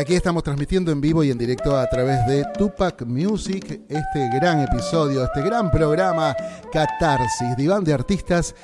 aquí 0.00 0.14
estamos 0.14 0.42
transmitiendo 0.42 0.90
en 0.90 1.00
vivo 1.00 1.22
y 1.22 1.30
en 1.30 1.36
directo 1.36 1.76
a 1.76 1.86
través 1.88 2.26
de 2.26 2.44
Tupac 2.56 3.02
Music 3.02 3.82
este 3.86 4.30
gran 4.34 4.60
episodio, 4.60 5.24
este 5.24 5.42
gran 5.42 5.70
programa 5.70 6.34
Catarsis, 6.72 7.54
diván 7.56 7.84
de 7.84 7.92
artistas. 7.92 8.54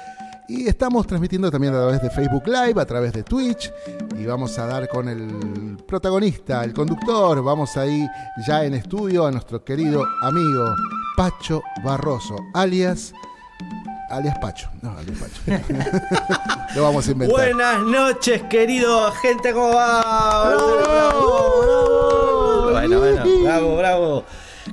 Y 0.49 0.67
estamos 0.67 1.07
transmitiendo 1.07 1.51
también 1.51 1.75
a 1.75 1.79
través 1.79 2.01
de 2.01 2.09
Facebook 2.09 2.45
Live, 2.47 2.81
a 2.81 2.87
través 2.87 3.13
de 3.13 3.23
Twitch. 3.23 3.71
Y 4.17 4.25
vamos 4.25 4.59
a 4.59 4.67
dar 4.67 4.89
con 4.89 5.09
el 5.09 5.77
protagonista, 5.87 6.65
el 6.65 6.73
conductor. 6.73 7.43
Vamos 7.43 7.77
ahí 7.77 8.07
ya 8.47 8.65
en 8.65 8.75
estudio 8.75 9.27
a 9.27 9.31
nuestro 9.31 9.63
querido 9.63 10.05
amigo 10.23 10.75
Pacho 11.17 11.63
Barroso, 11.85 12.37
alias 12.55 13.13
alias 14.11 14.39
Pacho. 14.39 14.69
No, 14.83 14.97
alias 14.99 15.19
Pacho. 15.19 15.41
Lo 16.75 16.83
vamos 16.83 17.07
a 17.09 17.11
inventar. 17.11 17.37
Buenas 17.37 17.83
noches, 17.83 18.43
querido 18.45 19.11
gente, 19.13 19.53
¿cómo 19.53 19.75
va? 19.75 20.57
Bueno, 22.73 22.99
bueno, 22.99 23.25
bravo, 23.43 23.77
bravo. 23.77 24.25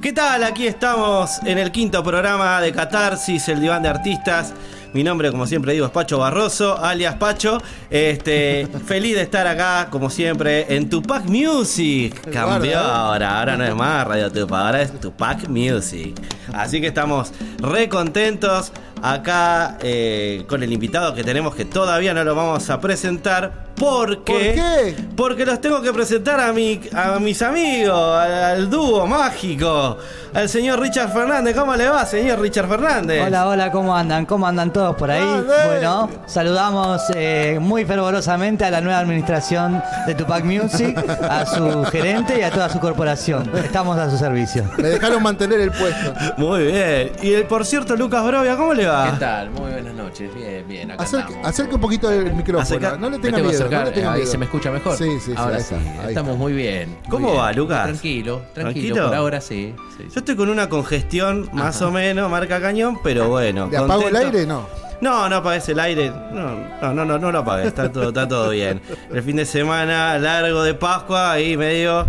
¿Qué 0.02 0.12
tal? 0.12 0.44
Aquí 0.44 0.68
estamos 0.68 1.40
en 1.46 1.58
el 1.58 1.72
quinto 1.72 2.04
programa 2.04 2.60
de 2.62 2.72
Catarsis, 2.72 3.48
el 3.48 3.62
diván 3.62 3.84
de 3.84 3.90
artistas. 3.90 4.54
Mi 4.94 5.04
nombre, 5.04 5.32
como 5.32 5.48
siempre 5.48 5.74
digo, 5.74 5.88
es 5.88 5.92
Pacho 5.92 6.20
Barroso, 6.20 6.78
alias 6.78 7.16
Pacho. 7.16 7.60
Este, 7.90 8.68
feliz 8.86 9.16
de 9.16 9.24
estar 9.24 9.48
acá, 9.48 9.88
como 9.90 10.10
siempre, 10.10 10.76
en 10.76 10.90
Tupac 10.90 11.26
Music. 11.26 12.30
Cambió 12.32 12.80
ahora, 12.80 13.40
ahora 13.40 13.58
no 13.58 13.64
es 13.64 13.76
más 13.76 14.06
Radio 14.06 14.32
Tupac, 14.32 14.66
ahora 14.66 14.82
es 14.82 15.00
Tupac 15.00 15.48
Music. 15.48 16.14
Así 16.54 16.80
que 16.80 16.88
estamos 16.88 17.32
re 17.58 17.90
contentos 17.90 18.72
acá 19.04 19.78
eh, 19.82 20.46
con 20.48 20.64
el 20.64 20.72
invitado 20.72 21.14
que 21.14 21.26
tenemos 21.26 21.54
que 21.54 21.66
todavía 21.66 22.14
no 22.14 22.24
lo 22.24 22.34
vamos 22.34 22.70
a 22.70 22.80
presentar. 22.80 23.64
Porque, 23.74 24.16
¿Por 24.32 24.38
qué? 24.40 24.96
Porque 25.18 25.46
los 25.48 25.60
tengo 25.60 25.82
que 25.82 25.92
presentar 25.92 26.40
a, 26.40 26.54
mi, 26.54 26.80
a 26.94 27.18
mis 27.20 27.42
amigos, 27.42 28.18
al, 28.18 28.32
al 28.32 28.70
dúo 28.70 29.08
mágico, 29.08 29.98
al 30.32 30.48
señor 30.48 30.80
Richard 30.80 31.12
Fernández. 31.12 31.56
¿Cómo 31.58 31.76
le 31.76 31.90
va, 31.90 32.06
señor 32.06 32.40
Richard 32.40 32.68
Fernández? 32.68 33.24
Hola, 33.26 33.48
hola, 33.48 33.72
¿cómo 33.72 33.96
andan? 33.98 34.28
¿Cómo 34.28 34.46
andan 34.46 34.72
todos 34.72 34.96
por 34.96 35.10
ahí? 35.10 35.26
Dale. 35.26 35.66
Bueno, 35.66 36.08
saludamos 36.28 37.02
eh, 37.16 37.58
muy 37.60 37.84
fervorosamente 37.84 38.64
a 38.64 38.70
la 38.70 38.80
nueva 38.80 39.00
administración 39.00 39.82
de 40.06 40.14
Tupac 40.14 40.46
Music, 40.46 40.96
a 41.28 41.44
su 41.48 41.84
gerente 41.86 42.38
y 42.38 42.44
a 42.44 42.52
toda 42.52 42.70
su 42.70 42.80
corporación. 42.80 43.50
Estamos 43.56 43.98
a 43.98 44.08
su 44.08 44.20
servicio. 44.20 44.66
Me 44.78 44.90
dejaron 44.90 45.24
mantener 45.24 45.60
el 45.60 45.72
puesto. 45.72 46.14
Muy 46.38 46.66
bien. 46.68 47.12
Y 47.24 47.34
el, 47.34 47.46
por 47.46 47.66
cierto, 47.66 47.96
Lucas 47.96 48.24
Brovia, 48.24 48.56
¿cómo 48.56 48.76
le 48.76 48.86
va? 48.86 48.93
¿Qué 49.12 49.20
tal? 49.20 49.50
Muy 49.52 49.72
buenas 49.72 49.94
noches. 49.94 50.34
Bien, 50.36 50.66
bien. 50.68 50.92
Acá 50.92 51.04
Acerque, 51.04 51.26
estamos. 51.28 51.48
acerque 51.48 51.76
un 51.76 51.82
poquito 51.82 52.12
el 52.12 52.34
micrófono. 52.34 52.62
Acerca- 52.64 52.98
no 52.98 53.10
le 53.10 53.20
tenga 53.20 53.38
miedo. 53.40 53.50
acercar, 53.50 53.80
no 53.80 53.86
le 53.86 53.92
tenga 53.92 54.12
ahí 54.14 54.20
miedo. 54.20 54.32
se 54.32 54.38
me 54.38 54.46
escucha 54.46 54.72
mejor. 54.72 54.98
Sí, 54.98 55.06
sí, 55.20 55.20
sí. 55.28 55.34
Ahora 55.36 55.56
ahí 55.58 55.62
sí, 55.64 55.76
está, 55.76 56.02
ahí 56.04 56.08
estamos 56.10 56.38
muy 56.38 56.54
bien. 56.54 56.90
muy 56.90 57.10
¿Cómo 57.10 57.28
bien. 57.32 57.40
va, 57.42 57.54
Lucas? 57.54 57.84
Tranquilo, 57.86 58.36
tranquilo, 58.54 58.64
¿Tranquilo? 58.96 59.06
Por 59.08 59.16
ahora 59.16 59.42
sí. 59.42 59.74
sí, 59.98 60.04
Yo 60.14 60.20
estoy 60.20 60.36
con 60.36 60.50
una 60.50 60.70
congestión 60.70 61.50
más 61.54 61.82
o 61.82 61.92
menos, 61.92 62.30
marca 62.30 62.60
cañón, 62.62 63.00
pero 63.04 63.30
bueno. 63.30 63.68
¿Le 63.72 63.78
apago 63.78 64.08
el 64.08 64.16
aire? 64.16 64.46
No. 64.46 64.68
No, 65.02 65.28
no 65.28 65.36
apagues 65.38 65.68
el 65.68 65.80
aire. 65.82 66.10
No, 66.10 66.56
no, 66.82 66.94
no, 66.94 67.04
no, 67.06 67.18
no 67.20 67.32
lo 67.32 67.40
apagues. 67.40 67.68
Está 67.68 67.92
todo, 67.92 68.10
está 68.10 68.26
todo 68.28 68.52
bien. 68.52 68.82
El 69.12 69.22
fin 69.22 69.36
de 69.36 69.46
semana 69.46 70.18
largo 70.18 70.64
de 70.64 70.74
Pascua, 70.76 71.34
ahí 71.34 71.58
medio. 71.58 72.08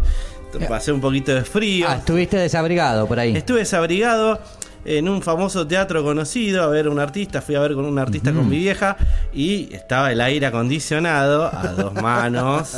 Pasé 0.69 0.93
un 0.93 1.01
poquito 1.01 1.35
de 1.35 1.43
frío. 1.43 1.87
Ah, 1.89 1.97
estuviste 1.97 2.37
desabrigado 2.37 3.09
por 3.09 3.19
ahí. 3.19 3.37
Estuve 3.37 3.59
desabrigado 3.61 4.39
en 4.85 5.09
un 5.09 5.23
famoso 5.23 5.67
teatro 5.67 6.03
conocido 6.03 6.63
a 6.63 6.67
ver 6.69 6.89
un 6.89 6.99
artista. 6.99 7.41
Fui 7.41 7.55
a 7.55 7.61
ver 7.61 7.75
con 7.75 7.85
un 7.85 7.99
artista 7.99 8.33
con 8.33 8.49
mi 8.49 8.59
vieja 8.59 8.97
y 9.33 9.73
estaba 9.75 10.13
el 10.13 10.21
aire 10.21 10.47
acondicionado 10.47 11.47
a 11.47 11.69
dos 11.69 11.95
manos. 11.95 12.75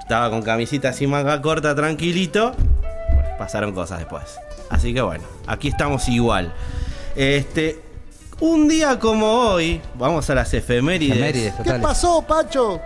Estaba 0.00 0.30
con 0.30 0.42
camisita 0.42 0.90
así 0.90 1.06
manga 1.06 1.40
corta, 1.40 1.74
tranquilito. 1.74 2.52
Bueno, 2.52 3.28
pasaron 3.38 3.72
cosas 3.72 4.00
después. 4.00 4.38
Así 4.70 4.92
que 4.92 5.00
bueno, 5.00 5.24
aquí 5.46 5.68
estamos 5.68 6.08
igual. 6.08 6.52
Este, 7.16 7.80
un 8.40 8.68
día 8.68 8.98
como 8.98 9.26
hoy, 9.26 9.80
vamos 9.94 10.28
a 10.30 10.34
las 10.34 10.52
efemérides. 10.52 11.16
Efemérides 11.16 11.54
¿Qué 11.62 11.74
pasó, 11.74 12.22
Pacho? 12.22 12.80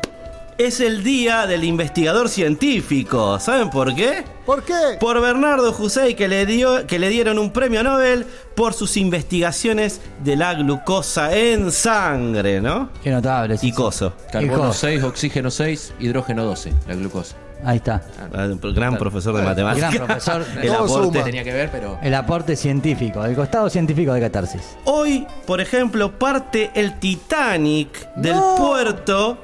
Es 0.58 0.80
el 0.80 1.04
día 1.04 1.46
del 1.46 1.62
investigador 1.62 2.28
científico. 2.28 3.38
¿Saben 3.38 3.70
por 3.70 3.94
qué? 3.94 4.24
¿Por 4.44 4.64
qué? 4.64 4.74
por 4.98 5.20
Bernardo 5.20 5.70
Hussein 5.78 6.16
que 6.16 6.26
le, 6.26 6.46
dio, 6.46 6.84
que 6.86 6.98
le 6.98 7.08
dieron 7.10 7.38
un 7.38 7.52
premio 7.52 7.82
Nobel 7.84 8.26
por 8.56 8.74
sus 8.74 8.96
investigaciones 8.96 10.00
de 10.24 10.34
la 10.36 10.54
glucosa 10.54 11.36
en 11.36 11.70
sangre, 11.70 12.60
¿no? 12.60 12.88
Qué 13.04 13.10
notable. 13.10 13.56
sí, 13.56 13.68
Y 13.68 13.72
coso. 13.72 14.14
Carbono 14.32 14.64
Hijo. 14.64 14.72
6, 14.72 15.02
oxígeno 15.04 15.50
6, 15.50 15.92
hidrógeno 16.00 16.44
12, 16.44 16.72
la 16.88 16.94
glucosa. 16.96 17.36
Ahí 17.64 17.76
está. 17.76 18.02
Un 18.32 18.74
Gran 18.74 18.96
profesor 18.98 19.36
de 19.36 19.42
matemáticas. 19.42 19.92
Gran 19.94 20.06
profesor. 20.06 20.44
El 20.62 20.72
aporte. 20.72 21.22
Tenía 21.22 21.44
que 21.44 21.52
ver, 21.52 21.70
pero. 21.70 21.98
El 22.02 22.14
aporte 22.14 22.56
científico, 22.56 23.24
el 23.24 23.34
costado 23.36 23.68
científico 23.70 24.12
de 24.12 24.20
Catarsis. 24.20 24.62
Hoy, 24.84 25.26
por 25.46 25.60
ejemplo, 25.60 26.18
parte 26.18 26.70
el 26.74 26.98
Titanic 26.98 28.12
del 28.16 28.34
No. 28.34 28.54
puerto. 28.56 29.38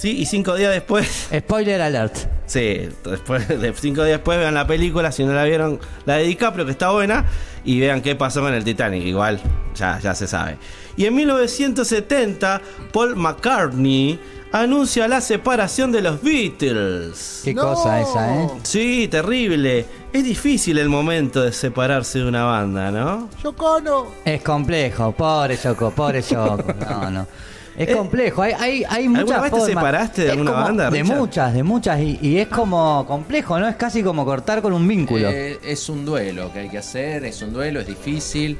Sí, 0.00 0.16
y 0.18 0.24
cinco 0.24 0.54
días 0.56 0.72
después. 0.72 1.28
Spoiler 1.36 1.82
alert. 1.82 2.16
Sí, 2.46 2.88
después 3.04 3.46
de 3.48 3.74
cinco 3.74 4.02
días 4.02 4.16
después 4.18 4.38
vean 4.38 4.54
la 4.54 4.66
película, 4.66 5.12
si 5.12 5.24
no 5.24 5.34
la 5.34 5.44
vieron, 5.44 5.78
la 6.06 6.14
de 6.16 6.22
DiCaprio, 6.24 6.64
que 6.64 6.72
está 6.72 6.90
buena, 6.90 7.26
y 7.64 7.78
vean 7.80 8.00
qué 8.00 8.16
pasó 8.16 8.40
con 8.40 8.54
el 8.54 8.64
Titanic. 8.64 9.04
Igual, 9.04 9.38
ya, 9.74 9.98
ya 10.00 10.14
se 10.14 10.26
sabe. 10.26 10.56
Y 10.96 11.04
en 11.04 11.14
1970, 11.16 12.62
Paul 12.94 13.14
McCartney 13.16 14.18
anuncia 14.52 15.06
la 15.06 15.20
separación 15.20 15.92
de 15.92 16.00
los 16.00 16.22
Beatles. 16.22 17.42
Qué 17.44 17.52
No. 17.52 17.74
cosa 17.74 18.00
esa, 18.00 18.42
¿eh? 18.42 18.48
Sí, 18.62 19.06
terrible. 19.08 19.84
Es 20.14 20.24
difícil 20.24 20.78
el 20.78 20.88
momento 20.88 21.42
de 21.42 21.52
separarse 21.52 22.20
de 22.20 22.24
una 22.26 22.44
banda, 22.44 22.90
¿no? 22.90 23.28
Yocono. 23.44 24.06
Es 24.24 24.42
complejo, 24.42 25.12
pobre 25.12 25.58
Choco, 25.58 25.90
pobre 25.90 26.22
Choco. 26.22 26.64
No, 26.88 27.10
no. 27.10 27.26
Es 27.76 27.88
Eh, 27.88 27.92
complejo, 27.96 28.42
hay, 28.42 28.52
hay, 28.58 28.84
hay 28.88 29.08
muchas 29.08 29.42
vez 29.42 29.50
te 29.52 29.58
formas. 29.58 29.68
separaste 29.68 30.24
de 30.24 30.30
alguna 30.32 30.50
banda, 30.52 30.90
De 30.90 31.02
Richard? 31.02 31.16
muchas, 31.18 31.54
de 31.54 31.62
muchas, 31.62 32.00
y, 32.00 32.18
y 32.20 32.38
es 32.38 32.48
como 32.48 33.06
complejo, 33.06 33.58
¿no? 33.58 33.68
Es 33.68 33.76
casi 33.76 34.02
como 34.02 34.24
cortar 34.24 34.60
con 34.60 34.72
un 34.72 34.86
vínculo. 34.86 35.28
Eh, 35.30 35.58
es 35.64 35.88
un 35.88 36.04
duelo 36.04 36.52
que 36.52 36.60
hay 36.60 36.68
que 36.68 36.78
hacer, 36.78 37.24
es 37.24 37.40
un 37.42 37.52
duelo, 37.52 37.80
es 37.80 37.86
difícil, 37.86 38.58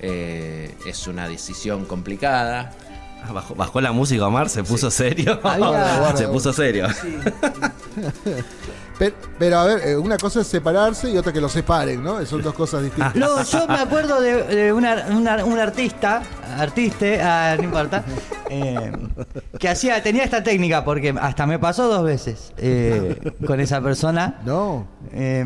eh, 0.00 0.74
es 0.86 1.06
una 1.06 1.28
decisión 1.28 1.84
complicada. 1.86 2.72
Ah, 3.22 3.32
Bajó, 3.32 3.54
bajó 3.54 3.80
la 3.80 3.92
música, 3.92 4.26
Omar, 4.26 4.48
se 4.48 4.64
puso 4.64 4.90
serio. 4.90 5.38
Había- 5.42 6.12
se 6.16 6.26
puso 6.28 6.52
serio. 6.52 6.86
Pero, 8.98 9.16
pero, 9.38 9.58
a 9.58 9.64
ver, 9.64 9.80
eh, 9.88 9.96
una 9.96 10.18
cosa 10.18 10.40
es 10.42 10.46
separarse 10.46 11.10
y 11.10 11.16
otra 11.16 11.32
que 11.32 11.40
los 11.40 11.52
separen, 11.52 12.02
¿no? 12.04 12.24
Son 12.26 12.42
dos 12.42 12.52
cosas 12.52 12.82
distintas. 12.82 13.14
No, 13.16 13.42
yo 13.42 13.66
me 13.66 13.74
acuerdo 13.78 14.20
de, 14.20 14.42
de 14.44 14.72
una- 14.74 15.06
una- 15.10 15.42
un 15.44 15.58
artista, 15.58 16.22
artiste, 16.58 17.18
ah, 17.22 17.54
no 17.56 17.64
importa, 17.64 18.04
eh, 18.50 18.92
que 19.58 19.68
hacía, 19.70 20.02
tenía 20.02 20.24
esta 20.24 20.42
técnica, 20.42 20.84
porque 20.84 21.14
hasta 21.18 21.46
me 21.46 21.58
pasó 21.58 21.88
dos 21.88 22.04
veces 22.04 22.52
eh, 22.58 23.32
con 23.46 23.58
esa 23.60 23.80
persona. 23.80 24.38
No. 24.44 24.86
eh, 25.12 25.44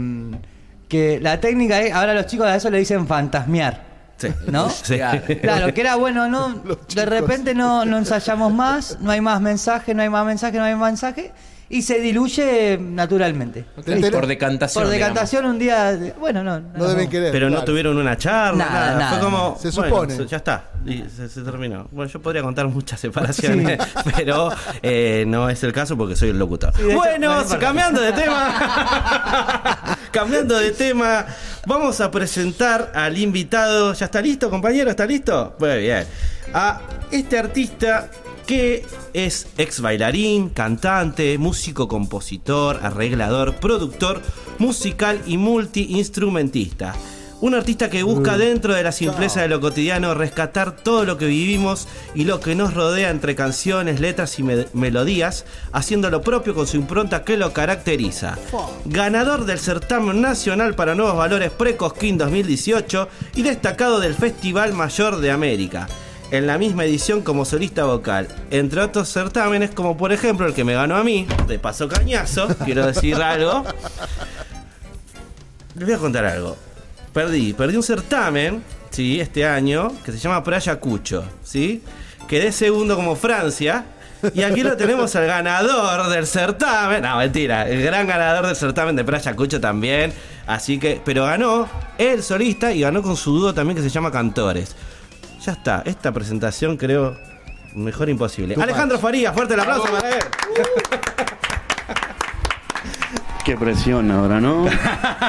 que 0.88 1.19
la 1.20 1.40
técnica 1.40 1.81
es, 1.81 1.93
ahora 1.94 2.12
los 2.14 2.26
chicos 2.26 2.46
a 2.46 2.56
eso 2.56 2.70
le 2.70 2.78
dicen 2.78 3.06
fantasmear. 3.06 3.94
Sí. 4.16 4.28
¿No? 4.46 4.70
Sí. 4.70 4.99
Claro, 5.43 5.75
que 5.75 5.81
era 5.81 5.96
bueno, 5.96 6.28
¿no? 6.28 6.62
De 6.94 7.05
repente 7.05 7.55
no, 7.55 7.84
no 7.84 7.99
ensayamos 7.99 8.52
más, 8.52 8.99
no 9.00 9.11
hay 9.11 9.20
más 9.20 9.40
mensaje, 9.40 9.94
no 9.94 10.02
hay 10.02 10.08
más 10.08 10.25
mensaje, 10.25 10.58
no 10.58 10.64
hay 10.64 10.75
más 10.75 10.90
mensaje, 10.93 11.32
y 11.69 11.82
se 11.82 12.00
diluye 12.00 12.78
naturalmente. 12.78 13.64
Te 13.84 13.96
enteré- 13.96 14.12
Por 14.12 14.26
decantación. 14.26 14.84
Por 14.84 14.93
digamos. 14.93 15.14
decantación 15.14 15.44
un 15.46 15.58
día, 15.58 15.99
bueno, 16.19 16.43
no. 16.44 16.61
No 16.61 16.88
deben 16.88 17.08
querer. 17.08 17.32
Pero 17.32 17.50
no 17.50 17.64
tuvieron 17.64 17.96
una 17.96 18.16
charla, 18.16 18.64
Nada, 18.66 18.81
nada. 18.87 18.99
nada. 18.99 19.11
Fue 19.12 19.20
como. 19.20 19.58
Se 19.61 19.72
supone. 19.72 20.26
ya 20.26 20.37
está. 20.37 20.64
Y 20.87 21.02
se, 21.14 21.28
se 21.28 21.40
terminó. 21.43 21.88
Bueno, 21.90 22.11
yo 22.11 22.20
podría 22.20 22.43
contar 22.43 22.69
muchas 22.69 23.00
separaciones, 23.00 23.78
pero 24.16 24.50
eh, 24.82 25.25
no 25.26 25.49
es 25.49 25.62
el 25.64 25.72
caso 25.72 25.96
porque 25.96 26.14
soy 26.16 26.31
el 26.31 26.38
locutor. 26.38 26.72
bueno, 26.94 27.43
no 27.43 27.58
cambiando 27.58 28.00
de 28.00 28.12
tema. 28.12 29.99
cambiando 30.10 30.56
de 30.58 30.70
tema, 30.72 31.26
vamos 31.67 32.00
a 32.00 32.10
presentar 32.10 32.93
al 32.94 33.17
invitado. 33.19 33.93
¿Ya 33.94 34.05
está 34.06 34.20
listo, 34.20 34.50
compañero? 34.50 34.90
¿Está 34.90 35.06
listo? 35.06 35.56
Muy 35.58 35.78
bien. 35.78 36.05
A 36.52 36.81
este 37.10 37.38
artista 37.38 38.08
que 38.46 38.85
es 39.14 39.46
ex 39.58 39.81
bailarín, 39.81 40.49
cantante, 40.50 41.38
músico, 41.38 41.88
compositor, 41.88 42.81
arreglador, 42.82 43.55
productor 43.56 44.20
musical 44.58 45.20
y 45.26 45.37
multiinstrumentista. 45.38 46.94
Un 47.41 47.55
artista 47.55 47.91
que 47.91 48.02
busca 48.05 48.38
dentro 48.38 48.73
de 48.75 48.82
la 48.82 48.93
simpleza 48.93 49.43
de 49.43 49.49
lo 49.49 49.61
cotidiano 49.61 50.14
rescatar 50.14 50.76
todo 50.76 51.05
lo 51.05 51.19
que 51.19 51.26
vivimos 51.26 51.88
y 52.14 52.25
lo 52.25 52.41
que 52.41 52.55
nos 52.55 52.73
rodea 52.73 53.11
entre 53.11 53.35
canciones, 53.35 54.00
letras 54.00 54.38
y 54.38 54.43
me- 54.43 54.67
melodías, 54.73 55.44
haciendo 55.73 56.08
lo 56.08 56.23
propio 56.23 56.55
con 56.55 56.67
su 56.67 56.76
impronta 56.79 57.23
que 57.23 57.37
lo 57.37 57.52
caracteriza. 57.52 58.38
Ganador 58.87 59.44
del 59.44 59.58
certamen 59.58 60.23
nacional 60.23 60.75
para 60.75 60.94
nuevos 60.94 61.17
valores 61.17 61.50
Precosquín 61.50 62.17
2018 62.17 63.08
y 63.37 63.43
destacado 63.43 64.00
del 64.00 64.14
Festival 64.14 64.73
Mayor 64.73 65.19
de 65.19 65.31
América. 65.31 65.87
En 66.30 66.46
la 66.46 66.58
misma 66.58 66.84
edición 66.84 67.22
como 67.22 67.44
solista 67.44 67.84
vocal, 67.84 68.28
entre 68.50 68.80
otros 68.80 69.08
certámenes 69.08 69.70
como 69.70 69.96
por 69.96 70.12
ejemplo 70.12 70.46
el 70.46 70.54
que 70.54 70.64
me 70.64 70.74
ganó 70.74 70.96
a 70.96 71.04
mí, 71.04 71.26
de 71.46 71.58
paso 71.58 71.86
cañazo, 71.88 72.48
quiero 72.64 72.86
decir 72.86 73.16
algo. 73.16 73.64
Les 75.76 75.86
voy 75.86 75.94
a 75.94 75.98
contar 75.98 76.24
algo. 76.24 76.56
Perdí, 77.12 77.52
perdí 77.52 77.76
un 77.76 77.82
certamen, 77.82 78.64
sí, 78.90 79.20
este 79.20 79.46
año, 79.46 79.92
que 80.04 80.12
se 80.12 80.18
llama 80.18 80.42
Playa 80.42 80.80
Cucho, 80.80 81.24
¿sí? 81.42 81.82
Quedé 82.26 82.50
segundo 82.50 82.96
como 82.96 83.14
Francia. 83.14 83.84
Y 84.34 84.42
aquí 84.42 84.62
lo 84.62 84.76
tenemos 84.76 85.14
al 85.16 85.26
ganador 85.26 86.08
del 86.08 86.26
certamen. 86.26 87.02
No, 87.02 87.18
mentira, 87.18 87.68
el 87.68 87.82
gran 87.82 88.06
ganador 88.06 88.46
del 88.46 88.56
certamen 88.56 88.96
de 88.96 89.04
Playa 89.04 89.36
Cucho 89.36 89.60
también. 89.60 90.12
Así 90.46 90.78
que, 90.78 91.00
pero 91.04 91.24
ganó 91.24 91.68
el 91.98 92.22
solista 92.22 92.72
y 92.72 92.80
ganó 92.80 93.02
con 93.02 93.16
su 93.16 93.38
dúo 93.38 93.54
también 93.54 93.76
que 93.76 93.82
se 93.82 93.90
llama 93.90 94.10
Cantores. 94.10 94.74
Ya 95.44 95.52
está, 95.52 95.82
esta 95.85 96.12
presentación 96.12 96.76
creo 96.76 97.17
mejor 97.75 98.08
imposible. 98.08 98.55
Alejandro 98.61 98.99
Farías, 98.99 99.35
fuerte 99.35 99.55
el 99.55 99.61
aplauso 99.61 99.91
para 99.93 100.08
él. 100.11 100.23
Qué 103.44 103.56
presión 103.56 104.11
ahora, 104.11 104.41
¿no? 104.41 104.64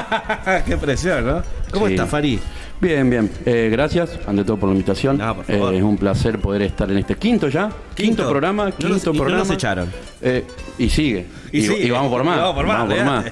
Qué 0.66 0.76
presión, 0.78 1.26
¿no? 1.26 1.42
¿Cómo 1.70 1.86
Sí. 1.88 1.92
está 1.94 2.06
Farí? 2.06 2.40
Bien, 2.80 3.08
bien. 3.10 3.30
Eh, 3.44 3.68
gracias, 3.70 4.18
ante 4.26 4.44
todo, 4.44 4.56
por 4.58 4.68
la 4.70 4.74
invitación. 4.74 5.18
No, 5.18 5.34
por 5.36 5.44
favor. 5.44 5.74
Eh, 5.74 5.78
es 5.78 5.82
un 5.82 5.98
placer 5.98 6.38
poder 6.38 6.62
estar 6.62 6.90
en 6.90 6.98
este 6.98 7.16
quinto 7.16 7.48
ya. 7.48 7.70
Quinto, 7.94 8.28
programa, 8.28 8.66
No 8.66 8.70
quinto 8.76 8.88
nos- 8.94 9.02
y 9.04 9.06
no 9.06 9.12
programa. 9.12 9.38
nos 9.40 9.50
echaron. 9.50 9.92
Eh, 10.22 10.46
y 10.78 10.88
sigue. 10.88 11.26
Y 11.52 11.60
sigue. 11.62 11.90
vamos 11.90 12.10
por 12.10 12.24
más. 12.24 12.36
Y 12.38 12.40
vamos 12.40 12.54
por 12.56 12.66
más. 12.66 13.24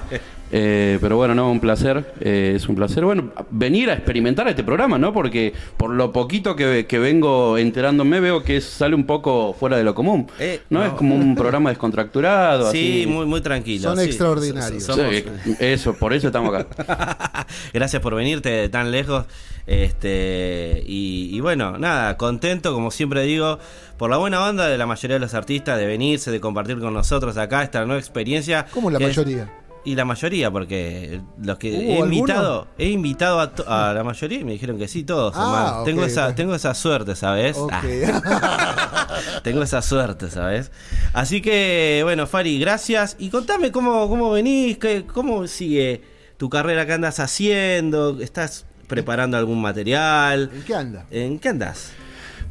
Eh, 0.51 0.99
pero 1.01 1.17
bueno, 1.17 1.33
no, 1.35 1.51
un 1.51 1.59
placer. 1.59 2.13
eh, 2.21 2.53
es 2.55 2.69
un 2.69 2.75
placer, 2.75 3.03
bueno, 3.03 3.31
venir 3.49 3.89
a 3.89 3.93
experimentar 3.93 4.47
este 4.47 4.63
programa, 4.63 4.97
¿no? 4.97 5.11
Porque 5.11 5.53
por 5.75 5.89
lo 5.89 6.11
poquito 6.11 6.55
que, 6.55 6.85
que 6.87 6.99
vengo 6.99 7.57
enterándome, 7.57 8.19
veo 8.19 8.43
que 8.43 8.61
sale 8.61 8.95
un 8.95 9.05
poco 9.05 9.53
fuera 9.59 9.75
de 9.77 9.83
lo 9.83 9.95
común. 9.95 10.27
Eh, 10.39 10.61
¿no? 10.69 10.79
no. 10.79 10.85
Es 10.85 10.93
como 10.93 11.15
un 11.15 11.35
programa 11.35 11.69
descontracturado. 11.71 12.71
Sí, 12.71 13.01
así. 13.03 13.11
muy, 13.11 13.25
muy 13.25 13.41
tranquilo. 13.41 13.89
Son 13.89 13.97
sí. 13.99 14.05
extraordinarios. 14.05 14.83
Somos- 14.83 15.23
eso, 15.59 15.93
por 15.95 16.13
eso 16.13 16.27
estamos 16.27 16.53
acá. 16.55 17.47
Gracias 17.73 18.01
por 18.01 18.13
venirte 18.15 18.49
de 18.49 18.69
tan 18.69 18.91
lejos. 18.91 19.25
Este, 19.67 20.83
y, 20.85 21.29
y 21.35 21.39
bueno, 21.39 21.77
nada, 21.77 22.17
contento, 22.17 22.71
como 22.73 22.91
siempre 22.91 23.23
digo, 23.23 23.59
por 23.97 24.09
la 24.09 24.17
buena 24.17 24.43
onda 24.47 24.67
de 24.67 24.77
la 24.77 24.85
mayoría 24.85 25.15
de 25.15 25.19
los 25.19 25.33
artistas, 25.33 25.77
de 25.79 25.85
venirse, 25.87 26.29
de 26.31 26.39
compartir 26.39 26.79
con 26.79 26.93
nosotros 26.93 27.35
acá 27.37 27.63
esta 27.63 27.83
nueva 27.85 27.99
experiencia. 27.99 28.65
¿Cómo 28.71 28.89
la 28.91 28.99
es- 28.99 29.03
mayoría? 29.17 29.51
Y 29.85 29.95
la 29.95 30.03
mayoría, 30.03 30.51
porque 30.51 31.21
los 31.41 31.57
que 31.57 31.71
¿Hubo 31.71 31.79
he 31.81 31.93
alguno? 32.01 32.05
invitado, 32.17 32.67
he 32.77 32.89
invitado 32.89 33.39
a, 33.39 33.51
to- 33.55 33.65
a 33.69 33.93
la 33.93 34.03
mayoría 34.03 34.39
y 34.39 34.43
me 34.43 34.51
dijeron 34.53 34.77
que 34.77 34.87
sí, 34.87 35.03
todos. 35.03 35.33
Ah, 35.37 35.83
tengo, 35.85 36.03
esa, 36.03 36.33
tengo 36.35 36.53
esa 36.55 36.73
suerte, 36.73 37.15
¿sabes? 37.15 37.55
Ah, 37.71 37.81
tengo 39.43 39.63
esa 39.63 39.81
suerte, 39.81 40.29
¿sabes? 40.29 40.71
Así 41.13 41.41
que, 41.41 42.01
bueno, 42.03 42.27
Fari, 42.27 42.59
gracias. 42.59 43.15
Y 43.19 43.29
contame 43.29 43.71
cómo, 43.71 44.09
cómo 44.09 44.31
venís, 44.31 44.77
qué, 44.77 45.05
cómo 45.05 45.47
sigue 45.47 46.01
tu 46.37 46.49
carrera, 46.49 46.85
qué 46.85 46.93
andas 46.93 47.19
haciendo, 47.19 48.19
estás 48.21 48.65
preparando 48.87 49.37
algún 49.37 49.61
material. 49.61 50.49
¿En 50.53 50.61
qué 50.63 50.75
anda? 50.75 51.05
¿En 51.11 51.39
qué 51.39 51.49
andas? 51.49 51.91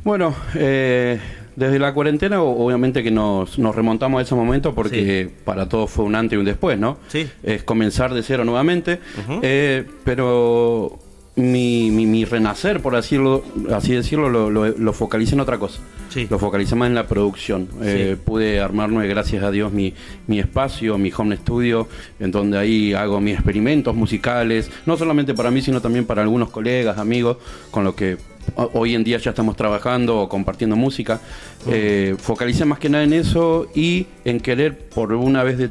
Bueno, 0.04 0.34
eh, 0.54 1.20
desde 1.56 1.78
la 1.78 1.94
cuarentena 1.94 2.42
obviamente 2.42 3.02
que 3.02 3.10
nos, 3.10 3.58
nos 3.58 3.74
remontamos 3.74 4.18
a 4.18 4.22
ese 4.22 4.34
momento 4.34 4.74
porque 4.74 5.30
para 5.44 5.68
todos 5.68 5.90
fue 5.90 6.04
un 6.04 6.14
antes 6.14 6.36
y 6.36 6.40
un 6.40 6.44
después, 6.44 6.78
¿no? 6.78 6.98
Sí. 7.08 7.28
Es 7.42 7.62
comenzar 7.62 8.14
de 8.14 8.22
cero 8.22 8.44
nuevamente, 8.44 9.00
eh, 9.42 9.84
pero 10.04 10.98
mi, 11.36 11.90
mi, 11.90 12.06
mi 12.06 12.24
renacer, 12.24 12.80
por 12.80 12.94
así 12.96 13.16
decirlo, 13.16 13.44
así 13.74 13.92
decirlo 13.92 14.28
lo, 14.28 14.50
lo, 14.50 14.68
lo 14.68 14.92
focalicé 14.92 15.34
en 15.34 15.40
otra 15.40 15.58
cosa. 15.58 15.80
Sí. 16.14 16.28
Lo 16.30 16.38
focalicé 16.38 16.76
más 16.76 16.88
en 16.88 16.94
la 16.94 17.08
producción. 17.08 17.68
Eh, 17.82 18.16
pude 18.24 18.60
armarme, 18.60 19.06
gracias 19.08 19.42
a 19.42 19.50
Dios, 19.50 19.72
mi, 19.72 19.92
mi 20.28 20.38
espacio, 20.38 20.96
mi 20.96 21.10
home 21.16 21.36
studio, 21.36 21.88
en 22.20 22.30
donde 22.30 22.56
ahí 22.56 22.94
hago 22.94 23.20
mis 23.20 23.34
experimentos 23.34 23.96
musicales, 23.96 24.70
no 24.86 24.96
solamente 24.96 25.34
para 25.34 25.50
mí, 25.50 25.60
sino 25.60 25.80
también 25.80 26.04
para 26.06 26.22
algunos 26.22 26.50
colegas, 26.50 26.98
amigos, 26.98 27.38
con 27.72 27.82
los 27.82 27.94
que 27.94 28.16
ho- 28.54 28.70
hoy 28.74 28.94
en 28.94 29.02
día 29.02 29.18
ya 29.18 29.30
estamos 29.30 29.56
trabajando 29.56 30.20
o 30.20 30.28
compartiendo 30.28 30.76
música. 30.76 31.20
Eh, 31.68 32.14
focalicé 32.18 32.64
más 32.64 32.78
que 32.78 32.88
nada 32.88 33.02
en 33.02 33.12
eso 33.12 33.66
y 33.74 34.06
en 34.24 34.38
querer 34.38 34.78
por 34.78 35.12
una 35.14 35.42
vez 35.42 35.58
de 35.58 35.70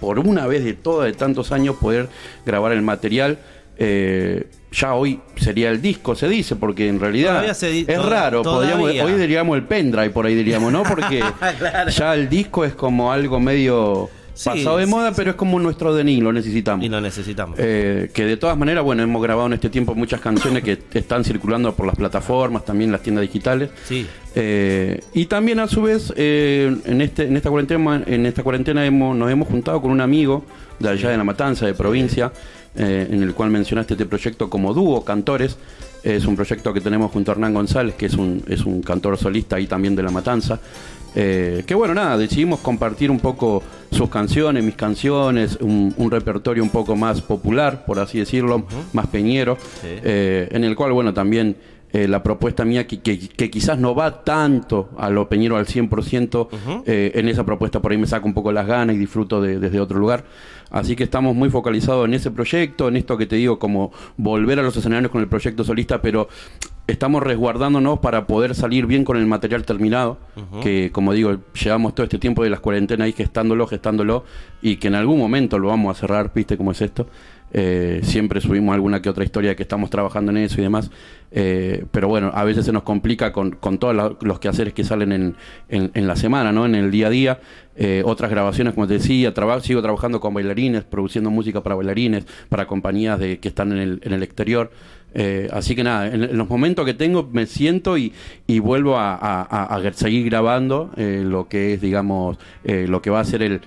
por 0.00 0.18
una 0.18 0.46
vez 0.46 0.64
de 0.64 0.74
todas 0.74 1.06
de 1.10 1.12
tantos 1.16 1.50
años 1.50 1.76
poder 1.76 2.08
grabar 2.44 2.72
el 2.72 2.82
material. 2.82 3.38
eh, 3.78 4.46
ya 4.72 4.94
hoy 4.94 5.20
sería 5.36 5.70
el 5.70 5.80
disco, 5.80 6.14
se 6.14 6.28
dice, 6.28 6.56
porque 6.56 6.88
en 6.88 7.00
realidad 7.00 7.52
se 7.54 7.80
es 7.80 8.04
raro. 8.04 8.42
Podríamos, 8.42 8.90
hoy 8.90 9.12
diríamos 9.12 9.56
el 9.56 9.64
pendrive, 9.64 10.10
por 10.10 10.26
ahí 10.26 10.34
diríamos, 10.34 10.72
¿no? 10.72 10.82
Porque 10.82 11.22
Claro. 11.58 11.90
ya 11.90 12.14
el 12.14 12.28
disco 12.28 12.64
es 12.64 12.74
como 12.74 13.12
algo 13.12 13.40
medio 13.40 14.10
Sí, 14.34 14.50
pasado 14.50 14.76
de 14.76 14.84
sí, 14.84 14.90
moda, 14.90 15.08
sí. 15.08 15.14
pero 15.16 15.30
es 15.30 15.36
como 15.36 15.58
nuestro 15.58 15.92
DNI, 15.92 16.20
lo 16.20 16.32
necesitamos. 16.32 16.86
Y 16.86 16.88
lo 16.88 17.00
necesitamos. 17.00 17.58
Eh, 17.58 18.08
que 18.14 18.24
de 18.24 18.36
todas 18.36 18.56
maneras, 18.56 18.84
bueno, 18.84 19.02
hemos 19.02 19.20
grabado 19.20 19.48
en 19.48 19.54
este 19.54 19.68
tiempo 19.68 19.96
muchas 19.96 20.20
canciones 20.20 20.62
que 20.62 20.78
están 20.94 21.24
circulando 21.24 21.74
por 21.74 21.86
las 21.86 21.96
plataformas, 21.96 22.64
también 22.64 22.92
las 22.92 23.02
tiendas 23.02 23.22
digitales. 23.22 23.70
Sí. 23.84 24.06
Eh, 24.36 25.00
y 25.12 25.26
también 25.26 25.58
a 25.58 25.66
su 25.66 25.82
vez, 25.82 26.12
eh, 26.16 26.72
en, 26.84 27.00
este, 27.00 27.24
en 27.24 27.36
esta 27.36 27.50
cuarentena, 27.50 28.04
en 28.06 28.26
esta 28.26 28.44
cuarentena 28.44 28.86
hemos, 28.86 29.16
nos 29.16 29.28
hemos 29.28 29.48
juntado 29.48 29.82
con 29.82 29.90
un 29.90 30.00
amigo 30.00 30.44
de 30.78 30.88
allá 30.88 31.10
de 31.10 31.16
La 31.16 31.24
Matanza, 31.24 31.66
de 31.66 31.74
provincia, 31.74 32.30
eh, 32.78 33.08
en 33.10 33.22
el 33.22 33.34
cual 33.34 33.50
mencionaste 33.50 33.94
este 33.94 34.06
proyecto 34.06 34.48
como 34.48 34.72
dúo, 34.72 35.04
Cantores. 35.04 35.58
Es 36.02 36.24
un 36.26 36.36
proyecto 36.36 36.72
que 36.72 36.80
tenemos 36.80 37.10
junto 37.10 37.30
a 37.30 37.34
Hernán 37.34 37.52
González, 37.52 37.94
que 37.96 38.06
es 38.06 38.14
un, 38.14 38.42
es 38.48 38.64
un 38.64 38.80
cantor 38.82 39.18
solista 39.18 39.56
ahí 39.56 39.66
también 39.66 39.94
de 39.96 40.02
La 40.04 40.10
Matanza. 40.10 40.58
Eh, 41.14 41.64
que 41.66 41.74
bueno, 41.74 41.94
nada, 41.94 42.16
decidimos 42.16 42.60
compartir 42.60 43.10
un 43.10 43.18
poco 43.18 43.62
sus 43.90 44.08
canciones, 44.08 44.62
mis 44.62 44.76
canciones, 44.76 45.58
un, 45.60 45.92
un 45.96 46.10
repertorio 46.10 46.62
un 46.62 46.68
poco 46.70 46.94
más 46.94 47.20
popular, 47.22 47.84
por 47.84 47.98
así 47.98 48.18
decirlo, 48.18 48.64
más 48.92 49.06
peñero, 49.08 49.56
Sí. 49.80 49.88
eh, 50.04 50.48
en 50.52 50.62
el 50.64 50.76
cual, 50.76 50.92
bueno, 50.92 51.12
también 51.12 51.56
eh, 51.90 52.06
la 52.06 52.22
propuesta 52.22 52.66
mía, 52.66 52.86
que, 52.86 53.00
que- 53.00 53.18
que 53.18 53.50
quizás 53.50 53.78
no 53.78 53.94
va 53.94 54.22
tanto 54.22 54.90
a 54.98 55.08
lo 55.08 55.26
peñero 55.26 55.56
al 55.56 55.64
100%, 55.66 56.48
eh, 56.84 57.12
en 57.14 57.28
esa 57.28 57.44
propuesta 57.46 57.80
por 57.80 57.90
ahí 57.92 57.96
me 57.98 58.06
saco 58.06 58.26
un 58.26 58.34
poco 58.34 58.52
las 58.52 58.66
ganas 58.66 58.94
y 58.94 58.98
disfruto 58.98 59.40
de- 59.40 59.58
desde 59.58 59.80
otro 59.80 59.98
lugar. 59.98 60.22
Así 60.70 60.96
que 60.96 61.04
estamos 61.04 61.34
muy 61.34 61.50
focalizados 61.50 62.06
en 62.06 62.14
ese 62.14 62.30
proyecto, 62.30 62.88
en 62.88 62.96
esto 62.96 63.16
que 63.16 63.26
te 63.26 63.36
digo, 63.36 63.58
como 63.58 63.92
volver 64.16 64.58
a 64.58 64.62
los 64.62 64.76
escenarios 64.76 65.10
con 65.10 65.20
el 65.20 65.28
proyecto 65.28 65.64
solista, 65.64 66.02
pero 66.02 66.28
estamos 66.86 67.22
resguardándonos 67.22 67.98
para 67.98 68.26
poder 68.26 68.54
salir 68.54 68.86
bien 68.86 69.04
con 69.04 69.16
el 69.16 69.26
material 69.26 69.64
terminado, 69.64 70.18
que 70.62 70.90
como 70.90 71.12
digo, 71.12 71.36
llevamos 71.52 71.94
todo 71.94 72.04
este 72.04 72.18
tiempo 72.18 72.42
de 72.42 72.50
las 72.50 72.60
cuarentenas 72.60 73.06
ahí 73.06 73.12
gestándolo, 73.12 73.66
gestándolo, 73.66 74.24
y 74.62 74.76
que 74.76 74.88
en 74.88 74.94
algún 74.94 75.18
momento 75.18 75.58
lo 75.58 75.68
vamos 75.68 75.96
a 75.96 76.00
cerrar, 76.00 76.32
viste 76.34 76.56
cómo 76.56 76.72
es 76.72 76.80
esto. 76.80 77.06
Eh, 77.52 78.00
siempre 78.02 78.40
subimos 78.40 78.74
alguna 78.74 79.00
que 79.00 79.08
otra 79.08 79.24
historia 79.24 79.56
que 79.56 79.62
estamos 79.62 79.88
trabajando 79.90 80.30
en 80.32 80.38
eso 80.38 80.60
y 80.60 80.64
demás. 80.64 80.90
Eh, 81.30 81.84
pero 81.90 82.08
bueno, 82.08 82.30
a 82.34 82.44
veces 82.44 82.64
se 82.66 82.72
nos 82.72 82.82
complica 82.82 83.32
con, 83.32 83.52
con 83.52 83.78
todos 83.78 84.16
los 84.20 84.38
quehaceres 84.38 84.74
que 84.74 84.84
salen 84.84 85.12
en, 85.12 85.36
en- 85.68 85.90
en 85.94 86.06
la 86.06 86.16
semana, 86.16 86.52
¿no? 86.52 86.66
En 86.66 86.74
el 86.74 86.90
día 86.90 87.06
a 87.06 87.10
día. 87.10 87.40
Eh, 87.76 88.02
otras 88.04 88.30
grabaciones, 88.30 88.74
como 88.74 88.86
te 88.86 88.94
decía, 88.94 89.32
traba- 89.34 89.60
sigo 89.60 89.80
trabajando 89.82 90.20
con 90.20 90.34
bailarines, 90.34 90.84
produciendo 90.84 91.30
música 91.30 91.62
para 91.62 91.74
bailarines, 91.76 92.26
para 92.48 92.66
compañías 92.66 93.18
de, 93.18 93.38
que 93.38 93.48
están 93.48 93.72
en 93.72 93.78
el, 93.78 94.00
en 94.02 94.12
el 94.12 94.22
exterior. 94.22 94.70
Eh, 95.14 95.48
así 95.52 95.74
que 95.74 95.84
nada, 95.84 96.08
en, 96.08 96.36
los 96.36 96.48
momentos 96.50 96.84
que 96.84 96.92
tengo 96.92 97.28
me 97.32 97.46
siento 97.46 97.96
y, 97.96 98.12
y 98.46 98.58
vuelvo 98.58 98.96
a, 98.98 99.80
seguir 99.94 100.26
grabando 100.28 100.90
lo 100.96 101.48
que 101.48 101.74
es, 101.74 101.80
digamos, 101.80 102.36
lo 102.64 103.00
que 103.00 103.10
va 103.10 103.20
a 103.20 103.24
ser 103.24 103.42
el, 103.42 103.60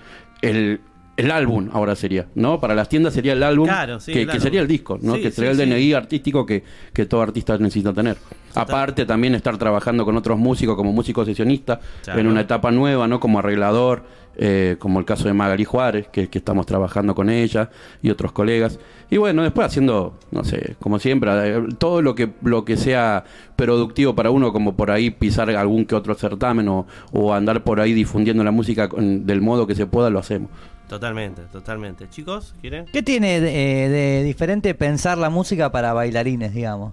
el 1.22 1.32
álbum, 1.32 1.70
ahora 1.74 1.96
sería, 1.96 2.28
¿no? 2.36 2.60
Para 2.60 2.76
las 2.76 2.90
tiendas 2.90 3.14
sería 3.14 3.34
el 3.34 3.44
álbum, 3.44 3.68
Claro, 3.68 4.00
sí, 4.00 4.12
que, 4.14 4.24
claro. 4.24 4.38
que 4.38 4.44
sería 4.44 4.62
el 4.62 4.68
disco, 4.68 5.00
¿no? 5.02 5.16
Sí, 5.16 5.22
que 5.22 5.30
sí, 5.30 5.36
sería 5.38 5.52
el. 5.52 5.58
DNI 5.58 5.94
artístico 5.94 6.46
que, 6.46 6.64
que 6.94 7.06
todo 7.06 7.22
artista 7.22 7.58
necesita 7.58 7.94
tener. 7.94 8.18
Aparte 8.56 9.06
también 9.06 9.34
estar 9.36 9.58
trabajando 9.58 10.04
con 10.06 10.18
otros 10.18 10.38
músicos 10.38 10.76
como 10.76 10.92
músico 10.92 11.24
sesionista 11.26 11.80
Claro. 12.04 12.20
en 12.20 12.28
una 12.28 12.42
etapa 12.42 12.72
nueva, 12.72 13.08
¿no? 13.08 13.20
Como 13.20 13.40
arreglador, 13.40 14.04
eh, 14.38 14.76
como 14.80 15.00
el 15.00 15.06
caso 15.06 15.26
de 15.26 15.34
Magali 15.34 15.64
Juárez, 15.66 16.08
que, 16.08 16.28
que 16.30 16.38
estamos 16.38 16.66
trabajando 16.66 17.14
con 17.16 17.30
ella 17.30 17.70
y 18.02 18.10
otros 18.10 18.32
colegas. 18.32 18.80
Y 19.10 19.18
bueno, 19.18 19.44
después 19.44 19.68
haciendo, 19.68 20.18
no 20.32 20.44
sé, 20.44 20.76
como 20.80 21.00
siempre, 21.00 21.30
eh, 21.34 21.62
todo 21.78 22.02
lo 22.02 22.16
que, 22.16 22.30
lo 22.42 22.64
que 22.66 22.78
sea 22.78 23.24
productivo 23.58 24.16
para 24.16 24.32
uno, 24.32 24.52
como 24.54 24.76
por 24.76 24.90
ahí 24.92 25.12
pisar 25.12 25.50
algún 25.52 25.86
que 25.86 25.96
otro 25.96 26.14
certamen 26.16 26.68
o, 26.70 26.88
o 27.12 27.34
andar 27.34 27.64
por 27.64 27.80
ahí 27.82 27.94
difundiendo 27.94 28.44
la 28.44 28.52
música 28.52 28.88
con- 28.90 29.26
del 29.26 29.42
modo 29.42 29.68
que 29.68 29.76
se 29.76 29.86
pueda, 29.86 30.10
lo 30.10 30.20
hacemos. 30.20 30.50
Totalmente, 30.92 31.44
totalmente. 31.54 32.10
Chicos, 32.10 32.54
¿quieren? 32.60 32.86
¿Qué 32.92 33.02
tiene 33.02 33.40
de, 33.40 33.86
eh, 33.86 33.90
de 33.90 34.24
diferente 34.26 34.74
pensar 34.76 35.18
la 35.18 35.30
música 35.30 35.72
para 35.72 35.94
bailarines, 35.94 36.54
digamos? 36.54 36.92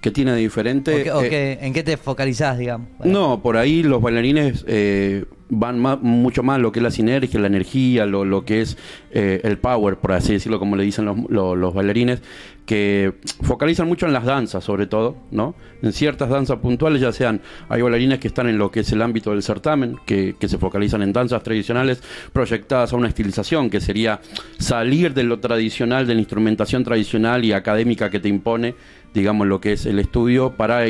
¿Qué 0.00 0.10
tiene 0.10 0.32
de 0.32 0.38
diferente? 0.38 0.92
¿O 0.92 1.02
qué- 1.04 1.12
o 1.12 1.22
Eh, 1.22 1.58
¿En 1.60 1.72
qué 1.72 1.84
te 1.84 1.96
focalizás, 1.96 2.58
digamos? 2.58 2.88
No, 3.04 3.42
por 3.42 3.56
ahí 3.58 3.84
los 3.84 4.02
bailarines 4.02 4.64
eh, 4.66 5.24
van 5.50 5.78
más- 5.78 6.00
mucho 6.00 6.42
más 6.42 6.58
lo 6.58 6.72
que 6.72 6.80
es 6.80 6.82
la 6.82 6.90
sinergia, 6.90 7.38
la 7.38 7.46
energía, 7.46 8.06
lo, 8.06 8.24
lo 8.24 8.44
que 8.44 8.60
es 8.62 8.76
eh, 9.12 9.40
el 9.44 9.58
power, 9.58 9.96
por 9.98 10.12
así 10.12 10.32
decirlo, 10.32 10.58
como 10.58 10.74
le 10.74 10.82
dicen 10.82 11.04
los, 11.04 11.16
lo- 11.28 11.54
los 11.54 11.74
bailarines, 11.74 12.22
que 12.70 13.14
focalizan 13.42 13.88
mucho 13.88 14.06
en 14.06 14.12
las 14.12 14.24
danzas, 14.24 14.62
sobre 14.62 14.86
todo, 14.86 15.16
¿no? 15.32 15.56
En 15.82 15.92
ciertas 15.92 16.28
danzas 16.28 16.58
puntuales, 16.58 17.02
ya 17.02 17.10
sean, 17.10 17.40
hay 17.68 17.82
bailarines 17.82 18.20
que 18.20 18.28
están 18.28 18.48
en 18.48 18.58
lo 18.58 18.70
que 18.70 18.78
es 18.80 18.92
el 18.92 19.02
ámbito 19.02 19.32
del 19.32 19.42
certamen, 19.42 19.96
que, 20.06 20.36
que 20.38 20.46
se 20.46 20.56
focalizan 20.56 21.02
en 21.02 21.12
danzas 21.12 21.42
tradicionales 21.42 22.00
proyectadas 22.32 22.92
a 22.92 22.96
una 22.96 23.08
estilización, 23.08 23.70
que 23.70 23.80
sería 23.80 24.20
salir 24.60 25.14
de 25.14 25.24
lo 25.24 25.40
tradicional, 25.40 26.06
de 26.06 26.14
la 26.14 26.20
instrumentación 26.20 26.84
tradicional 26.84 27.44
y 27.44 27.52
académica 27.52 28.08
que 28.08 28.20
te 28.20 28.28
impone 28.28 28.76
digamos, 29.12 29.46
lo 29.46 29.60
que 29.60 29.72
es 29.72 29.86
el 29.86 29.98
estudio 29.98 30.52
para 30.52 30.86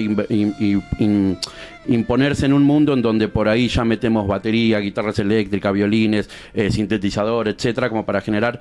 imponerse 1.86 2.46
en 2.46 2.52
un 2.52 2.62
mundo 2.62 2.92
en 2.92 3.02
donde 3.02 3.28
por 3.28 3.48
ahí 3.48 3.68
ya 3.68 3.84
metemos 3.84 4.26
batería, 4.26 4.78
guitarras 4.78 5.18
eléctricas, 5.18 5.72
violines, 5.72 6.28
eh, 6.52 6.70
sintetizador, 6.70 7.48
etcétera, 7.48 7.88
como 7.88 8.04
para 8.04 8.20
generar 8.20 8.60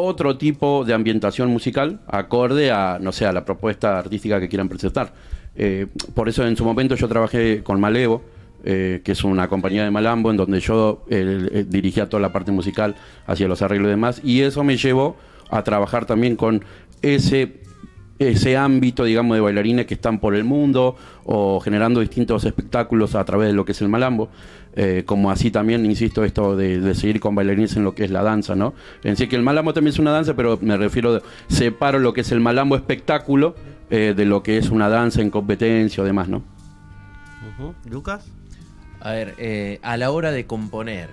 otro 0.00 0.36
tipo 0.36 0.84
de 0.84 0.94
ambientación 0.94 1.48
musical 1.48 2.00
acorde 2.06 2.70
a, 2.70 2.98
no 3.00 3.12
sé, 3.12 3.26
a 3.26 3.32
la 3.32 3.44
propuesta 3.44 3.98
artística 3.98 4.40
que 4.40 4.48
quieran 4.48 4.68
presentar. 4.68 5.12
Eh, 5.56 5.86
por 6.14 6.28
eso 6.28 6.46
en 6.46 6.56
su 6.56 6.64
momento 6.64 6.94
yo 6.94 7.08
trabajé 7.08 7.62
con 7.62 7.80
Malevo, 7.80 8.22
eh, 8.64 9.00
que 9.04 9.12
es 9.12 9.24
una 9.24 9.48
compañía 9.48 9.84
de 9.84 9.90
Malambo, 9.90 10.30
en 10.30 10.36
donde 10.36 10.60
yo 10.60 11.04
eh, 11.08 11.64
dirigía 11.68 12.08
toda 12.08 12.20
la 12.20 12.32
parte 12.32 12.52
musical, 12.52 12.94
hacia 13.26 13.48
los 13.48 13.62
arreglos 13.62 13.88
y 13.88 13.90
demás, 13.90 14.20
y 14.22 14.40
eso 14.42 14.64
me 14.64 14.76
llevó 14.76 15.16
a 15.50 15.62
trabajar 15.64 16.06
también 16.06 16.36
con 16.36 16.64
ese 17.02 17.60
ese 18.20 18.56
ámbito, 18.56 19.04
digamos, 19.04 19.34
de 19.36 19.40
bailarines 19.40 19.86
que 19.86 19.94
están 19.94 20.20
por 20.20 20.34
el 20.34 20.44
mundo 20.44 20.94
o 21.24 21.58
generando 21.60 22.00
distintos 22.00 22.44
espectáculos 22.44 23.14
a 23.14 23.24
través 23.24 23.48
de 23.48 23.54
lo 23.54 23.64
que 23.64 23.72
es 23.72 23.80
el 23.80 23.88
malambo. 23.88 24.28
Eh, 24.76 25.02
como 25.06 25.30
así 25.30 25.50
también, 25.50 25.84
insisto, 25.86 26.22
esto 26.22 26.54
de, 26.54 26.80
de 26.80 26.94
seguir 26.94 27.18
con 27.18 27.34
bailarines 27.34 27.76
en 27.76 27.82
lo 27.82 27.94
que 27.94 28.04
es 28.04 28.10
la 28.10 28.22
danza, 28.22 28.54
¿no? 28.54 28.74
En 29.02 29.16
sí 29.16 29.26
que 29.26 29.34
el 29.36 29.42
malambo 29.42 29.72
también 29.72 29.92
es 29.94 29.98
una 29.98 30.10
danza, 30.12 30.34
pero 30.36 30.58
me 30.60 30.76
refiero, 30.76 31.14
de- 31.14 31.22
separo 31.48 31.98
lo 31.98 32.12
que 32.12 32.20
es 32.20 32.30
el 32.30 32.40
malambo 32.40 32.76
espectáculo 32.76 33.56
eh, 33.90 34.14
de 34.16 34.24
lo 34.26 34.42
que 34.44 34.58
es 34.58 34.70
una 34.70 34.88
danza 34.88 35.22
en 35.22 35.30
competencia 35.30 36.02
o 36.02 36.06
demás, 36.06 36.28
¿no? 36.28 36.42
¿Lucas? 37.90 38.26
A 39.00 39.12
ver, 39.12 39.34
eh, 39.38 39.78
a 39.82 39.96
la 39.96 40.10
hora 40.10 40.30
de 40.30 40.44
componer, 40.46 41.08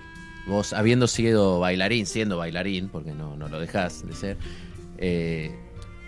vos 0.46 0.74
habiendo 0.74 1.08
sido 1.08 1.60
bailarín, 1.60 2.06
siendo 2.06 2.38
bailarín, 2.38 2.90
porque 2.90 3.14
no, 3.14 3.38
no 3.38 3.48
lo 3.48 3.60
dejás 3.60 4.06
de 4.06 4.14
ser, 4.14 4.38
eh, 4.98 5.56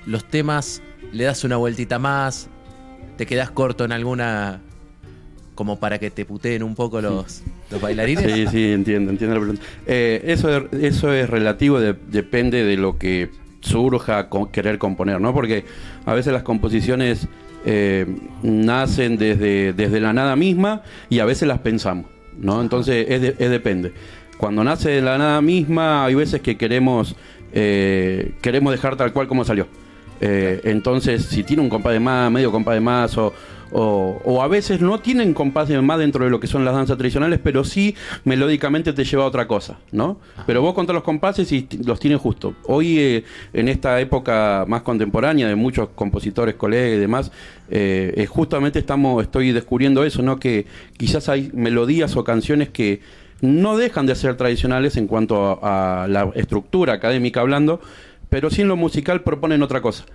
los 0.05 0.25
temas 0.25 0.81
le 1.11 1.23
das 1.25 1.43
una 1.43 1.57
vueltita 1.57 1.99
más, 1.99 2.49
te 3.17 3.25
quedás 3.25 3.51
corto 3.51 3.85
en 3.85 3.91
alguna 3.91 4.61
como 5.55 5.77
para 5.79 5.99
que 5.99 6.09
te 6.09 6.23
puteen 6.25 6.63
un 6.63 6.73
poco 6.73 7.01
los, 7.01 7.41
los 7.69 7.81
bailarines. 7.81 8.23
Sí, 8.23 8.47
sí, 8.47 8.71
entiendo, 8.71 9.11
entiendo 9.11 9.35
la 9.35 9.41
pregunta. 9.41 9.63
Eh, 9.85 10.21
eso, 10.25 10.55
es- 10.55 10.63
eso 10.81 11.11
es 11.13 11.29
relativo, 11.29 11.79
de- 11.81 11.95
depende 12.07 12.63
de 12.63 12.77
lo 12.77 12.97
que 12.97 13.29
surja 13.59 14.29
con 14.29 14.47
querer 14.51 14.77
componer, 14.77 15.19
¿no? 15.19 15.33
Porque 15.33 15.65
a 16.05 16.13
veces 16.13 16.31
las 16.31 16.43
composiciones 16.43 17.27
eh, 17.65 18.05
nacen 18.41 19.17
desde, 19.17 19.73
desde 19.73 19.99
la 19.99 20.13
nada 20.13 20.37
misma 20.37 20.81
y 21.09 21.19
a 21.19 21.25
veces 21.25 21.45
las 21.45 21.59
pensamos, 21.59 22.05
¿no? 22.37 22.61
Entonces 22.61 23.05
es, 23.09 23.21
de- 23.21 23.35
es 23.37 23.49
depende. 23.49 23.91
Cuando 24.37 24.63
nace 24.63 24.89
de 24.91 25.01
la 25.01 25.17
nada 25.17 25.41
misma, 25.41 26.05
hay 26.05 26.15
veces 26.15 26.39
que 26.39 26.55
queremos, 26.55 27.17
eh, 27.51 28.31
queremos 28.41 28.71
dejar 28.71 28.95
tal 28.95 29.11
cual 29.11 29.27
como 29.27 29.43
salió. 29.43 29.67
Eh, 30.21 30.61
entonces, 30.65 31.25
si 31.25 31.43
tiene 31.43 31.61
un 31.61 31.69
compás 31.69 31.93
de 31.93 31.99
más, 31.99 32.31
medio 32.31 32.51
compás 32.51 32.75
de 32.75 32.81
más, 32.81 33.17
o, 33.17 33.33
o, 33.71 34.21
o 34.25 34.41
a 34.41 34.47
veces 34.47 34.81
no 34.81 34.99
tienen 34.99 35.33
compás 35.33 35.67
de 35.67 35.79
más 35.81 35.99
dentro 35.99 36.25
de 36.25 36.31
lo 36.31 36.39
que 36.39 36.47
son 36.47 36.65
las 36.65 36.73
danzas 36.73 36.97
tradicionales, 36.97 37.39
pero 37.43 37.63
sí 37.63 37.95
melódicamente 38.23 38.93
te 38.93 39.03
lleva 39.03 39.23
a 39.23 39.27
otra 39.27 39.47
cosa, 39.47 39.79
¿no? 39.91 40.17
Pero 40.45 40.61
vos 40.61 40.73
contra 40.73 40.93
los 40.93 41.03
compases 41.03 41.51
y 41.51 41.67
los 41.85 41.99
tienes 41.99 42.19
justo. 42.19 42.55
Hoy, 42.65 42.99
eh, 42.99 43.23
en 43.53 43.67
esta 43.67 43.99
época 43.99 44.65
más 44.67 44.81
contemporánea 44.81 45.47
de 45.47 45.55
muchos 45.55 45.89
compositores, 45.95 46.55
colegas 46.55 46.97
y 46.97 46.99
demás, 46.99 47.31
eh, 47.69 48.13
eh, 48.17 48.25
justamente 48.25 48.79
estamos, 48.79 49.21
estoy 49.23 49.51
descubriendo 49.51 50.03
eso, 50.03 50.21
¿no? 50.21 50.39
Que 50.39 50.65
quizás 50.97 51.29
hay 51.29 51.51
melodías 51.53 52.15
o 52.15 52.23
canciones 52.23 52.69
que 52.69 53.01
no 53.41 53.77
dejan 53.77 54.05
de 54.05 54.15
ser 54.15 54.35
tradicionales 54.35 54.97
en 54.97 55.07
cuanto 55.07 55.63
a, 55.63 56.03
a 56.03 56.07
la 56.07 56.29
estructura 56.35 56.93
académica 56.93 57.39
hablando, 57.39 57.79
pero 58.29 58.49
sí 58.49 58.61
en 58.61 58.67
lo 58.67 58.75
musical 58.75 59.21
proponen 59.21 59.61
otra 59.63 59.81
cosa. 59.81 60.05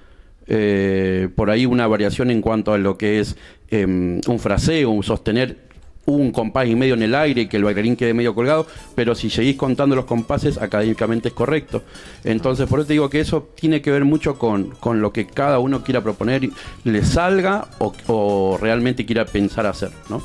Eh, 0.46 1.28
por 1.34 1.50
ahí 1.50 1.64
una 1.64 1.86
variación 1.86 2.30
en 2.30 2.42
cuanto 2.42 2.72
a 2.72 2.78
lo 2.78 2.98
que 2.98 3.18
es 3.18 3.36
em, 3.70 4.20
un 4.26 4.38
fraseo, 4.38 4.90
un 4.90 5.02
sostener 5.02 5.64
un 6.06 6.32
compás 6.32 6.68
y 6.68 6.74
medio 6.74 6.94
en 6.94 7.02
el 7.02 7.14
aire 7.14 7.42
y 7.42 7.46
que 7.46 7.56
el 7.56 7.64
bailarín 7.64 7.96
quede 7.96 8.14
medio 8.14 8.34
colgado, 8.34 8.66
pero 8.94 9.14
si 9.14 9.30
seguís 9.30 9.56
contando 9.56 9.96
los 9.96 10.04
compases, 10.04 10.58
académicamente 10.58 11.28
es 11.28 11.34
correcto. 11.34 11.82
Entonces, 12.24 12.68
por 12.68 12.80
eso 12.80 12.86
te 12.86 12.92
digo 12.94 13.08
que 13.08 13.20
eso 13.20 13.48
tiene 13.54 13.80
que 13.80 13.90
ver 13.90 14.04
mucho 14.04 14.38
con, 14.38 14.70
con 14.72 15.00
lo 15.00 15.12
que 15.12 15.26
cada 15.26 15.58
uno 15.58 15.82
quiera 15.82 16.02
proponer, 16.02 16.48
le 16.84 17.04
salga 17.04 17.68
o, 17.78 18.58
realmente 18.60 19.06
quiera 19.06 19.24
pensar 19.24 19.66
hacer, 19.66 19.90
¿no? 20.08 20.22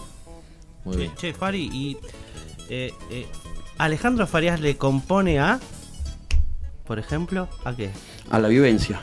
Muy 0.86 0.98
bien. 0.98 1.12
Che, 1.16 1.34
Fari, 1.34 1.70
y 1.72 1.98
eh, 2.70 2.92
eh, 3.12 3.26
Alejandro 3.78 4.28
Farías 4.28 4.60
le 4.60 4.78
compone 4.78 5.40
a, 5.40 5.60
por 6.90 6.98
ejemplo, 6.98 7.48
¿a 7.66 7.76
qué? 7.76 7.92
a 8.32 8.40
la 8.40 8.48
vivencia, 8.48 9.00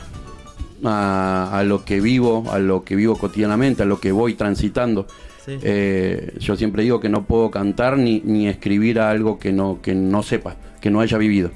a, 0.83 1.57
a 1.57 1.63
lo 1.63 1.85
que 1.85 2.01
vivo, 2.01 2.43
a 2.51 2.59
lo 2.59 2.83
que 2.83 2.97
vivo 2.97 3.17
cotidianamente, 3.17 3.83
a 3.83 3.85
lo 3.85 4.01
que 4.01 4.11
voy 4.11 4.33
transitando. 4.33 5.07
Sí. 5.45 5.57
Eh, 5.63 6.33
yo 6.37 6.57
siempre 6.57 6.83
digo 6.83 6.99
que 6.99 7.07
no 7.07 7.23
puedo 7.23 7.49
cantar 7.49 7.97
ni, 7.97 8.21
ni 8.25 8.49
escribir 8.49 8.99
a 8.99 9.09
algo 9.09 9.39
que 9.39 9.53
no, 9.53 9.79
que 9.81 9.95
no 9.95 10.21
sepa, 10.21 10.57
que 10.81 10.89
no 10.89 10.99
haya 10.99 11.17
vivido. 11.17 11.51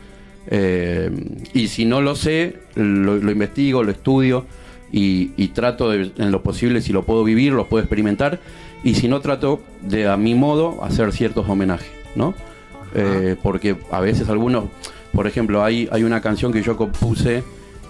Eh, 0.47 1.11
y 1.53 1.67
si 1.67 1.83
no 1.83 1.99
lo 1.99 2.15
sé, 2.15 2.59
lo, 2.75 3.17
lo 3.17 3.29
investigo, 3.29 3.83
lo 3.83 3.91
estudio 3.91 4.45
y, 4.89 5.31
y 5.35 5.49
trato 5.49 5.89
de, 5.89 6.13
en 6.15 6.31
lo 6.31 6.41
posible, 6.43 6.79
si 6.79 6.93
lo 6.93 7.03
puedo 7.03 7.25
vivir, 7.25 7.51
lo 7.51 7.67
puedo 7.67 7.83
experimentar. 7.83 8.39
Y 8.85 8.95
si 8.95 9.09
no, 9.09 9.19
trato 9.19 9.59
de 9.81 10.07
a 10.07 10.15
mi 10.15 10.33
modo 10.33 10.81
hacer 10.81 11.11
ciertos 11.11 11.49
homenajes, 11.49 11.91
¿no? 12.15 12.33
Eh, 12.95 13.35
porque 13.43 13.75
a 13.91 13.99
veces 13.99 14.29
algunos, 14.29 14.69
por 15.13 15.27
ejemplo, 15.27 15.63
hay, 15.63 15.87
hay 15.91 16.03
una 16.03 16.21
canción 16.21 16.51
que 16.53 16.61
yo 16.61 16.75
compuse 16.77 17.43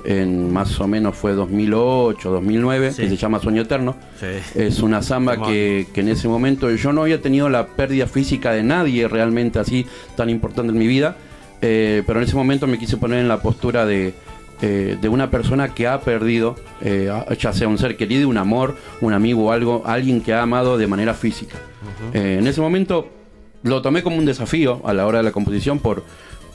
en 0.04 0.52
más 0.52 0.80
o 0.80 0.88
menos 0.88 1.16
fue 1.16 1.34
2008, 1.34 2.32
2009, 2.32 2.92
Sí. 2.92 3.04
que 3.04 3.10
se 3.10 3.18
llama 3.18 3.40
Sueño 3.40 3.62
Eterno. 3.62 3.96
Sí. 4.20 4.60
Es 4.60 4.80
una 4.82 5.04
samba 5.04 5.40
que, 5.44 5.88
que 5.94 6.02
en 6.02 6.10
ese 6.10 6.28
momento 6.28 6.72
yo 6.72 6.92
no 6.92 7.04
había 7.04 7.22
tenido 7.22 7.50
la 7.50 7.68
pérdida 7.68 8.08
física 8.08 8.52
de 8.52 8.64
nadie 8.64 9.08
realmente 9.08 9.60
así 9.60 9.86
tan 10.16 10.30
importante 10.32 10.72
en 10.74 10.80
mi 10.80 10.88
vida, 10.88 11.18
eh, 11.62 12.02
pero 12.08 12.20
en 12.20 12.26
ese 12.26 12.36
momento 12.36 12.66
me 12.66 12.80
quise 12.80 12.98
poner 12.98 13.20
en 13.20 13.28
la 13.28 13.44
postura 13.44 13.86
de, 13.86 14.16
eh, 14.64 14.98
de 15.00 15.08
una 15.10 15.30
persona 15.30 15.76
que 15.76 15.86
ha 15.88 16.02
perdido, 16.02 16.56
eh, 16.82 17.12
ya 17.40 17.54
sea 17.54 17.68
un 17.68 17.78
ser 17.78 17.96
querido, 17.96 18.28
un 18.28 18.38
amor, 18.38 18.78
un 19.02 19.14
amigo 19.14 19.46
o 19.46 19.52
algo, 19.52 19.84
alguien 19.86 20.22
que 20.22 20.34
ha 20.34 20.42
amado 20.42 20.80
de 20.80 20.88
manera 20.88 21.14
física. 21.14 21.58
Eh, 22.16 22.38
en 22.40 22.48
ese 22.48 22.60
momento 22.62 23.08
lo 23.62 23.84
tomé 23.84 24.02
como 24.02 24.16
un 24.18 24.26
desafío 24.26 24.82
a 24.84 24.94
la 24.96 25.06
hora 25.06 25.20
de 25.20 25.24
la 25.26 25.32
composición 25.32 25.78
por, 25.78 26.04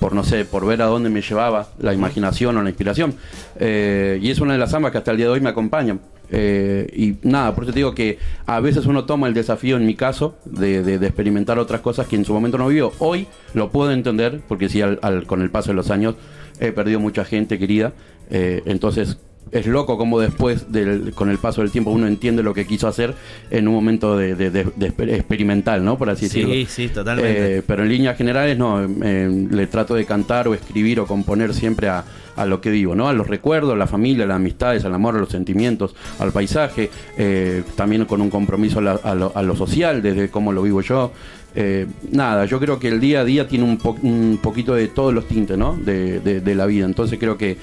por 0.00 0.12
no 0.14 0.22
sé, 0.24 0.44
por 0.44 0.66
ver 0.66 0.82
a 0.82 0.86
dónde 0.86 1.08
me 1.10 1.22
llevaba 1.22 1.68
la 1.78 1.94
imaginación 1.94 2.56
o 2.56 2.62
la 2.62 2.68
inspiración. 2.70 3.14
Eh, 3.58 4.18
y 4.22 4.30
es 4.30 4.40
una 4.40 4.52
de 4.52 4.58
las 4.58 4.70
zambas 4.70 4.92
que 4.92 4.98
hasta 4.98 5.10
el 5.10 5.16
día 5.16 5.26
de 5.26 5.32
hoy 5.32 5.40
me 5.40 5.48
acompañan. 5.50 6.00
Eh, 6.30 6.88
y 6.96 7.16
nada, 7.28 7.54
por 7.54 7.64
eso 7.64 7.72
te 7.72 7.78
digo 7.78 7.94
que 7.94 8.18
a 8.46 8.58
veces 8.60 8.86
uno 8.86 9.04
toma 9.04 9.28
el 9.28 9.34
desafío, 9.34 9.76
en 9.76 9.86
mi 9.86 9.94
caso, 9.94 10.36
de, 10.44 10.82
de- 10.82 11.06
experimentar 11.06 11.58
otras 11.58 11.80
cosas 11.80 12.06
que 12.08 12.16
en 12.16 12.24
su 12.24 12.32
momento 12.34 12.58
no 12.58 12.66
vivió. 12.68 12.92
Hoy 12.98 13.26
lo 13.54 13.70
puedo 13.70 13.92
entender, 13.92 14.40
porque 14.48 14.68
sí, 14.68 14.82
al- 14.82 14.98
al- 15.02 15.24
con 15.26 15.40
el 15.40 15.50
paso 15.50 15.70
de 15.70 15.74
los 15.74 15.90
años 15.90 16.16
he 16.58 16.72
perdido 16.72 16.98
mucha 17.00 17.24
gente 17.24 17.58
querida. 17.58 17.92
Eh, 18.30 18.62
entonces 18.66 19.18
es 19.52 19.66
loco 19.66 19.96
como 19.96 20.18
después, 20.18 20.72
del, 20.72 21.12
con 21.14 21.30
el 21.30 21.38
paso 21.38 21.60
del 21.62 21.70
tiempo, 21.70 21.90
uno 21.90 22.06
entiende 22.06 22.42
lo 22.42 22.52
que 22.52 22.66
quiso 22.66 22.88
hacer 22.88 23.14
en 23.50 23.68
un 23.68 23.74
momento 23.74 24.16
de, 24.16 24.34
de- 24.34 24.50
de- 24.50 24.64
de 24.74 24.90
exper- 24.92 25.14
experimental, 25.14 25.84
¿no? 25.84 25.96
Por 25.96 26.10
así 26.10 26.28
Sí, 26.28 26.40
decirlo. 26.40 26.66
sí, 26.68 26.88
totalmente. 26.88 27.58
Eh, 27.58 27.62
pero 27.66 27.82
en 27.84 27.88
líneas 27.88 28.16
generales 28.18 28.58
no, 28.58 28.84
eh, 28.84 29.46
le 29.50 29.66
trato 29.68 29.94
de 29.94 30.04
cantar 30.04 30.48
o 30.48 30.54
escribir 30.54 30.98
o 31.00 31.06
componer 31.06 31.54
siempre 31.54 31.88
a, 31.88 32.04
a 32.34 32.44
lo 32.44 32.60
que 32.60 32.70
vivo, 32.70 32.94
¿no? 32.94 33.08
A 33.08 33.12
los 33.12 33.28
recuerdos, 33.28 33.72
a 33.72 33.76
la 33.76 33.86
familia, 33.86 34.24
a 34.24 34.26
las 34.28 34.36
amistades, 34.36 34.84
al 34.84 34.92
amor, 34.94 35.14
a 35.16 35.20
los 35.20 35.28
sentimientos, 35.30 35.94
al 36.18 36.32
paisaje, 36.32 36.90
eh, 37.16 37.62
también 37.76 38.04
con 38.04 38.20
un 38.20 38.30
compromiso 38.30 38.80
a, 38.80 38.82
la- 38.82 39.00
a 39.02 39.14
lo, 39.14 39.32
a 39.34 39.42
lo 39.42 39.54
social, 39.56 40.02
desde 40.02 40.28
cómo 40.28 40.52
lo 40.52 40.62
vivo 40.62 40.80
yo. 40.82 41.12
Eh, 41.58 41.86
nada, 42.10 42.44
yo 42.44 42.60
creo 42.60 42.78
que 42.78 42.88
el 42.88 43.00
día 43.00 43.20
a 43.20 43.24
día 43.24 43.48
tiene 43.48 43.64
un, 43.64 43.78
po- 43.78 43.96
un 44.02 44.38
poquito 44.42 44.74
de 44.74 44.88
todos 44.88 45.14
los 45.14 45.26
tintes, 45.26 45.56
¿no? 45.56 45.74
De, 45.74 46.20
de- 46.20 46.40
de 46.40 46.54
la 46.54 46.66
vida. 46.66 46.84
Entonces 46.84 47.18
creo 47.18 47.38
que, 47.38 47.56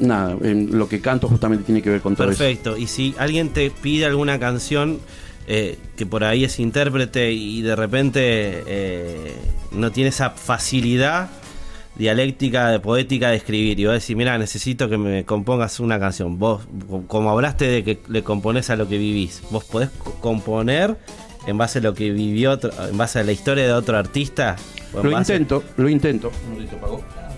nada, 0.00 0.36
en 0.42 0.76
lo 0.78 0.88
que 0.88 1.00
canto 1.00 1.28
justamente 1.28 1.64
tiene 1.64 1.82
que 1.82 1.90
ver 1.90 2.00
con 2.00 2.14
todo 2.16 2.30
eso. 2.30 2.38
Perfecto. 2.38 2.76
Y 2.76 2.86
si 2.86 3.14
alguien 3.18 3.50
te 3.50 3.70
pide 3.70 4.06
alguna 4.06 4.38
canción 4.38 4.98
eh, 5.46 5.76
que 5.96 6.04
por 6.06 6.24
ahí 6.24 6.44
es 6.44 6.58
intérprete 6.60 7.32
y 7.32 7.62
de 7.62 7.74
repente 7.76 8.20
eh, 8.66 9.34
no 9.72 9.90
tiene 9.90 10.10
esa 10.10 10.30
facilidad, 10.30 11.30
dialéctica, 11.96 12.68
de 12.70 12.80
poética 12.80 13.30
de 13.30 13.36
escribir. 13.36 13.80
Y 13.80 13.86
vos 13.86 13.94
decís, 13.94 14.14
mira, 14.16 14.36
necesito 14.38 14.88
que 14.88 14.98
me 14.98 15.24
compongas 15.24 15.80
una 15.80 15.98
canción. 15.98 16.38
Vos, 16.38 16.62
como 17.08 17.30
hablaste 17.30 17.66
de 17.66 17.82
que 17.84 17.98
le 18.08 18.22
componés 18.22 18.70
a 18.70 18.76
lo 18.76 18.88
que 18.88 18.98
vivís, 18.98 19.42
vos 19.50 19.64
podés 19.64 19.90
co- 19.90 20.14
componer 20.20 20.96
en 21.46 21.56
base 21.58 21.78
a 21.78 21.82
lo 21.82 21.94
que 21.94 22.10
vivió, 22.10 22.52
otro- 22.52 22.70
en 22.88 22.96
base 22.96 23.18
a 23.18 23.24
la 23.24 23.32
historia 23.32 23.64
de 23.64 23.72
otro 23.72 23.96
artista. 23.96 24.56
¿O 24.92 24.98
en 24.98 25.04
Lo 25.06 25.10
base- 25.12 25.32
intento, 25.34 25.64
lo 25.76 25.88
intento. 25.88 26.30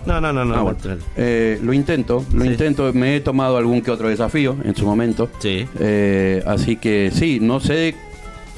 No, 0.07 0.21
no, 0.21 0.33
no, 0.33 0.45
no. 0.45 0.55
Ah, 0.55 0.63
bueno. 0.63 0.79
Eh, 1.17 1.59
lo 1.63 1.73
intento, 1.73 2.25
lo 2.33 2.45
Sí. 2.45 2.51
intento. 2.51 2.93
Me 2.93 3.17
he 3.17 3.21
tomado 3.21 3.57
algún 3.57 3.83
que 3.83 3.91
otro 3.91 4.09
desafío 4.09 4.57
en 4.65 4.75
su 4.75 4.85
momento. 4.87 5.29
Sí. 5.41 5.67
Eh, 5.79 6.43
así 6.47 6.77
que 6.77 7.11
sí, 7.13 7.39
no 7.41 7.61
sé 7.61 7.95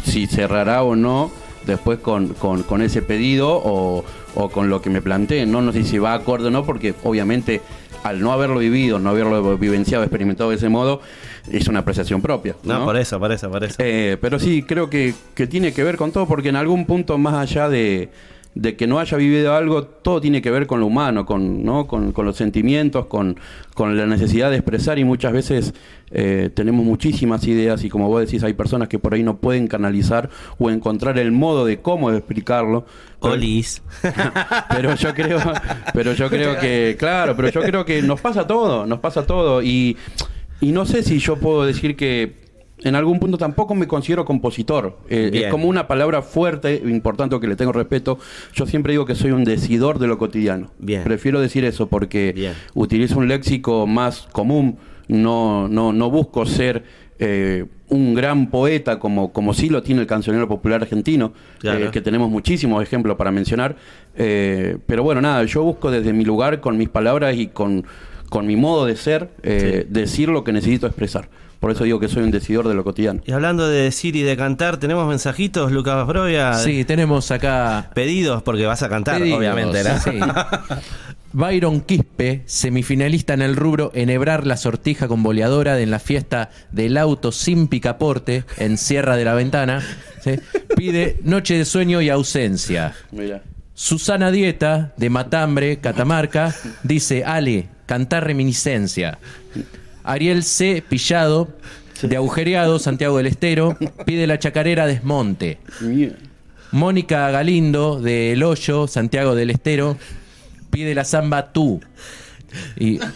si 0.05 0.27
cerrará 0.27 0.83
o 0.83 0.95
no 0.97 1.31
después 1.67 1.99
con, 2.01 2.29
con- 2.35 2.63
con 2.65 2.83
ese 2.83 3.03
pedido 3.03 3.49
o, 3.63 4.05
o 4.35 4.49
con 4.51 4.69
lo 4.69 4.81
que 4.83 4.91
me 4.91 5.01
planteen. 5.03 5.51
¿no? 5.51 5.63
no 5.63 5.73
sé 5.73 5.85
si 5.85 5.99
va 5.99 6.15
acorde 6.15 6.49
o 6.49 6.51
no, 6.51 6.65
porque 6.65 6.95
obviamente 7.05 7.61
al 8.03 8.21
no 8.21 8.33
haberlo 8.33 8.59
vivido, 8.59 8.99
no 8.99 9.11
haberlo 9.11 9.57
vivenciado, 9.59 10.03
experimentado 10.03 10.51
de 10.51 10.57
ese 10.57 10.69
modo, 10.69 11.01
es 11.51 11.69
una 11.69 11.81
apreciación 11.81 12.21
propia. 12.21 12.57
No, 12.65 12.81
¿no? 12.81 12.85
por 12.85 12.97
eso, 12.97 13.21
por 13.21 13.31
eso, 13.31 13.49
por 13.49 13.63
eso. 13.63 13.77
Eh, 13.79 14.17
pero 14.21 14.41
sí, 14.41 14.65
creo 14.65 14.91
que, 14.91 15.15
que 15.37 15.47
tiene 15.47 15.73
que 15.73 15.85
ver 15.85 15.97
con 15.97 16.11
todo, 16.11 16.27
porque 16.27 16.49
en 16.49 16.57
algún 16.57 16.85
punto, 16.85 17.17
más 17.17 17.35
allá 17.35 17.69
de, 17.69 18.09
de 18.55 18.77
que 18.77 18.87
no 18.87 18.99
haya 18.99 19.17
vivido 19.17 19.55
algo, 19.55 19.85
todo 19.85 20.21
tiene 20.21 20.43
que 20.43 20.51
ver 20.51 20.67
con 20.67 20.81
lo 20.81 20.87
humano, 20.87 21.25
con, 21.25 21.65
¿no? 21.65 21.87
con, 21.87 22.13
con 22.13 22.27
los 22.27 22.37
sentimientos, 22.37 23.07
con, 23.07 23.39
con 23.75 23.97
la 23.97 24.07
necesidad 24.07 24.51
de 24.51 24.57
expresar 24.57 24.99
y 24.99 25.05
muchas 25.05 25.33
veces 25.33 25.75
eh, 26.11 26.51
tenemos 26.53 26.85
muchísimas 26.85 27.47
ideas 27.47 27.83
y 27.85 27.89
como 27.89 28.09
vos 28.09 28.21
decís, 28.21 28.43
hay 28.45 28.53
personas 28.53 28.89
que 28.89 28.99
por 28.99 29.15
ahí 29.15 29.23
no 29.23 29.39
pueden 29.39 29.69
canalizar 29.69 30.29
o 30.59 30.71
encontrar 30.71 31.19
el 31.19 31.33
modo 31.33 31.65
de 31.65 31.81
cómo 31.81 32.11
explicarlo. 32.11 32.85
Pero- 33.21 33.35
Olis. 33.35 33.83
pero 34.69 34.95
yo 34.97 35.15
creo 35.15 35.39
pero 35.95 36.13
yo 36.13 36.29
creo 36.29 36.59
que 36.59 36.97
claro 36.99 37.37
pero 37.37 37.51
yo 37.51 37.61
creo 37.63 37.85
que 37.85 38.03
nos 38.03 38.21
pasa 38.21 38.47
todo 38.49 38.85
nos 38.85 38.99
pasa 38.99 39.25
todo 39.27 39.63
y 39.63 39.97
y 40.61 40.73
no 40.73 40.85
sé 40.87 41.03
si 41.05 41.19
yo 41.21 41.37
puedo 41.37 41.65
decir 41.65 41.95
que 41.97 42.42
en 42.85 42.95
algún 42.95 43.19
punto 43.19 43.39
tampoco 43.39 43.75
me 43.75 43.87
considero 43.87 44.25
compositor 44.25 44.99
Eh, 45.09 45.31
es 45.33 45.51
como 45.51 45.69
una 45.69 45.87
palabra 45.87 46.23
fuerte 46.23 46.83
importante 46.85 47.39
que 47.41 47.47
le 47.47 47.57
tengo 47.57 47.73
respeto 47.73 48.19
yo 48.55 48.67
siempre 48.67 48.93
digo 48.93 49.05
que 49.07 49.15
soy 49.15 49.31
un 49.33 49.45
decidor 49.45 49.99
de 49.99 50.07
lo 50.07 50.19
cotidiano 50.19 50.71
Bien. 50.79 51.03
prefiero 51.05 51.41
decir 51.41 51.65
eso 51.65 51.87
porque 51.89 52.33
Bien. 52.35 52.53
utilizo 52.75 53.19
un 53.19 53.29
léxico 53.29 53.87
más 53.87 54.29
común 54.33 54.77
no 55.09 55.69
no 55.69 55.93
no 55.93 56.11
busco 56.11 56.47
ser 56.47 56.85
eh, 57.19 57.67
un 57.89 58.15
gran 58.15 58.51
poeta 58.51 58.99
como, 58.99 59.33
como 59.33 59.53
sí 59.55 59.69
lo 59.69 59.83
tiene 59.83 60.01
el 60.01 60.07
cancionero 60.09 60.49
popular 60.49 60.81
argentino, 60.81 61.35
Claro. 61.59 61.85
eh, 61.87 61.91
que 61.93 62.01
tenemos 62.01 62.31
muchísimos 62.31 62.83
ejemplos 62.83 63.17
para 63.17 63.31
mencionar. 63.31 63.77
eh, 64.17 64.79
pero 64.87 65.03
bueno, 65.05 65.21
nada, 65.21 65.45
yo 65.45 65.62
busco 65.62 65.91
desde 65.91 66.12
mi 66.12 66.25
lugar, 66.25 66.61
con 66.61 66.77
mis 66.79 66.89
palabras 66.89 67.37
y 67.37 67.47
con, 67.49 67.85
con 68.31 68.47
mi 68.47 68.57
modo 68.57 68.87
de 68.87 68.97
ser, 68.97 69.29
decir 69.89 70.31
lo 70.31 70.43
que 70.43 70.53
necesito 70.53 70.87
expresar. 70.87 71.29
Por 71.62 71.71
eso 71.71 71.85
digo 71.85 72.00
que 72.00 72.09
soy 72.09 72.25
un 72.25 72.33
decidor 72.33 72.66
de 72.66 72.75
lo 72.75 72.83
cotidiano. 72.83 73.21
Y 73.25 73.31
hablando 73.31 73.69
de 73.69 73.83
decir 73.83 74.16
y 74.16 74.23
de 74.23 74.37
cantar, 74.37 74.78
¿tenemos 74.78 75.07
mensajitos, 75.07 75.71
Lucas 75.71 76.04
Brovia? 76.09 76.54
Sí, 76.54 76.85
tenemos 76.85 77.31
acá 77.31 77.88
Pedidos, 77.95 78.42
porque 78.42 78.66
vas 78.66 78.83
a 78.83 78.88
cantar, 78.88 79.21
Pedidos, 79.21 79.38
obviamente, 79.38 79.85
¿no? 79.85 80.00
sí. 80.00 80.11
Byron 81.33 81.83
Quispe, 81.83 82.42
semifinalista 82.47 83.35
en 83.35 83.42
el 83.42 83.54
rubro 83.54 83.92
Enhebrar 83.95 84.45
la 84.45 84.57
sortija 84.57 85.07
con 85.07 85.23
boleadora 85.23 85.78
en 85.78 85.92
la 85.92 86.00
fiesta 86.00 86.50
del 86.73 86.97
auto 86.97 87.31
sin 87.31 87.69
picaporte 87.69 88.42
en 88.59 88.76
Sierra 88.76 89.14
de 89.14 89.25
la 89.25 89.35
Ventana, 89.35 89.85
¿sí? 90.21 90.40
pide 90.76 91.21
Noche 91.23 91.59
de 91.59 91.64
Sueño 91.64 92.02
y 92.02 92.11
Ausencia. 92.11 92.92
Mira. 93.12 93.40
Susana 93.72 94.33
Dieta, 94.33 94.94
de 94.96 95.11
Matambre, 95.11 95.77
Catamarca, 95.79 96.53
dice, 96.83 97.25
Ale, 97.25 97.68
cantar 97.87 98.27
reminiscencia. 98.27 99.20
Ariel 100.05 100.43
C. 100.45 100.83
Pillado, 100.87 101.49
de 102.03 102.17
Agujereado, 102.17 102.79
Santiago 102.79 103.17
del 103.17 103.27
Estero, 103.27 103.77
pide 104.07 104.27
la 104.27 104.38
chacarera 104.38 104.87
Desmonte. 104.87 105.59
Mónica 106.73 107.31
Galindo, 107.31 108.01
de 108.01 108.33
El 108.33 108.43
Hoyo, 108.43 108.87
Santiago 108.88 109.35
del 109.35 109.51
Estero, 109.51 109.97
pide 110.71 110.95
la 110.95 111.05
samba 111.05 111.53
Tú. 111.53 111.81
Y... 112.77 112.99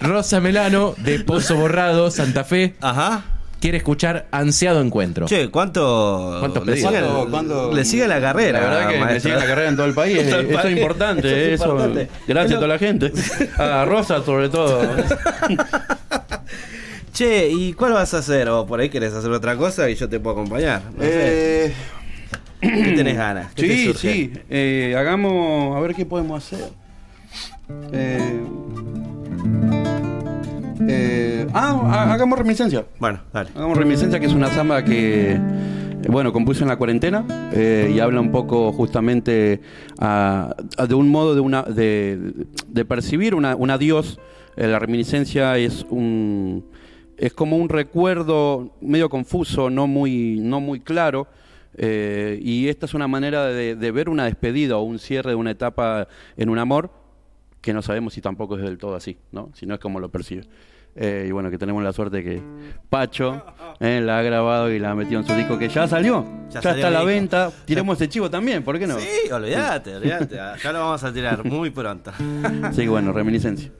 Rosa 0.00 0.40
Melano, 0.40 0.94
de 0.98 1.20
Pozo 1.20 1.56
Borrado, 1.56 2.10
Santa 2.10 2.44
Fe, 2.44 2.74
Ajá. 2.80 3.24
Quiere 3.62 3.78
escuchar 3.78 4.26
Ansiado 4.32 4.82
Encuentro. 4.82 5.24
Che, 5.26 5.48
¿cuánto, 5.50 6.36
¿Cuántos 6.40 6.66
le, 6.66 6.76
sigue, 6.76 6.88
¿Cuándo- 7.00 7.28
cuándo- 7.30 7.72
le 7.72 7.84
sigue 7.86 8.06
la 8.06 8.20
carrera? 8.20 8.60
La 8.60 8.66
verdad 8.68 8.90
que 8.90 8.98
maestro. 8.98 9.20
sigue 9.30 9.40
la 9.40 9.46
carrera 9.46 9.68
en 9.70 9.76
todo 9.76 9.86
el 9.86 9.94
país. 9.94 10.18
Todo 10.28 10.40
el 10.40 10.46
Eso 10.46 10.54
país. 10.60 10.66
es 10.66 10.72
importante. 10.78 11.28
Eso 11.28 11.64
Eso, 11.64 11.64
es 11.64 11.70
importante. 11.70 12.08
Gracias 12.28 12.52
a 12.52 12.56
toda 12.56 12.68
la 12.68 12.78
gente. 12.78 13.12
A 13.58 13.84
Rosa, 13.86 14.22
sobre 14.24 14.48
todo. 14.50 14.82
Che, 17.12 17.48
¿y 17.50 17.72
cuál 17.74 17.92
vas 17.92 18.14
a 18.14 18.18
hacer? 18.18 18.48
O 18.48 18.66
por 18.66 18.80
ahí 18.80 18.88
querés 18.88 19.12
hacer 19.12 19.30
otra 19.30 19.56
cosa 19.56 19.88
y 19.90 19.94
yo 19.94 20.08
te 20.08 20.18
puedo 20.18 20.34
acompañar. 20.40 20.82
No 20.96 21.02
sé. 21.02 21.66
Eh, 21.66 21.74
¿Qué 22.60 22.92
tenés 22.96 23.16
ganas? 23.16 23.52
¿Qué 23.54 23.62
te 23.62 23.68
sí, 23.76 23.92
sí. 23.94 24.32
Eh, 24.48 24.94
hagamos. 24.98 25.76
A 25.76 25.80
ver 25.80 25.94
qué 25.94 26.06
podemos 26.06 26.42
hacer. 26.42 26.70
Eh, 27.92 28.40
eh, 30.88 31.46
ah, 31.54 31.80
ha- 31.84 32.12
hagamos 32.14 32.38
reminiscencia. 32.38 32.84
Bueno, 32.98 33.20
dale. 33.32 33.50
Hagamos 33.54 33.76
reminiscencia, 33.78 34.18
que 34.20 34.26
es 34.26 34.32
una 34.32 34.48
samba 34.48 34.84
que, 34.84 35.32
eh, 35.32 35.40
bueno, 36.08 36.32
compuse 36.32 36.62
en 36.62 36.68
la 36.68 36.76
cuarentena 36.76 37.24
eh, 37.52 37.92
y 37.94 38.00
habla 38.00 38.20
un 38.20 38.30
poco 38.32 38.72
justamente 38.72 39.60
ah, 39.98 40.54
ah, 40.78 40.86
de 40.86 40.94
un 40.94 41.08
modo 41.08 41.34
de, 41.34 41.40
una, 41.40 41.62
de, 41.62 42.32
de 42.68 42.84
percibir 42.84 43.34
una, 43.34 43.54
un 43.56 43.70
adiós. 43.70 44.18
Eh, 44.56 44.66
la 44.66 44.78
reminiscencia 44.78 45.56
es 45.58 45.86
un 45.90 46.64
es 47.16 47.32
como 47.34 47.56
un 47.56 47.68
recuerdo 47.68 48.72
medio 48.80 49.08
confuso, 49.08 49.70
no 49.70 49.86
muy, 49.86 50.40
no 50.40 50.58
muy 50.60 50.80
claro. 50.80 51.28
eh, 51.78 52.38
y 52.42 52.66
esta 52.68 52.86
es 52.86 52.94
una 52.94 53.06
manera 53.06 53.46
de, 53.46 53.76
de 53.76 53.90
ver 53.92 54.08
una 54.08 54.24
despedida 54.24 54.76
o 54.76 54.82
un 54.82 54.98
cierre 54.98 55.30
de 55.30 55.36
una 55.36 55.52
etapa 55.52 56.08
en 56.36 56.48
un 56.48 56.58
amor 56.58 56.90
que 57.62 57.72
no 57.72 57.80
sabemos 57.80 58.12
si 58.12 58.20
tampoco 58.20 58.56
es 58.58 58.62
del 58.62 58.76
todo 58.76 58.94
así, 58.94 59.16
¿no? 59.30 59.50
Si 59.54 59.64
no 59.64 59.74
es 59.74 59.80
como 59.80 60.00
lo 60.00 60.10
percibe. 60.10 60.44
Eh, 60.94 61.24
y 61.26 61.30
bueno, 61.30 61.50
que 61.50 61.56
tenemos 61.56 61.82
la 61.82 61.94
suerte 61.94 62.22
que 62.22 62.42
Pacho 62.90 63.42
eh, 63.80 64.02
la 64.04 64.18
ha 64.18 64.22
grabado 64.22 64.70
y 64.70 64.78
la 64.78 64.90
ha 64.90 64.94
metido 64.94 65.20
en 65.20 65.26
su 65.26 65.32
disco 65.34 65.58
que 65.58 65.70
ya 65.70 65.88
salió. 65.88 66.22
Ya 66.50 66.56
Ya, 66.56 66.62
salió 66.62 66.76
está 66.84 66.88
a 66.88 66.90
la 66.90 67.04
venta. 67.04 67.50
Tiremos 67.64 67.96
ese 67.96 68.10
chivo 68.10 68.28
también, 68.28 68.62
¿por 68.62 68.78
qué 68.78 68.86
no? 68.86 68.98
Sí, 68.98 69.30
olvídate, 69.32 69.96
olvídate. 69.96 70.36
Ya 70.62 70.72
lo 70.72 70.80
vamos 70.80 71.02
a 71.02 71.10
tirar 71.12 71.44
muy 71.46 71.70
pronto. 71.70 72.12
Sí, 72.72 72.86
bueno, 72.88 73.12
reminiscencia. 73.12 73.70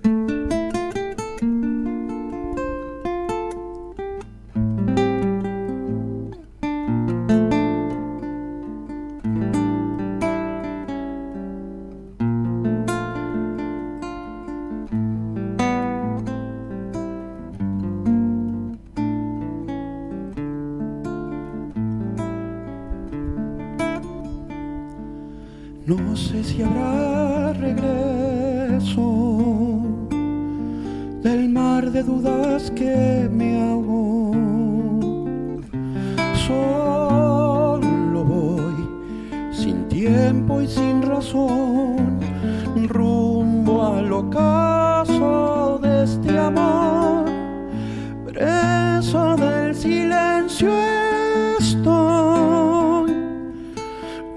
No 25.84 26.16
sé 26.16 26.44
si 26.44 26.62
habrá 26.62 27.52
regreso 27.54 29.02
del 31.22 31.48
mar 31.48 31.90
de 31.90 32.04
dudas 32.04 32.70
que 32.70 33.28
me 33.32 33.60
ahogó. 33.60 34.32
Solo 36.46 38.24
voy 38.24 38.88
sin 39.50 39.88
tiempo 39.88 40.62
y 40.62 40.68
sin 40.68 41.02
razón 41.02 42.20
rumbo 42.88 43.84
al 43.84 44.12
ocaso 44.12 45.80
de 45.82 46.04
este 46.04 46.38
amor. 46.38 46.81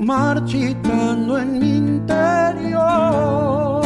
Marchitando 0.05 1.37
en 1.39 1.57
mi 1.57 1.77
interior, 1.77 3.81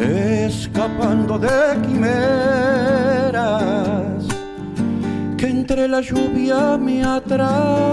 escapando 0.00 1.38
de 1.38 1.80
quimeras 1.86 3.36
que 5.36 5.46
entre 5.46 5.86
la 5.86 6.00
lluvia 6.00 6.76
me 6.76 7.04
atrapó. 7.04 7.92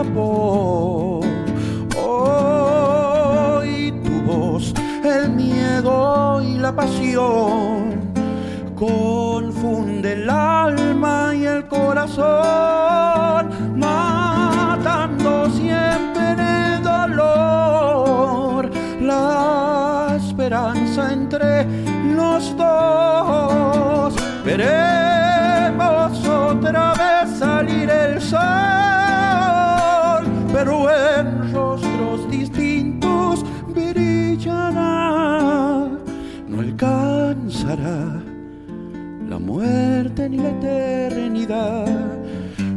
Hoy 1.95 3.93
tu 4.03 4.23
voz, 4.23 4.73
el 5.03 5.29
miedo 5.29 6.41
y 6.41 6.57
la 6.57 6.75
pasión 6.75 7.99
confunde 8.73 10.13
el 10.13 10.27
alma 10.27 11.35
y 11.35 11.45
el 11.45 11.67
corazón, 11.67 13.51
esperanza 20.45 21.11
entre 21.11 21.65
los 22.15 22.55
dos. 22.55 24.13
Veremos 24.45 26.27
otra 26.27 26.93
vez 26.93 27.39
salir 27.39 27.89
el 27.89 28.21
sol, 28.21 28.37
pero 30.53 30.87
en 30.91 31.51
rostros 31.51 32.29
distintos 32.29 33.43
brillará. 33.73 35.09
No 36.47 36.59
alcanzará 36.59 38.21
la 39.27 39.39
muerte 39.39 40.29
ni 40.29 40.37
la 40.37 40.49
eternidad 40.49 41.87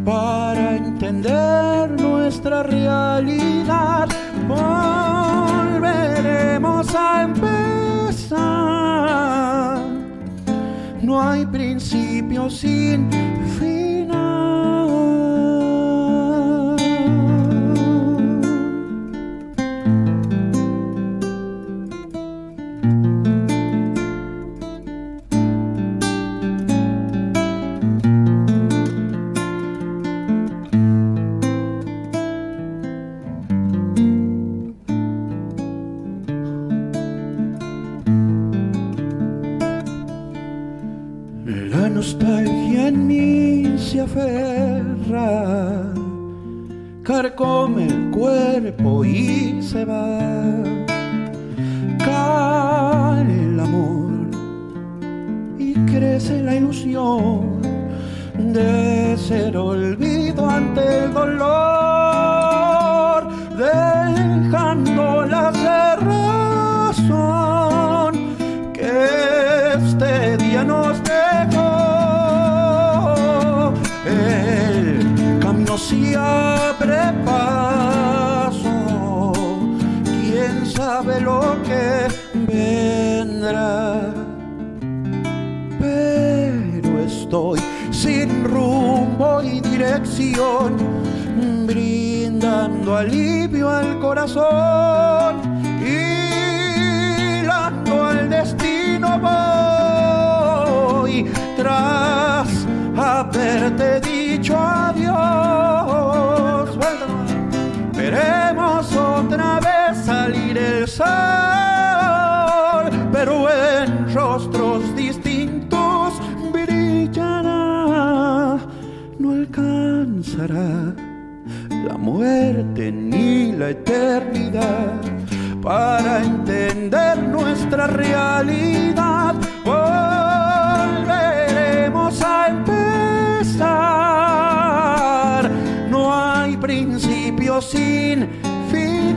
para 0.06 0.76
entender 0.76 2.00
nuestra 2.00 2.62
realidad. 2.62 4.08
Volveremos 6.88 6.94
a 6.94 7.22
empezar. 7.22 8.38
No 11.02 11.20
hay 11.20 11.44
principio 11.46 12.48
sin 12.50 13.08
carcome 47.22 47.86
el 47.86 48.10
cuerpo 48.12 49.04
y 49.04 49.60
se 49.60 49.84
va. 49.84 50.17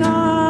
Final. 0.01 0.41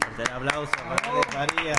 Fuerte 0.00 0.22
el 0.22 0.30
aplauso 0.32 0.72
para 0.72 1.10
Ale 1.10 1.22
Faría. 1.30 1.74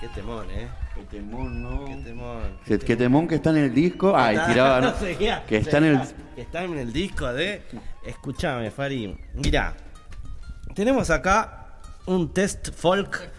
Qué 0.00 0.08
temón, 0.08 0.50
eh. 0.50 0.68
Qué 0.94 1.02
temón, 1.04 1.62
¿no? 1.62 1.84
Qué 1.86 1.96
temón. 1.96 2.58
Qué, 2.64 2.78
qué 2.78 2.96
temón 2.96 3.28
que 3.28 3.34
está 3.36 3.50
en 3.50 3.56
el 3.58 3.74
disco. 3.74 4.16
Ay, 4.16 4.38
tiraba, 4.46 4.80
¿no? 4.80 4.94
Seguía, 4.94 5.44
Que 5.46 5.58
está 5.58 5.78
en 5.78 5.84
el. 5.84 6.00
Que 6.34 6.42
está 6.42 6.64
en 6.64 6.78
el 6.78 6.92
disco 6.92 7.32
de. 7.32 7.62
Escuchame, 8.04 8.70
Fari. 8.70 9.16
Mira, 9.34 9.74
tenemos 10.74 11.10
acá 11.10 11.57
un 12.08 12.32
test 12.32 12.70
folk. 12.74 13.30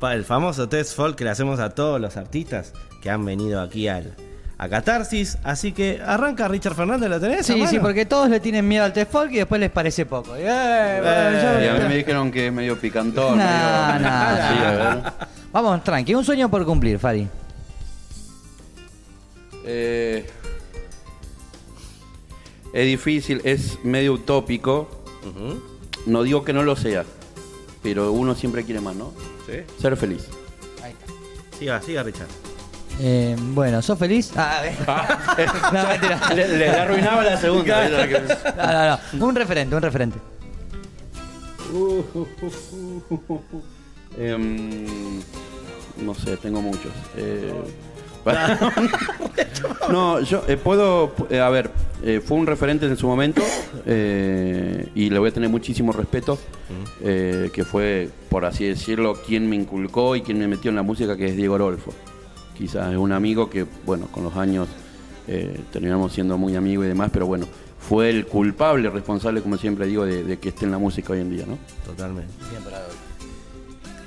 Para 0.00 0.14
el 0.14 0.24
famoso 0.24 0.68
test 0.68 0.94
folk 0.94 1.16
que 1.16 1.24
le 1.24 1.30
hacemos 1.30 1.58
a 1.60 1.70
todos 1.70 2.00
los 2.00 2.16
artistas 2.16 2.72
que 3.00 3.08
han 3.10 3.24
venido 3.24 3.60
aquí 3.62 3.88
al, 3.88 4.14
a 4.58 4.68
Catarsis. 4.68 5.38
Así 5.42 5.72
que 5.72 6.02
arranca 6.04 6.48
Richard 6.48 6.74
Fernández, 6.74 7.08
¿lo 7.08 7.18
tenés? 7.20 7.46
Sí, 7.46 7.66
sí, 7.66 7.78
porque 7.78 8.04
todos 8.04 8.28
le 8.28 8.38
tienen 8.40 8.66
miedo 8.68 8.84
al 8.84 8.92
test 8.92 9.10
folk 9.10 9.32
y 9.32 9.36
después 9.36 9.58
les 9.60 9.70
parece 9.70 10.04
poco. 10.04 10.36
Y, 10.36 10.42
eh, 10.42 10.98
bueno, 11.02 11.30
yo- 11.58 11.64
Y 11.64 11.68
a 11.68 11.74
mí 11.82 11.88
me 11.88 11.96
dijeron 11.96 12.30
que 12.30 12.48
es 12.48 12.52
medio 12.52 12.78
picantón. 12.78 13.38
Medio-. 13.38 15.02
Vamos, 15.52 15.82
tranqui, 15.84 16.14
un 16.14 16.24
sueño 16.24 16.50
por 16.50 16.64
cumplir, 16.66 16.98
Fari. 16.98 17.26
Eh, 19.64 20.26
es 22.72 22.86
difícil, 22.86 23.40
es 23.44 23.78
medio 23.84 24.12
utópico. 24.14 24.88
No 26.06 26.22
digo 26.22 26.44
que 26.44 26.52
no 26.52 26.62
lo 26.62 26.76
sea, 26.76 27.04
pero 27.86 28.10
uno 28.10 28.34
siempre 28.34 28.64
quiere 28.64 28.80
más, 28.80 28.96
¿no? 28.96 29.12
Sí. 29.46 29.60
Ser 29.80 29.96
feliz. 29.96 30.26
Siga, 31.56 31.80
siga, 31.80 32.02
Richard. 32.02 32.26
Eh, 32.98 33.36
bueno, 33.38 33.80
¿sos 33.80 33.96
feliz? 33.96 34.32
Ah, 34.34 34.60
no, 35.72 35.88
mentira. 35.88 36.34
Le, 36.34 36.58
le 36.58 36.68
arruinaba 36.68 37.22
la 37.22 37.36
segunda. 37.40 37.88
No, 37.88 38.98
no, 38.98 38.98
no. 39.20 39.26
Un 39.26 39.36
referente, 39.36 39.76
un 39.76 39.82
referente. 39.82 40.18
Em, 44.18 45.20
no 45.98 46.12
sé, 46.12 46.36
tengo 46.38 46.60
muchos. 46.60 46.92
Eh, 47.16 47.54
no, 49.90 50.20
yo 50.20 50.42
eh, 50.48 50.56
puedo, 50.56 51.14
eh, 51.30 51.40
a 51.40 51.48
ver, 51.48 51.70
eh, 52.02 52.20
fue 52.24 52.36
un 52.36 52.46
referente 52.46 52.86
en 52.86 52.96
su 52.96 53.06
momento 53.06 53.42
eh, 53.86 54.88
y 54.94 55.10
le 55.10 55.18
voy 55.18 55.30
a 55.30 55.32
tener 55.32 55.48
muchísimo 55.48 55.92
respeto, 55.92 56.38
eh, 57.02 57.50
que 57.52 57.64
fue, 57.64 58.10
por 58.28 58.44
así 58.44 58.64
decirlo, 58.64 59.14
quien 59.26 59.48
me 59.48 59.56
inculcó 59.56 60.16
y 60.16 60.22
quien 60.22 60.38
me 60.38 60.48
metió 60.48 60.70
en 60.70 60.76
la 60.76 60.82
música, 60.82 61.16
que 61.16 61.26
es 61.26 61.36
Diego 61.36 61.56
Rolfo. 61.58 61.92
Quizás 62.56 62.90
es 62.92 62.98
un 62.98 63.12
amigo 63.12 63.50
que, 63.50 63.66
bueno, 63.84 64.06
con 64.10 64.24
los 64.24 64.36
años 64.36 64.68
eh, 65.28 65.60
terminamos 65.72 66.12
siendo 66.12 66.38
muy 66.38 66.56
amigos 66.56 66.86
y 66.86 66.88
demás, 66.88 67.10
pero 67.12 67.26
bueno, 67.26 67.46
fue 67.78 68.10
el 68.10 68.26
culpable, 68.26 68.90
responsable, 68.90 69.42
como 69.42 69.56
siempre 69.56 69.86
digo, 69.86 70.04
de, 70.04 70.24
de 70.24 70.38
que 70.38 70.48
esté 70.48 70.64
en 70.64 70.72
la 70.72 70.78
música 70.78 71.12
hoy 71.12 71.20
en 71.20 71.30
día, 71.30 71.44
¿no? 71.46 71.58
Totalmente. 71.84 72.32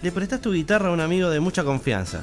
Le 0.02 0.12
prestas 0.12 0.42
tu 0.42 0.52
guitarra 0.54 0.90
a 0.90 0.92
un 0.92 1.02
amigo 1.02 1.30
de 1.30 1.40
mucha 1.40 1.64
confianza. 1.64 2.22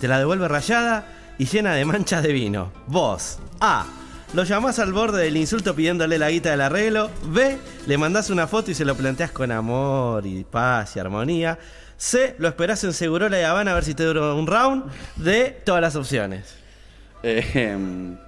Te 0.00 0.08
la 0.08 0.18
devuelve 0.18 0.48
rayada 0.48 1.19
y 1.40 1.46
llena 1.46 1.74
de 1.74 1.86
manchas 1.86 2.22
de 2.22 2.34
vino. 2.34 2.70
Vos. 2.86 3.38
A. 3.60 3.86
Lo 4.34 4.44
llamás 4.44 4.78
al 4.78 4.92
borde 4.92 5.22
del 5.22 5.38
insulto 5.38 5.74
pidiéndole 5.74 6.18
la 6.18 6.30
guita 6.30 6.50
del 6.50 6.60
arreglo. 6.60 7.10
B. 7.28 7.56
Le 7.86 7.96
mandás 7.96 8.28
una 8.28 8.46
foto 8.46 8.70
y 8.70 8.74
se 8.74 8.84
lo 8.84 8.94
planteás 8.94 9.30
con 9.30 9.50
amor 9.50 10.26
y 10.26 10.44
paz 10.44 10.96
y 10.96 10.98
armonía. 10.98 11.58
C. 11.96 12.34
Lo 12.36 12.46
esperás 12.46 12.84
en 12.84 12.92
Segurola 12.92 13.40
y 13.40 13.44
Habana 13.44 13.70
a 13.70 13.74
ver 13.74 13.84
si 13.84 13.94
te 13.94 14.04
dura 14.04 14.34
un 14.34 14.46
round. 14.46 14.92
D. 15.16 15.62
Todas 15.64 15.80
las 15.80 15.96
opciones. 15.96 16.56
Eh, 17.22 17.42
em, 17.54 18.18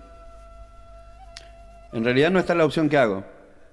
en 1.92 2.05
realidad 2.05 2.31
no 2.31 2.38
está 2.38 2.55
la 2.55 2.64
opción 2.64 2.88
que 2.88 2.96
hago. 2.96 3.27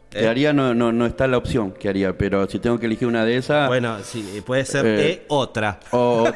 ¿Qué 0.10 0.28
haría? 0.28 0.54
No, 0.54 0.74
no, 0.74 0.92
no 0.92 1.06
está 1.06 1.28
la 1.28 1.38
opción 1.38 1.72
que 1.72 1.88
haría, 1.88 2.18
pero 2.18 2.48
si 2.50 2.58
tengo 2.60 2.80
que 2.80 2.88
elegir 2.88 3.08
una 3.08 3.26
de 3.26 3.38
esas... 3.38 3.68
Bueno, 3.68 3.98
sí, 4.04 4.42
puede 4.46 4.66
ser 4.66 4.86
Eh, 4.86 5.12
E 5.12 5.26
otra. 5.28 5.80
o- 5.92 6.28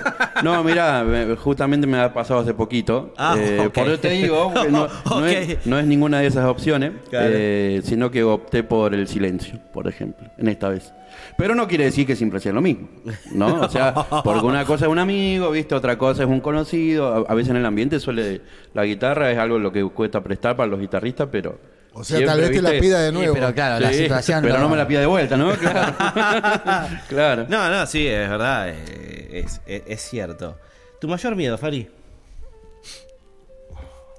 no, 0.44 0.64
mira, 0.64 1.04
justamente 1.40 1.88
me 1.88 1.98
ha 2.00 2.14
pasado 2.14 2.42
hace 2.42 2.54
poquito. 2.54 3.14
Ah, 3.18 3.36
Eh, 3.38 3.64
ok. 3.66 3.74
Por 3.74 3.88
eso 3.88 4.00
te 4.00 4.10
digo, 4.12 4.54
que 4.62 4.70
no, 4.70 4.88
es, 5.26 5.66
no 5.66 5.80
es 5.80 5.86
ninguna 5.88 6.20
de 6.20 6.28
esas 6.28 6.46
opciones, 6.46 6.92
Claro. 7.10 7.28
eh, 7.32 7.82
sino 7.84 8.12
que 8.12 8.24
opté 8.24 8.62
por 8.64 8.94
el 8.94 9.08
silencio, 9.08 9.60
por 9.74 9.88
ejemplo, 9.88 10.28
en 10.38 10.50
esta 10.50 10.70
vez. 10.70 10.94
Pero 11.38 11.56
no 11.56 11.68
quiere 11.68 11.86
decir 11.86 12.06
que 12.06 12.16
siempre 12.16 12.40
sea 12.40 12.54
lo 12.54 12.62
mismo, 12.62 12.90
¿no? 13.32 13.62
O 13.62 13.70
sea, 13.70 13.94
porque 14.24 14.46
una 14.46 14.66
cosa 14.66 14.86
es 14.86 14.92
un 14.92 15.00
amigo, 15.00 15.50
¿viste? 15.52 15.74
Otra 15.74 15.98
cosa 15.98 16.24
es 16.24 16.30
un 16.30 16.42
conocido. 16.42 17.08
A, 17.28 17.32
a 17.32 17.34
veces 17.36 17.52
en 17.52 17.58
el 17.58 17.66
ambiente 17.66 18.00
suele... 18.00 18.42
La 18.74 18.84
guitarra 18.86 19.32
es 19.32 19.38
algo 19.38 19.58
lo 19.60 19.72
que 19.72 19.84
cuesta 19.84 20.22
prestar 20.24 20.56
para 20.56 20.68
los 20.70 20.80
guitarristas, 20.80 21.28
pero... 21.32 21.73
O 21.96 22.04
sea, 22.04 22.26
tal 22.26 22.40
vez 22.42 22.52
te 22.52 22.62
la 22.62 22.72
pida 22.72 23.00
de 23.02 23.10
Sí, 23.10 23.14
nuevo. 23.16 23.34
pero 23.36 23.54
claro, 23.54 23.80
la 23.80 23.94
situación. 23.94 24.42
Pero 24.42 24.58
no 24.60 24.68
me 24.70 24.76
la 24.78 24.88
pida 24.88 25.00
de 25.02 25.06
vuelta, 25.06 25.38
¿no? 25.38 25.52
Claro. 25.54 25.96
claro. 27.08 27.46
No, 27.48 27.70
no, 27.70 27.86
sí, 27.86 28.08
es 28.08 28.30
verdad. 28.30 28.70
Es, 28.70 29.62
es- 29.66 29.84
es 29.86 30.02
cierto. 30.02 30.58
¿Tu 31.00 31.08
mayor 31.08 31.36
miedo, 31.36 31.58
Fari? 31.58 31.90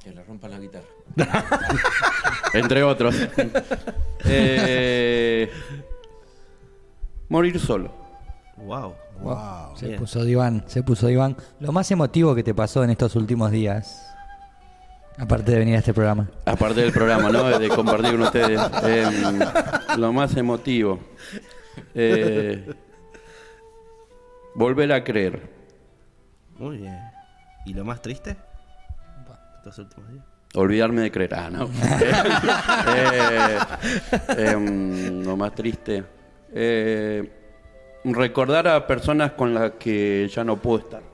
Que 0.03 0.11
le 0.13 0.23
rompan 0.23 0.51
la 0.53 0.59
guitarra. 0.59 0.87
Entre 2.53 2.83
otros. 2.83 3.15
Eh, 4.27 5.51
morir 7.29 7.61
solo. 7.61 7.93
Wow. 8.57 8.95
Wow. 9.21 9.77
Se 9.77 9.87
Bien. 9.89 9.99
puso 9.99 10.25
diván, 10.25 10.65
se 10.67 10.83
puso 10.83 11.07
diván. 11.09 11.37
Lo 11.61 11.73
más 11.73 11.91
emotivo 11.91 12.35
que 12.35 12.43
te 12.43 12.55
pasó 12.55 12.83
en 12.85 12.91
estos 12.91 13.17
últimos 13.17 13.51
días, 13.51 14.14
aparte 15.19 15.53
de 15.53 15.59
venir 15.59 15.77
a 15.77 15.79
este 15.79 15.95
programa. 15.95 16.29
Aparte 16.45 16.81
del 16.83 16.93
programa, 16.93 17.31
¿no? 17.31 17.59
De 17.59 17.69
compartir 17.69 18.13
con 18.13 18.23
ustedes. 18.23 18.61
Eh, 18.85 19.07
lo 19.97 20.13
más 20.13 20.37
emotivo. 20.37 21.01
Eh, 21.95 22.73
volver 24.55 24.93
a 24.93 25.03
creer. 25.03 25.43
Muy 26.59 26.79
bien. 26.79 26.99
¿Y 27.67 27.75
lo 27.75 27.85
más 27.85 28.01
triste? 28.03 28.37
Estos 29.57 29.79
últimos 29.79 30.13
días. 30.13 30.25
Olvidarme 30.55 31.03
de 31.03 31.11
creer. 31.11 31.35
Ah, 31.35 31.51
no. 31.51 31.69
Eh, 32.97 33.59
em, 34.37 35.25
lo 35.25 35.37
más 35.37 35.55
triste. 35.55 36.05
Eh, 36.53 37.33
recordar 38.05 38.69
a 38.69 38.87
personas 38.87 39.33
con 39.33 39.55
las 39.55 39.73
que 39.73 40.29
ya 40.33 40.45
no 40.45 40.57
puedo 40.57 40.79
estar. 40.79 41.14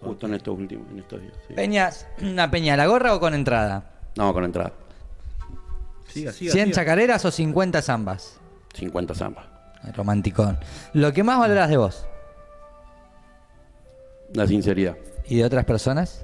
Justo 0.00 0.26
en 0.26 0.34
estos 0.34 0.56
últimos, 0.58 0.86
en 0.90 0.98
estos 0.98 1.20
días. 1.20 1.32
sí. 1.48 1.54
Peñas, 1.54 2.06
¿una 2.22 2.50
peña 2.50 2.76
la 2.76 2.86
gorra 2.86 3.14
o 3.14 3.20
con 3.20 3.34
entrada? 3.34 3.90
No, 4.16 4.32
con 4.32 4.44
entrada. 4.44 4.72
Siga, 6.08 6.32
siga. 6.32 6.52
100 6.52 6.64
siga. 6.66 6.74
chacareras 6.76 7.24
o 7.24 7.30
50 7.30 7.82
zambas. 7.82 8.38
50 8.74 9.14
zambas. 9.14 9.46
Romanticón. 9.94 10.58
Lo 10.94 11.12
que 11.12 11.22
más 11.22 11.38
valoras 11.38 11.68
de 11.70 11.76
vos 11.76 12.06
La 14.34 14.46
sinceridad. 14.46 14.96
y 15.28 15.36
de 15.36 15.44
otras 15.44 15.64
personas. 15.64 16.22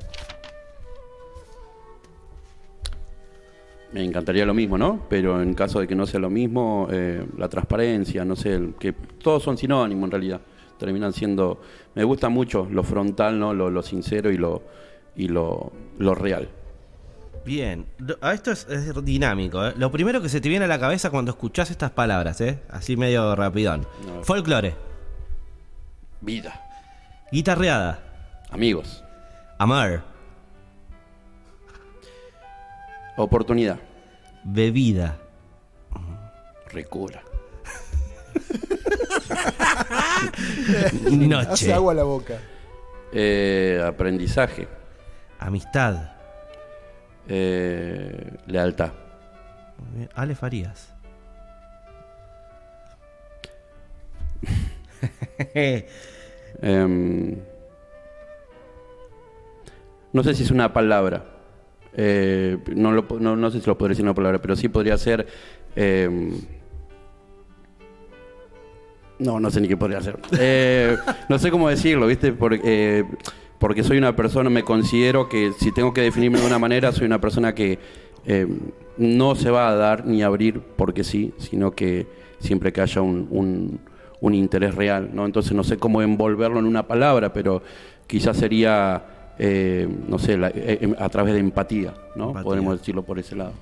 Me 3.92 4.02
encantaría 4.02 4.46
lo 4.46 4.54
mismo, 4.54 4.78
¿no? 4.78 5.02
Pero 5.10 5.42
en 5.42 5.52
caso 5.54 5.80
de 5.80 5.86
que 5.86 5.94
no 5.94 6.06
sea 6.06 6.18
lo 6.18 6.30
mismo, 6.30 6.88
eh, 6.90 7.26
la 7.36 7.48
transparencia, 7.48 8.24
no 8.24 8.34
sé, 8.36 8.54
el- 8.54 8.74
que 8.78 8.92
todos 8.92 9.42
son 9.42 9.58
sinónimos 9.58 10.04
en 10.04 10.10
realidad. 10.10 10.40
Terminan 10.82 11.12
siendo. 11.12 11.60
Me 11.94 12.02
gusta 12.02 12.28
mucho 12.28 12.66
lo 12.68 12.82
frontal, 12.82 13.38
¿no? 13.38 13.54
Lo, 13.54 13.70
lo 13.70 13.82
sincero 13.84 14.32
y 14.32 14.36
lo 14.36 14.62
y 15.14 15.28
lo, 15.28 15.70
lo 15.98 16.14
real. 16.16 16.48
Bien. 17.44 17.86
Esto 18.32 18.50
es, 18.50 18.66
es 18.68 19.04
dinámico. 19.04 19.64
¿eh? 19.64 19.74
Lo 19.76 19.92
primero 19.92 20.20
que 20.20 20.28
se 20.28 20.40
te 20.40 20.48
viene 20.48 20.64
a 20.64 20.68
la 20.68 20.80
cabeza 20.80 21.10
cuando 21.10 21.30
escuchás 21.30 21.70
estas 21.70 21.92
palabras, 21.92 22.40
¿eh? 22.40 22.58
Así 22.68 22.96
medio 22.96 23.36
rapidón. 23.36 23.86
No. 24.04 24.24
Folclore. 24.24 24.74
Vida. 26.20 26.60
Guitarreada. 27.30 28.02
Amigos. 28.50 29.04
Amar. 29.58 30.02
Oportunidad. 33.16 33.78
Bebida. 34.42 35.16
Recura. 36.72 37.22
Hace 41.02 41.16
Noche. 41.16 41.72
agua 41.72 41.92
a 41.92 41.96
la 41.96 42.02
boca. 42.04 42.38
Eh, 43.12 43.82
aprendizaje. 43.84 44.68
Amistad. 45.38 46.12
Eh, 47.28 48.32
lealtad. 48.46 48.92
Muy 49.78 49.96
bien. 49.98 50.08
Ale 50.14 50.34
Farías. 50.34 50.88
Em, 56.62 57.38
no 60.12 60.22
sé 60.22 60.34
si 60.34 60.42
es 60.44 60.50
una 60.50 60.72
palabra. 60.72 61.24
Eh, 61.94 62.58
no, 62.76 62.92
lo 62.92 63.06
no, 63.18 63.36
no 63.36 63.50
sé 63.50 63.60
si 63.60 63.66
lo 63.66 63.76
podría 63.76 63.92
decir 63.92 64.04
una 64.04 64.14
palabra, 64.14 64.40
pero 64.40 64.54
sí 64.56 64.68
podría 64.68 64.96
ser. 64.98 65.26
em, 65.74 66.40
no, 69.22 69.40
no 69.40 69.50
sé 69.50 69.60
ni 69.60 69.68
qué 69.68 69.76
podría 69.76 70.00
ser. 70.00 70.18
Eh, 70.38 70.96
no 71.28 71.38
sé 71.38 71.50
cómo 71.50 71.68
decirlo, 71.68 72.06
¿viste? 72.06 72.32
Porque, 72.32 72.60
eh, 72.64 73.04
porque 73.58 73.82
soy 73.84 73.98
una 73.98 74.14
persona, 74.16 74.50
me 74.50 74.62
considero 74.64 75.28
que 75.28 75.52
si 75.58 75.72
tengo 75.72 75.92
que 75.94 76.00
definirme 76.02 76.40
de 76.40 76.46
una 76.46 76.58
manera, 76.58 76.92
soy 76.92 77.06
una 77.06 77.20
persona 77.20 77.54
que 77.54 77.78
em, 78.26 78.58
no 78.98 79.34
se 79.34 79.50
va 79.50 79.68
a 79.68 79.74
dar 79.74 80.06
ni 80.06 80.22
a 80.22 80.26
abrir 80.26 80.60
porque 80.76 81.02
sí, 81.04 81.32
sino 81.38 81.72
que 81.72 82.06
siempre 82.40 82.72
que 82.72 82.80
haya 82.80 83.00
un, 83.02 83.26
un- 83.30 83.80
un 84.20 84.34
interés 84.34 84.74
real, 84.76 85.10
¿no? 85.12 85.26
Entonces 85.26 85.52
no 85.52 85.64
sé 85.64 85.76
cómo 85.78 86.00
envolverlo 86.02 86.60
en 86.60 86.66
una 86.66 86.86
palabra, 86.86 87.32
pero 87.32 87.62
quizás 88.06 88.36
sería, 88.36 89.32
eh, 89.38 89.88
no 90.08 90.18
sé, 90.18 90.36
la- 90.38 90.50
eh, 90.50 90.78
em- 90.80 90.94
a 90.98 91.08
través 91.08 91.34
de 91.34 91.40
empatía, 91.40 91.94
¿no? 92.14 92.26
Empatía. 92.28 92.44
Podemos 92.44 92.78
decirlo 92.78 93.02
por 93.02 93.18
ese 93.18 93.34
lado. 93.34 93.52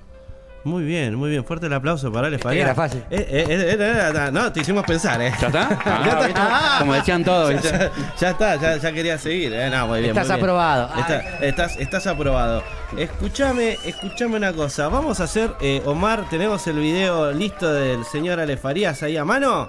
Muy 0.63 0.85
bien, 0.85 1.15
muy 1.15 1.31
bien. 1.31 1.43
Fuerte 1.45 1.67
el 1.67 1.73
aplauso 1.73 2.13
para 2.13 2.27
Ale 2.27 2.39
Farías. 2.39 2.65
era 2.67 2.75
fácil. 2.75 3.03
Eh, 3.11 3.27
eh, 3.49 3.77
eh, 3.81 4.31
no, 4.31 4.53
te 4.53 4.61
hicimos 4.61 4.85
pensar, 4.85 5.21
¿eh? 5.23 5.33
¿Ya 5.41 5.47
está? 5.47 5.79
Ah. 6.37 6.77
Como 6.81 6.93
decían 6.95 7.25
todos, 7.25 7.63
ya, 7.63 7.91
ya 8.19 8.31
está, 8.31 8.57
ya, 8.57 8.77
ya 8.77 8.93
quería 8.93 9.17
seguir. 9.17 9.53
eh, 9.55 9.71
no, 9.71 9.87
muy 9.87 10.01
bien, 10.01 10.11
Estás 10.11 10.27
muy 10.29 10.35
bien. 10.37 10.45
aprobado. 10.45 10.91
Está- 10.99 11.21
estás, 11.41 11.77
estás 11.79 12.07
aprobado. 12.07 12.63
Escúchame, 12.97 13.79
escúchame 13.87 14.37
una 14.37 14.53
cosa. 14.53 14.89
Vamos 14.89 15.21
a 15.21 15.25
hacer, 15.25 15.51
eh, 15.63 15.81
Omar, 15.87 16.29
tenemos 16.29 16.67
el 16.67 16.77
video 16.79 17.33
listo 17.33 17.73
del 17.73 18.05
señor 18.05 18.39
Ale 18.39 18.57
Farías 18.59 19.03
ahí 19.03 19.17
a 19.17 19.25
mano. 19.25 19.69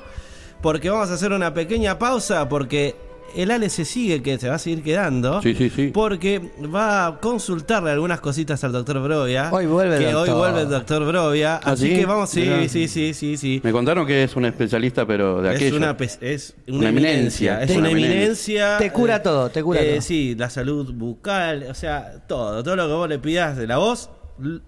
Porque 0.61 0.89
vamos 0.89 1.09
a 1.09 1.13
hacer 1.13 1.31
una 1.31 1.53
pequeña 1.53 1.97
pausa 1.97 2.47
porque 2.49 2.95
el 3.35 3.51
Ale 3.51 3.69
se 3.69 3.85
sigue, 3.85 4.21
que 4.21 4.37
se 4.39 4.49
va 4.49 4.55
a 4.55 4.59
seguir 4.59 4.83
quedando. 4.83 5.41
Sí, 5.41 5.53
sí, 5.55 5.69
sí. 5.69 5.91
Porque 5.93 6.41
va 6.73 7.07
a 7.07 7.19
consultarle 7.19 7.91
algunas 7.91 8.19
cositas 8.21 8.63
al 8.63 8.71
doctor 8.71 8.99
Brovia. 9.01 9.49
Hoy 9.51 9.65
vuelve 9.65 9.95
el 9.97 10.01
Que 10.01 10.07
hoy 10.07 10.13
doctor. 10.13 10.37
vuelve 10.37 10.61
el 10.61 10.69
doctor 10.69 11.05
Brovia. 11.05 11.55
¿Ah, 11.63 11.71
así 11.71 11.87
sí? 11.89 11.95
que 11.99 12.05
vamos, 12.05 12.29
sí, 12.29 12.41
Mirá. 12.41 12.67
sí, 12.69 12.87
sí, 12.87 13.13
sí, 13.13 13.37
sí. 13.37 13.61
Me 13.63 13.71
contaron 13.71 14.05
que 14.05 14.23
es 14.23 14.35
un 14.35 14.45
especialista, 14.45 15.05
pero 15.05 15.41
de 15.41 15.49
Es 15.51 15.55
aquello. 15.55 15.77
una, 15.77 15.97
pe- 15.97 16.09
es 16.21 16.55
una, 16.67 16.77
Una 16.77 16.89
eminencia. 16.89 17.53
eminencia. 17.53 17.63
Es 17.63 17.77
una 17.77 17.89
eminencia. 17.91 18.77
Te 18.77 18.91
cura 18.91 19.15
eh, 19.17 19.19
todo, 19.21 19.49
te 19.49 19.63
cura 19.63 19.81
eh, 19.81 19.89
todo. 19.93 20.01
Sí, 20.01 20.35
la 20.37 20.49
salud 20.49 20.93
bucal, 20.93 21.65
o 21.69 21.73
sea, 21.73 22.23
todo. 22.27 22.63
Todo 22.63 22.75
lo 22.75 22.87
que 22.87 22.93
vos 22.93 23.09
le 23.09 23.19
pidas 23.19 23.57
de 23.57 23.67
la 23.67 23.77
voz, 23.77 24.09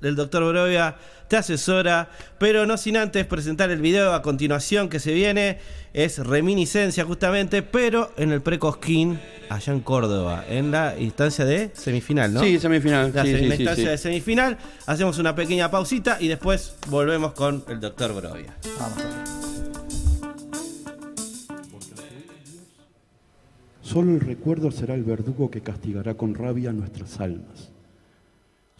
el 0.01 0.15
doctor 0.15 0.43
Brovia 0.43 0.95
te 1.27 1.37
asesora. 1.37 2.09
Pero 2.37 2.65
no 2.65 2.77
sin 2.77 2.97
antes 2.97 3.25
presentar 3.25 3.71
el 3.71 3.81
video 3.81 4.13
a 4.13 4.21
continuación 4.21 4.89
que 4.89 4.99
se 4.99 5.13
viene. 5.13 5.59
Es 5.93 6.17
reminiscencia 6.19 7.05
justamente, 7.05 7.61
pero 7.61 8.11
en 8.17 8.31
el 8.31 8.41
Precosquín, 8.41 9.19
allá 9.49 9.73
en 9.73 9.81
Córdoba, 9.81 10.43
en 10.49 10.71
la 10.71 10.97
instancia 10.99 11.45
de 11.45 11.71
semifinal, 11.73 12.33
¿no? 12.33 12.41
Sí, 12.41 12.59
semifinal. 12.59 13.11
La, 13.13 13.23
sí, 13.23 13.37
sí, 13.37 13.45
la 13.45 13.55
instancia 13.55 13.85
sí. 13.85 13.91
de 13.91 13.97
semifinal. 13.97 14.57
Hacemos 14.87 15.19
una 15.19 15.35
pequeña 15.35 15.69
pausita 15.69 16.17
y 16.19 16.27
después 16.27 16.75
volvemos 16.87 17.33
con 17.33 17.63
el 17.67 17.79
doctor 17.79 18.13
Brovia. 18.13 18.55
Vamos. 18.79 19.03
Solo 23.93 24.13
el 24.13 24.21
recuerdo 24.21 24.71
será 24.71 24.95
el 24.95 25.03
verdugo 25.03 25.51
que 25.51 25.61
castigará 25.61 26.15
con 26.15 26.33
rabia 26.33 26.71
nuestras 26.73 27.19
almas. 27.19 27.72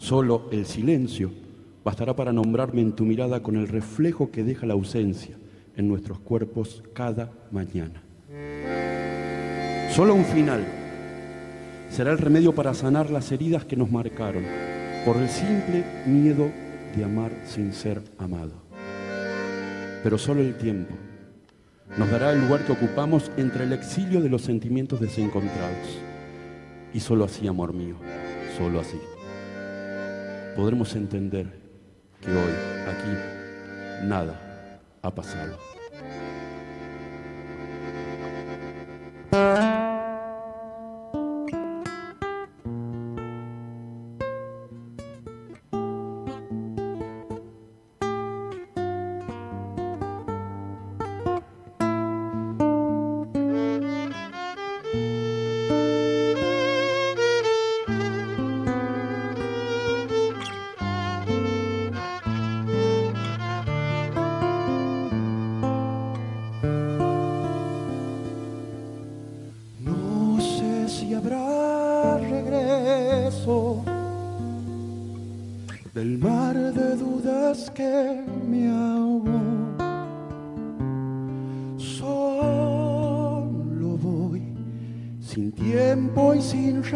Solo 0.04 0.48
el 0.50 0.66
silencio 0.66 1.30
bastará 1.82 2.14
para 2.14 2.30
nombrarme 2.30 2.82
en 2.82 2.92
tu 2.92 3.06
mirada 3.06 3.42
con 3.42 3.56
el 3.56 3.66
reflejo 3.66 4.30
que 4.30 4.44
deja 4.44 4.66
la 4.66 4.74
ausencia 4.74 5.34
en 5.78 5.88
nuestros 5.88 6.18
cuerpos 6.18 6.82
cada 6.92 7.32
mañana. 7.50 8.02
Solo 9.94 10.14
un 10.14 10.26
final 10.26 10.62
será 11.88 12.12
el 12.12 12.18
remedio 12.18 12.54
para 12.54 12.74
sanar 12.74 13.08
las 13.08 13.32
heridas 13.32 13.64
que 13.64 13.76
nos 13.76 13.90
marcaron 13.90 14.44
por 15.06 15.16
el 15.16 15.30
simple 15.30 15.82
miedo 16.04 16.50
de 16.94 17.02
amar 17.02 17.32
sin 17.46 17.72
ser 17.72 18.02
amado. 18.18 18.52
Pero 20.02 20.18
solo 20.18 20.42
el 20.42 20.58
tiempo 20.58 20.94
nos 21.96 22.10
dará 22.10 22.30
el 22.34 22.42
lugar 22.42 22.66
que 22.66 22.72
ocupamos 22.72 23.30
entre 23.38 23.64
el 23.64 23.72
exilio 23.72 24.20
de 24.20 24.28
los 24.28 24.42
sentimientos 24.42 25.00
desencontrados. 25.00 25.98
Y 26.92 27.00
solo 27.00 27.24
así, 27.24 27.48
amor 27.48 27.72
mío, 27.72 27.96
solo 28.58 28.80
así, 28.80 28.98
podremos 30.54 30.94
entender 30.94 31.46
que 32.20 32.30
hoy, 32.30 32.52
aquí, 32.88 34.06
nada 34.06 34.80
ha 35.02 35.14
pasado. 35.14 35.73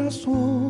corações. 0.09 0.68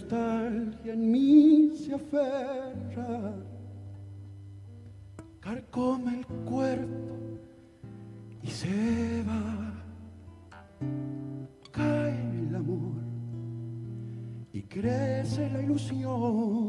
nostalgia 0.00 0.92
en 0.92 1.10
mí 1.10 1.70
se 1.76 1.94
aferra, 1.94 3.34
carcome 5.40 6.18
el 6.18 6.26
cuerpo 6.26 7.38
y 8.42 8.48
se 8.48 9.22
va. 9.24 9.74
Cae 11.70 12.48
el 12.48 12.54
amor 12.54 13.02
y 14.52 14.62
crece 14.62 15.50
la 15.50 15.62
ilusión. 15.62 16.59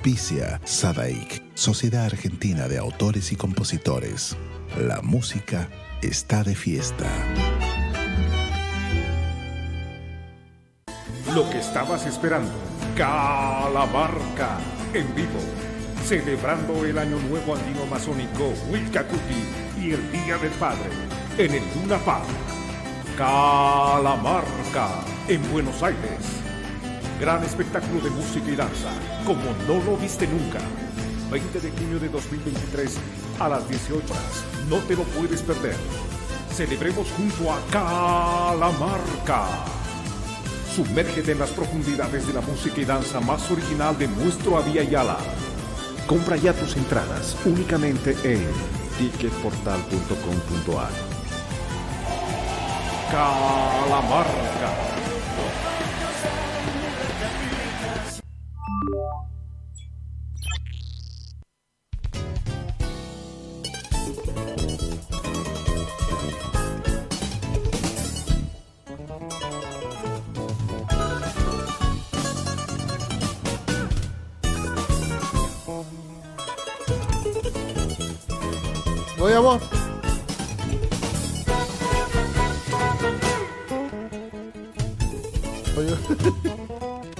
Auspicia 0.00 0.58
Sadaik, 0.64 1.42
Sociedad 1.52 2.06
Argentina 2.06 2.68
de 2.68 2.78
Autores 2.78 3.32
y 3.32 3.36
Compositores. 3.36 4.34
La 4.78 5.02
música 5.02 5.68
está 6.00 6.42
de 6.42 6.54
fiesta. 6.54 7.04
Lo 11.34 11.50
que 11.50 11.58
estabas 11.58 12.06
esperando. 12.06 12.50
Calamarca 12.96 14.58
en 14.94 15.14
vivo. 15.14 15.38
Celebrando 16.06 16.82
el 16.86 16.96
Año 16.96 17.18
Nuevo 17.28 17.54
Andino 17.54 17.84
Masónico 17.84 18.54
Wilcacuti 18.72 19.44
y 19.82 19.92
el 19.92 20.12
Día 20.12 20.38
del 20.38 20.52
Padre 20.52 20.88
en 21.36 21.52
el 21.52 21.62
Luna. 21.74 22.00
Calamarca 23.18 24.88
en 25.28 25.52
Buenos 25.52 25.82
Aires. 25.82 26.39
Gran 27.20 27.44
espectáculo 27.44 28.00
de 28.00 28.08
música 28.08 28.50
y 28.50 28.56
danza, 28.56 28.88
como 29.26 29.42
no 29.68 29.84
lo 29.84 29.98
viste 29.98 30.26
nunca. 30.26 30.58
20 31.30 31.60
de 31.60 31.70
junio 31.70 32.00
de 32.00 32.08
2023 32.08 32.96
a 33.38 33.48
las 33.50 33.68
18 33.68 33.96
horas. 33.96 34.44
No 34.70 34.78
te 34.78 34.96
lo 34.96 35.02
puedes 35.02 35.42
perder. 35.42 35.76
Celebremos 36.50 37.08
junto 37.10 37.52
a 37.52 37.60
Calamarca. 37.70 39.44
Sumérgete 40.74 41.32
en 41.32 41.40
las 41.40 41.50
profundidades 41.50 42.26
de 42.26 42.32
la 42.32 42.40
música 42.40 42.80
y 42.80 42.86
danza 42.86 43.20
más 43.20 43.50
original 43.50 43.98
de 43.98 44.08
nuestro 44.08 44.56
Avia 44.56 44.82
Yala. 44.82 45.18
Compra 46.06 46.36
ya 46.36 46.54
tus 46.54 46.74
entradas 46.74 47.36
únicamente 47.44 48.16
en 48.24 48.46
ticketportal.com.ar. 48.98 50.90
Calamarca. 53.10 54.89
Voy 79.30 79.36
a 79.36 79.40
vos. 79.42 79.62
Voy 85.76 85.86
a- 85.88 87.10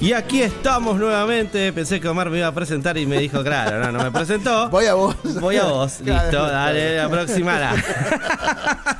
Y 0.00 0.12
aquí 0.12 0.42
estamos 0.42 0.98
nuevamente. 0.98 1.72
Pensé 1.72 1.98
que 1.98 2.08
Omar 2.08 2.28
me 2.28 2.38
iba 2.38 2.48
a 2.48 2.52
presentar 2.52 2.98
y 2.98 3.06
me 3.06 3.18
dijo, 3.18 3.42
claro, 3.42 3.78
no, 3.78 3.90
no 3.90 4.02
me 4.04 4.10
presentó. 4.10 4.68
Voy 4.70 4.84
a 4.84 4.92
vos. 4.94 5.16
Voy 5.40 5.56
a 5.56 5.64
vos, 5.64 6.00
listo, 6.00 6.46
dale, 6.46 7.00
aproximala. 7.00 7.72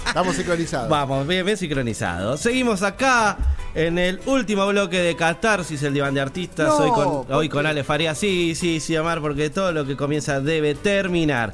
Estamos 0.06 0.34
sincronizados. 0.36 0.88
Vamos, 0.88 1.26
bien, 1.26 1.44
bien 1.44 1.58
sincronizado. 1.58 2.38
Seguimos 2.38 2.82
acá 2.82 3.36
en 3.74 3.98
el 3.98 4.20
último 4.26 4.66
bloque 4.66 4.98
de 4.98 5.16
Catarsis, 5.16 5.82
el 5.82 5.94
diván 5.94 6.14
de 6.14 6.20
artistas. 6.20 6.68
No, 6.68 6.76
hoy 6.76 6.90
con, 6.90 7.26
¿por 7.26 7.36
hoy 7.36 7.48
con 7.48 7.66
Ale 7.66 7.84
Faría. 7.84 8.14
Sí, 8.14 8.54
sí, 8.54 8.80
sí, 8.80 8.96
Omar, 8.96 9.20
porque 9.20 9.50
todo 9.50 9.72
lo 9.72 9.86
que 9.86 9.96
comienza 9.96 10.40
debe 10.40 10.74
terminar. 10.74 11.52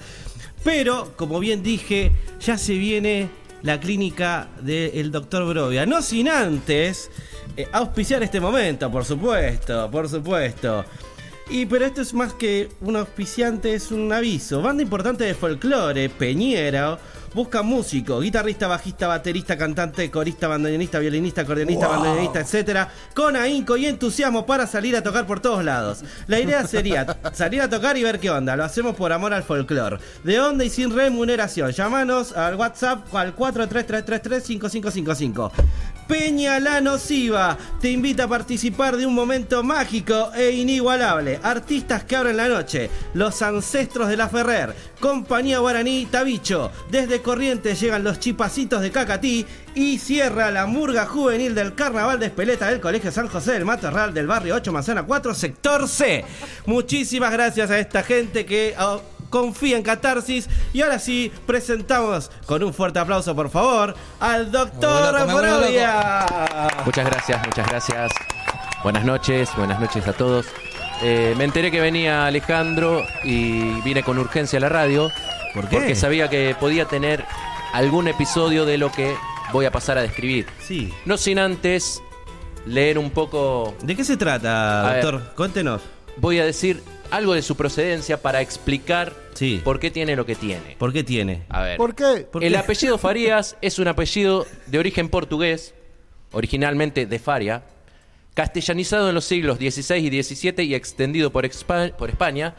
Pero, 0.65 1.13
como 1.17 1.39
bien 1.39 1.63
dije, 1.63 2.13
ya 2.41 2.59
se 2.59 2.75
viene 2.75 3.31
la 3.63 3.81
clínica 3.81 4.49
del 4.61 5.11
doctor 5.11 5.47
Brovia. 5.47 5.87
No 5.87 6.03
sin 6.03 6.29
antes 6.29 7.11
eh, 7.57 7.69
auspiciar 7.73 8.23
este 8.23 8.41
momento, 8.41 8.91
por 8.91 9.05
supuesto, 9.05 9.91
por 9.91 10.09
supuesto. 10.09 10.85
Y 11.51 11.65
pero 11.67 11.87
esto 11.87 12.03
es 12.03 12.13
más 12.13 12.35
que 12.35 12.69
un 12.81 12.97
auspiciante, 12.97 13.75
es 13.75 13.91
un 13.91 14.13
aviso. 14.13 14.61
Banda 14.61 14.83
importante 14.83 15.25
de 15.25 15.35
folclore, 15.35 16.11
Peñero, 16.11 16.99
busca 17.35 17.63
músico, 17.63 18.21
guitarrista, 18.21 18.67
bajista, 18.67 19.07
baterista, 19.07 19.57
cantante, 19.57 20.11
corista, 20.11 20.49
bandoneonista, 20.49 20.99
violinista, 20.99 21.43
acordeonista, 21.43 21.89
bandoneonista, 21.89 22.41
etcétera, 22.41 22.89
con 23.15 23.37
ahínco 23.37 23.77
y 23.77 23.87
entusiasmo 23.87 24.47
para 24.47 24.67
salir 24.67 24.97
a 24.97 25.03
tocar 25.03 25.27
por 25.27 25.41
todos 25.41 25.65
lados. 25.65 26.03
La 26.27 26.41
idea 26.41 26.67
sería 26.67 27.19
salir 27.33 27.63
a 27.63 27.69
tocar 27.69 27.97
y 27.97 28.03
ver 28.03 28.19
qué 28.21 28.31
onda. 28.31 28.57
Lo 28.57 28.65
hacemos 28.65 28.97
por 28.97 29.13
amor 29.13 29.35
al 29.35 29.43
folclore. 29.43 29.99
De 30.25 30.41
onda 30.41 30.65
y 30.65 30.71
sin 30.71 30.95
remuneración. 30.95 31.73
Llámanos 31.73 32.33
al 32.33 32.55
WhatsApp 32.57 33.15
al 33.15 33.37
433335555. 33.37 35.53
Peña 36.09 36.59
La 36.59 36.81
Nociva 36.81 37.59
te 37.83 37.91
invita 37.91 38.25
a 38.25 38.29
participar 38.29 38.97
de 38.97 39.05
un 39.05 39.15
momento 39.15 39.63
mágico 39.63 40.33
e 40.35 40.53
inigualable. 40.53 41.39
Artistas 41.43 42.03
que 42.05 42.17
abren 42.17 42.39
la 42.39 42.49
noche. 42.49 42.89
Los 43.13 43.43
ancestros 43.43 44.09
de 44.09 44.17
la 44.17 44.29
Ferrer. 44.29 44.75
Compañía 45.01 45.59
Guaraní 45.59 46.07
Tabicho. 46.07 46.73
Desde 46.91 47.21
Corrientes 47.21 47.79
llegan 47.79 48.05
los 48.05 48.19
chipacitos 48.19 48.81
de 48.81 48.91
Cacatí. 48.91 49.45
Y 49.75 49.99
cierra 49.99 50.51
la 50.51 50.67
murga 50.67 51.05
juvenil 51.05 51.55
del 51.55 51.75
Carnaval 51.75 52.19
de 52.19 52.27
Espeleta 52.27 52.69
del 52.69 52.81
Colegio 52.81 53.13
San 53.13 53.29
José 53.29 53.53
del 53.53 53.67
Matorral 53.67 54.13
del 54.13 54.27
barrio 54.27 54.57
8 54.57 54.73
Manzana 54.73 55.03
4, 55.05 55.35
sector 55.35 55.87
C. 55.87 56.25
Muchísimas 56.67 57.31
gracias 57.31 57.71
a 57.71 57.79
esta 57.79 58.03
gente 58.03 58.45
que 58.47 58.75
oh, 58.81 59.03
confía 59.31 59.77
en 59.77 59.83
Catarsis. 59.83 60.49
Y 60.73 60.83
ahora 60.83 60.99
sí, 60.99 61.33
presentamos 61.47 62.31
con 62.47 62.63
un 62.63 62.73
fuerte 62.75 62.99
aplauso, 62.99 63.35
por 63.35 63.51
favor, 63.51 63.95
al 64.21 64.51
doctor 64.51 65.27
Brovia. 65.27 66.27
Muchas 66.85 67.07
gracias, 67.07 67.47
muchas 67.47 67.69
gracias. 67.69 68.13
Buenas 68.83 69.05
noches, 69.05 69.51
buenas 69.57 69.81
noches 69.81 70.07
a 70.07 70.13
todos. 70.13 70.47
Eh, 71.03 71.35
me 71.37 71.45
enteré 71.45 71.71
que 71.71 71.81
venía 71.81 72.27
Alejandro 72.27 73.05
y 73.25 73.81
vine 73.83 74.03
con 74.03 74.19
urgencia 74.19 74.59
a 74.59 74.61
la 74.61 74.69
radio. 74.69 75.11
¿Por 75.55 75.69
qué? 75.69 75.77
Porque 75.77 75.95
sabía 75.95 76.29
que 76.29 76.57
podía 76.59 76.87
tener 76.87 77.25
algún 77.73 78.09
episodio 78.09 78.65
de 78.65 78.79
lo 78.79 78.91
que 78.93 79.15
voy 79.53 79.65
a 79.67 79.71
pasar 79.71 79.99
a 79.99 80.03
describir. 80.03 80.47
Sí. 80.61 80.93
No 81.05 81.17
sin 81.17 81.39
antes 81.39 82.03
leer 82.67 82.99
un 82.99 83.11
poco, 83.11 83.75
¿De 83.83 83.97
qué 83.97 84.05
se 84.05 84.17
trata, 84.17 84.89
A 84.89 84.93
ver. 84.95 85.03
doctor? 85.05 85.35
Cuéntenos. 85.35 85.83
voy 86.17 86.39
a 86.39 86.45
decir 86.45 86.83
algo 87.11 87.35
de 87.35 87.43
su 87.43 87.57
procedencia 87.57 88.21
para 88.21 88.41
explicar 88.41 89.15
Sí. 89.35 89.61
por 89.65 89.79
qué 89.81 89.91
tiene 89.91 90.17
lo 90.17 90.27
que 90.27 90.35
tiene. 90.35 90.77
¿Por 90.79 90.93
qué 90.93 91.05
tiene? 91.05 91.43
A 91.49 91.63
ver. 91.63 91.77
¿Por 91.77 91.95
qué? 91.95 92.27
¿Por 92.31 92.43
el 92.45 92.53
qué? 92.53 92.59
apellido 92.59 92.99
Farías 92.99 93.57
es 93.63 93.79
un 93.79 93.89
apellido 93.89 94.47
de 94.67 94.79
origen 94.79 95.09
portugués, 95.09 95.75
originalmente 96.33 97.07
de 97.07 97.19
Faria, 97.19 97.63
castellanizado 98.35 99.09
en 99.09 99.15
los 99.15 99.25
siglos 99.25 99.59
XVI 99.59 99.97
y 99.97 100.23
XVII 100.23 100.65
y 100.65 100.75
extendido 100.75 101.31
por, 101.33 101.45
Expa- 101.45 101.93
por 101.93 102.11
España, 102.11 102.55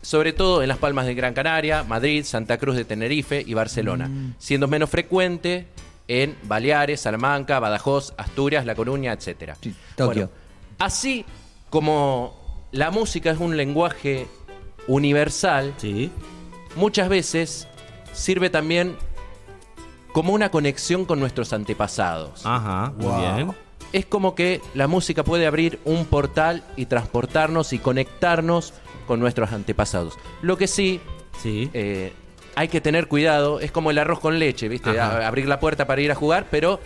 sobre 0.00 0.32
todo 0.32 0.62
en 0.62 0.68
las 0.68 0.78
Palmas 0.78 1.06
de 1.06 1.14
Gran 1.14 1.32
Canaria, 1.34 1.82
Madrid, 1.84 2.24
Santa 2.24 2.58
Cruz 2.58 2.76
de 2.76 2.84
Tenerife 2.84 3.42
y 3.46 3.54
Barcelona, 3.54 4.10
siendo 4.38 4.66
menos 4.68 4.90
frecuente 4.90 5.66
en 6.08 6.36
Baleares, 6.42 7.00
Salamanca, 7.00 7.58
Badajoz, 7.60 8.12
Asturias, 8.16 8.66
La 8.66 8.74
Coruña, 8.74 9.12
etc. 9.12 9.54
Sí, 9.60 9.74
Tokio. 9.96 10.30
así 10.78 11.24
como 11.70 12.41
la 12.72 12.90
música 12.90 13.30
es 13.30 13.38
un 13.38 13.56
lenguaje 13.56 14.26
universal, 14.86 15.74
Sí. 15.76 16.10
muchas 16.76 17.08
veces 17.08 17.68
sirve 18.12 18.50
también 18.50 18.96
como 20.12 20.32
una 20.32 20.50
conexión 20.50 21.04
con 21.04 21.20
nuestros 21.20 21.52
antepasados. 21.52 22.44
Ajá, 22.44 22.92
muy 22.96 23.20
bien. 23.20 23.52
Es 23.92 24.06
como 24.06 24.34
que 24.34 24.60
la 24.74 24.86
música 24.88 25.22
puede 25.24 25.46
abrir 25.46 25.78
un 25.84 26.04
portal 26.06 26.64
y 26.76 26.86
transportarnos 26.86 27.72
y 27.72 27.78
conectarnos 27.78 28.72
con 29.06 29.20
nuestros 29.20 29.52
antepasados. 29.52 30.18
Lo 30.42 30.56
que 30.56 30.66
sí, 30.66 31.00
Sí. 31.42 31.70
eh, 31.74 32.12
hay 32.54 32.68
que 32.68 32.80
tener 32.80 33.08
cuidado, 33.08 33.60
es 33.60 33.70
como 33.72 33.90
el 33.90 33.98
arroz 33.98 34.20
con 34.20 34.38
leche, 34.38 34.68
¿viste? 34.68 34.98
A- 34.98 35.26
abrir 35.26 35.46
la 35.46 35.60
puerta 35.60 35.86
para 35.86 36.00
ir 36.00 36.10
a 36.10 36.14
jugar, 36.14 36.46
pero 36.50 36.80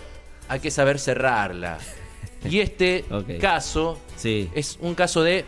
hay 0.48 0.60
que 0.60 0.70
saber 0.70 0.98
cerrarla. 0.98 1.78
Y 2.48 2.60
este 2.60 3.04
caso 3.40 3.98
Sí. 4.16 4.48
es 4.54 4.78
un 4.80 4.94
caso 4.94 5.22
de 5.24 5.44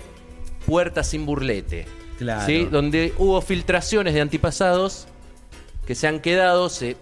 puerta 0.68 1.02
sin 1.02 1.24
burlete. 1.24 1.86
Claro. 2.18 2.44
¿sí? 2.44 2.64
Donde 2.70 3.14
hubo 3.16 3.40
filtraciones 3.40 4.12
de 4.12 4.20
antepasados 4.20 5.06
que 5.86 5.94
se 5.94 6.06
han 6.06 6.20
quedado, 6.20 6.68
se 6.68 6.96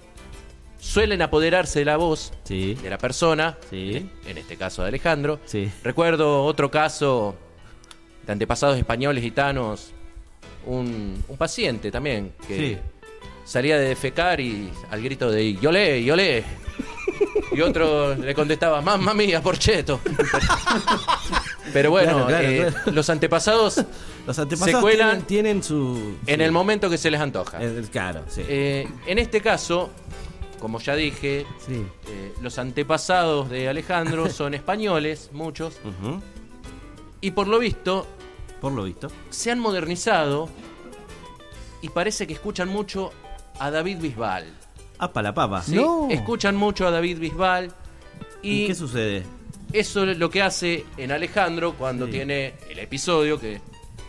suelen 0.79 1.21
apoderarse 1.21 1.81
de 1.81 1.85
la 1.85 1.97
voz 1.97 2.33
Sí. 2.45 2.75
de 2.75 2.89
la 2.91 2.97
persona, 2.99 3.59
Sí. 3.69 4.09
en 4.25 4.39
este 4.39 4.57
caso 4.57 4.83
de 4.83 4.89
Alejandro. 4.89 5.41
Sí. 5.47 5.69
Recuerdo 5.83 6.45
otro 6.45 6.71
caso 6.71 7.35
de 8.25 8.33
antepasados 8.33 8.79
españoles 8.79 9.25
gitanos, 9.25 9.91
un, 10.65 11.25
un 11.27 11.37
paciente 11.37 11.91
también, 11.91 12.33
que 12.47 12.79
salía 13.45 13.79
de 13.79 13.89
defecar 13.89 14.39
y 14.41 14.71
al 14.93 15.03
grito 15.03 15.29
de 15.31 15.55
yolé, 15.55 16.05
yolé. 16.05 16.45
Y 17.53 17.61
otro 17.63 18.15
le 18.15 18.35
contestaba, 18.35 18.81
mamma 18.81 19.13
mía, 19.15 19.41
porcheto. 19.43 19.99
Pero 21.73 21.91
bueno, 21.91 22.13
Claro, 22.13 22.27
claro, 22.27 22.49
eh, 22.49 22.67
claro. 22.73 22.93
los 22.93 23.11
antepasados 23.11 23.85
Los 24.27 24.39
antepasados 24.39 24.75
se 24.77 24.81
cuelan 24.81 25.23
tienen, 25.23 25.61
tienen 25.61 25.63
su, 25.63 26.17
en 26.27 26.39
su- 26.39 26.43
el 26.45 26.53
momento 26.53 26.91
que 26.91 26.99
se 26.99 27.11
les 27.11 27.21
antoja. 27.21 27.59
Claro, 27.93 28.23
sí. 28.29 28.43
Eh, 28.49 28.89
en 29.07 29.19
este 29.19 29.41
caso, 29.41 29.91
como 30.61 30.81
ya 30.81 30.95
dije, 30.97 31.47
Sí. 31.67 31.85
eh, 32.09 32.33
los 32.43 32.59
antepasados 32.59 33.49
de 33.51 33.69
Alejandro 33.69 34.29
son 34.31 34.55
españoles, 34.55 35.31
muchos, 35.33 35.79
y 37.21 37.31
por 37.33 37.47
lo 37.49 37.59
visto 37.59 38.07
Por 38.61 38.73
lo 38.73 38.85
visto. 38.85 39.09
se 39.31 39.51
han 39.51 39.59
modernizado 39.61 40.49
y 41.83 41.89
parece 41.91 42.27
que 42.27 42.33
escuchan 42.33 42.69
mucho 42.69 43.13
a 43.59 43.71
David 43.71 43.99
Bisbal. 44.01 44.45
Apa 44.99 45.23
la 45.23 45.35
papa. 45.35 45.63
¿sí? 45.63 45.75
No. 45.75 46.09
Escuchan 46.11 46.57
mucho 46.57 46.87
a 46.87 46.91
David 46.91 47.19
Bisbal 47.19 47.71
¿Y, 48.43 48.65
y 48.65 48.67
qué 48.69 48.75
sucede? 48.75 49.25
Eso 49.81 50.05
es 50.11 50.19
lo 50.19 50.31
que 50.31 50.43
hace 50.43 50.85
en 50.97 51.13
Alejandro 51.13 51.75
cuando 51.75 52.07
Sí. 52.07 52.13
tiene 52.13 52.55
el 52.71 52.79
episodio, 52.79 53.39
que 53.41 53.61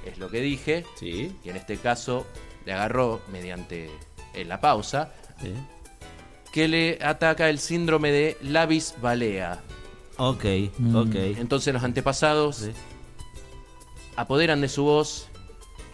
es 0.06 0.18
lo 0.18 0.30
que 0.30 0.42
dije, 0.42 0.86
Sí. 1.00 1.32
y 1.44 1.50
en 1.50 1.56
este 1.58 1.78
caso 1.78 2.26
le 2.66 2.74
agarró 2.74 3.22
mediante 3.32 3.90
en 4.34 4.50
la 4.50 4.60
pausa, 4.62 5.14
sí. 5.42 5.54
que 6.52 6.68
le 6.68 6.98
ataca 7.02 7.50
el 7.50 7.60
síndrome 7.60 8.12
de 8.12 8.38
Lavis 8.42 8.96
Balea. 9.02 9.62
Ok, 10.18 10.46
Mm. 10.78 10.96
ok. 10.96 11.16
Entonces 11.38 11.74
los 11.74 11.84
antepasados 11.84 12.56
Sí. 12.58 12.72
apoderan 14.16 14.62
de 14.62 14.70
su 14.70 14.84
voz 14.84 15.28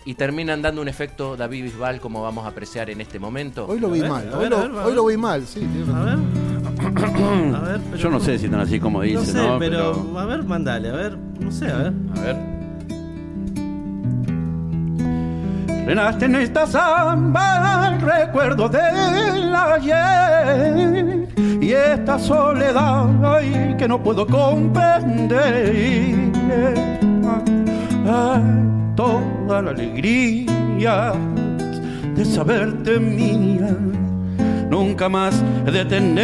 y 0.05 0.15
terminan 0.15 0.61
dando 0.61 0.81
un 0.81 0.87
efecto 0.87 1.35
David 1.37 1.63
Bisbal 1.63 1.99
como 1.99 2.21
vamos 2.21 2.45
a 2.45 2.49
apreciar 2.49 2.89
en 2.89 2.99
este 3.01 3.19
momento. 3.19 3.65
Hoy 3.67 3.79
lo 3.79 3.89
vi 3.89 4.01
ver, 4.01 4.09
mal. 4.09 4.29
a 4.33 4.37
Hoy 4.37 4.41
ver, 4.43 4.51
lo, 4.51 4.57
a 4.57 4.61
ver, 4.67 4.71
a 4.71 4.79
hoy 4.81 4.85
ver. 4.87 4.95
lo 4.95 5.05
vi 5.05 5.17
mal, 5.17 5.47
sí. 5.47 5.67
A 5.93 5.99
ver. 6.03 6.17
A 7.55 7.59
ver. 7.61 7.79
pero- 7.91 7.97
Yo 7.97 8.09
no 8.09 8.19
sé 8.19 8.37
si 8.37 8.45
están 8.45 8.59
así 8.59 8.79
como 8.79 9.01
dice, 9.01 9.15
No 9.17 9.23
sé, 9.25 9.47
¿no? 9.47 9.59
pero, 9.59 10.19
a 10.19 10.25
ver, 10.25 10.43
mandale, 10.43 10.89
a 10.89 10.93
ver, 10.93 11.17
no 11.39 11.51
sé, 11.51 11.69
a 11.71 11.77
ver. 11.77 11.93
A 12.17 12.21
ver. 12.21 12.53
Renaste 15.85 16.25
en 16.25 16.35
esta 16.35 16.65
samba 16.65 17.89
el 17.93 17.99
recuerdo 18.01 18.69
del 18.69 19.53
ayer 19.53 21.27
y 21.61 21.71
esta 21.73 22.17
soledad 22.17 23.05
ay, 23.35 23.75
que 23.77 23.85
no 23.87 24.01
puedo 24.01 24.25
comprender. 24.25 25.73
Ay, 28.05 28.43
toda 28.95 29.61
la 29.61 29.71
alegría 29.71 31.13
de 32.15 32.25
saberte 32.25 32.99
mía, 32.99 33.75
nunca 34.69 35.09
más 35.09 35.41
detener. 35.65 36.23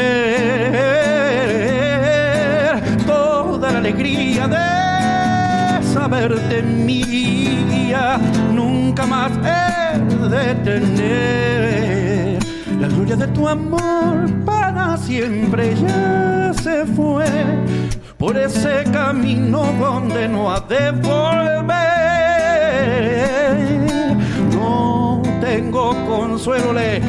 Toda 3.06 3.72
la 3.72 3.80
alegría 3.80 4.48
de 4.48 5.84
saberte 5.94 6.62
mía, 6.62 8.20
nunca 8.54 9.06
más 9.06 9.32
he 9.44 9.98
de 10.30 10.56
tener. 10.56 12.40
La 12.80 12.88
gloria 12.88 13.16
de 13.16 13.28
tu 13.28 13.48
amor 13.48 14.30
para 14.46 14.96
siempre 14.98 15.76
ya 15.76 16.54
se 16.54 16.86
fue 16.86 17.26
por 18.18 18.38
ese 18.38 18.84
camino 18.92 19.64
donde 19.80 20.28
no 20.28 20.52
ha 20.52 20.60
de 20.62 20.92
volver. 20.92 21.99
No 24.54 25.22
tengo 25.42 25.94
consuelo, 26.08 26.74
le 26.74 27.02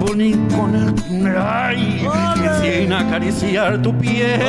poní 0.00 0.32
con 0.54 0.74
el 0.74 0.94
ay, 1.36 2.06
sin 2.60 2.92
acariciar 2.92 3.78
tu 3.82 3.96
piel. 3.96 4.40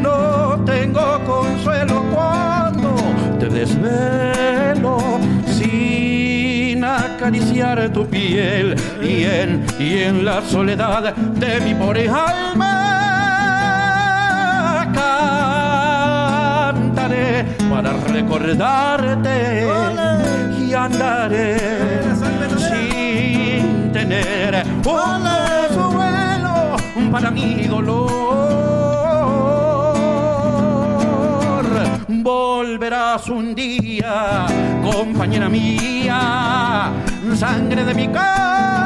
No 0.00 0.62
tengo 0.64 1.24
consuelo 1.24 2.04
cuando 2.12 2.94
te 3.38 3.48
desvelo 3.48 4.98
sin 5.46 6.84
acariciar 6.84 7.92
tu 7.92 8.06
piel. 8.06 8.76
Y 9.02 9.24
en, 9.24 9.64
y 9.78 9.98
en 9.98 10.24
la 10.24 10.42
soledad 10.42 11.14
de 11.14 11.60
mi 11.60 11.74
pobre 11.74 12.08
alma 12.08 12.92
cantaré 16.72 17.46
para 17.72 17.92
recordarte 17.94 19.66
y 20.60 20.74
andaré 20.74 21.56
sin 22.68 23.90
tener 23.92 24.62
un 24.66 24.82
consuelo 24.82 26.76
para 27.10 27.30
mi 27.30 27.66
dolor. 27.66 28.12
Volverás 32.08 33.26
un 33.30 33.54
día, 33.54 34.44
compañera 34.82 35.48
mía, 35.48 36.92
sangre 37.34 37.86
de 37.86 37.94
mi 37.94 38.06
corazón. 38.08 38.81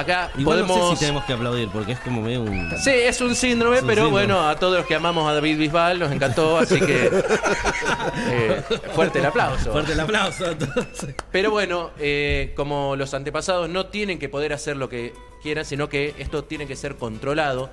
Acá 0.00 0.30
Igual 0.38 0.60
podemos... 0.60 0.78
no 0.78 0.90
sé 0.90 0.96
si 0.96 1.00
tenemos 1.00 1.24
que 1.24 1.32
aplaudir 1.32 1.68
porque 1.68 1.92
es 1.92 2.00
como 2.00 2.22
medio 2.22 2.42
un. 2.42 2.70
Sí, 2.78 2.90
es 2.90 3.20
un 3.20 3.34
síndrome, 3.34 3.76
Es 3.76 3.82
un 3.82 3.88
pero 3.88 4.02
síndrome. 4.06 4.26
bueno, 4.26 4.48
a 4.48 4.56
todos 4.56 4.78
los 4.78 4.86
que 4.86 4.94
amamos 4.94 5.28
a 5.28 5.34
David 5.34 5.58
Bisbal 5.58 5.98
nos 5.98 6.10
encantó, 6.12 6.58
así 6.58 6.80
que 6.80 7.10
eh, 8.28 8.62
fuerte 8.94 9.18
el 9.18 9.26
aplauso. 9.26 9.72
Fuerte 9.72 9.92
el 9.92 10.00
aplauso. 10.00 10.50
entonces. 10.50 11.14
Pero 11.30 11.50
bueno, 11.50 11.90
eh, 11.98 12.52
como 12.56 12.96
los 12.96 13.14
antepasados 13.14 13.68
no 13.68 13.86
tienen 13.86 14.18
que 14.18 14.28
poder 14.28 14.52
hacer 14.52 14.76
lo 14.76 14.88
que 14.88 15.12
quieran, 15.42 15.64
sino 15.64 15.88
que 15.88 16.14
esto 16.18 16.44
tiene 16.44 16.66
que 16.66 16.76
ser 16.76 16.96
controlado, 16.96 17.70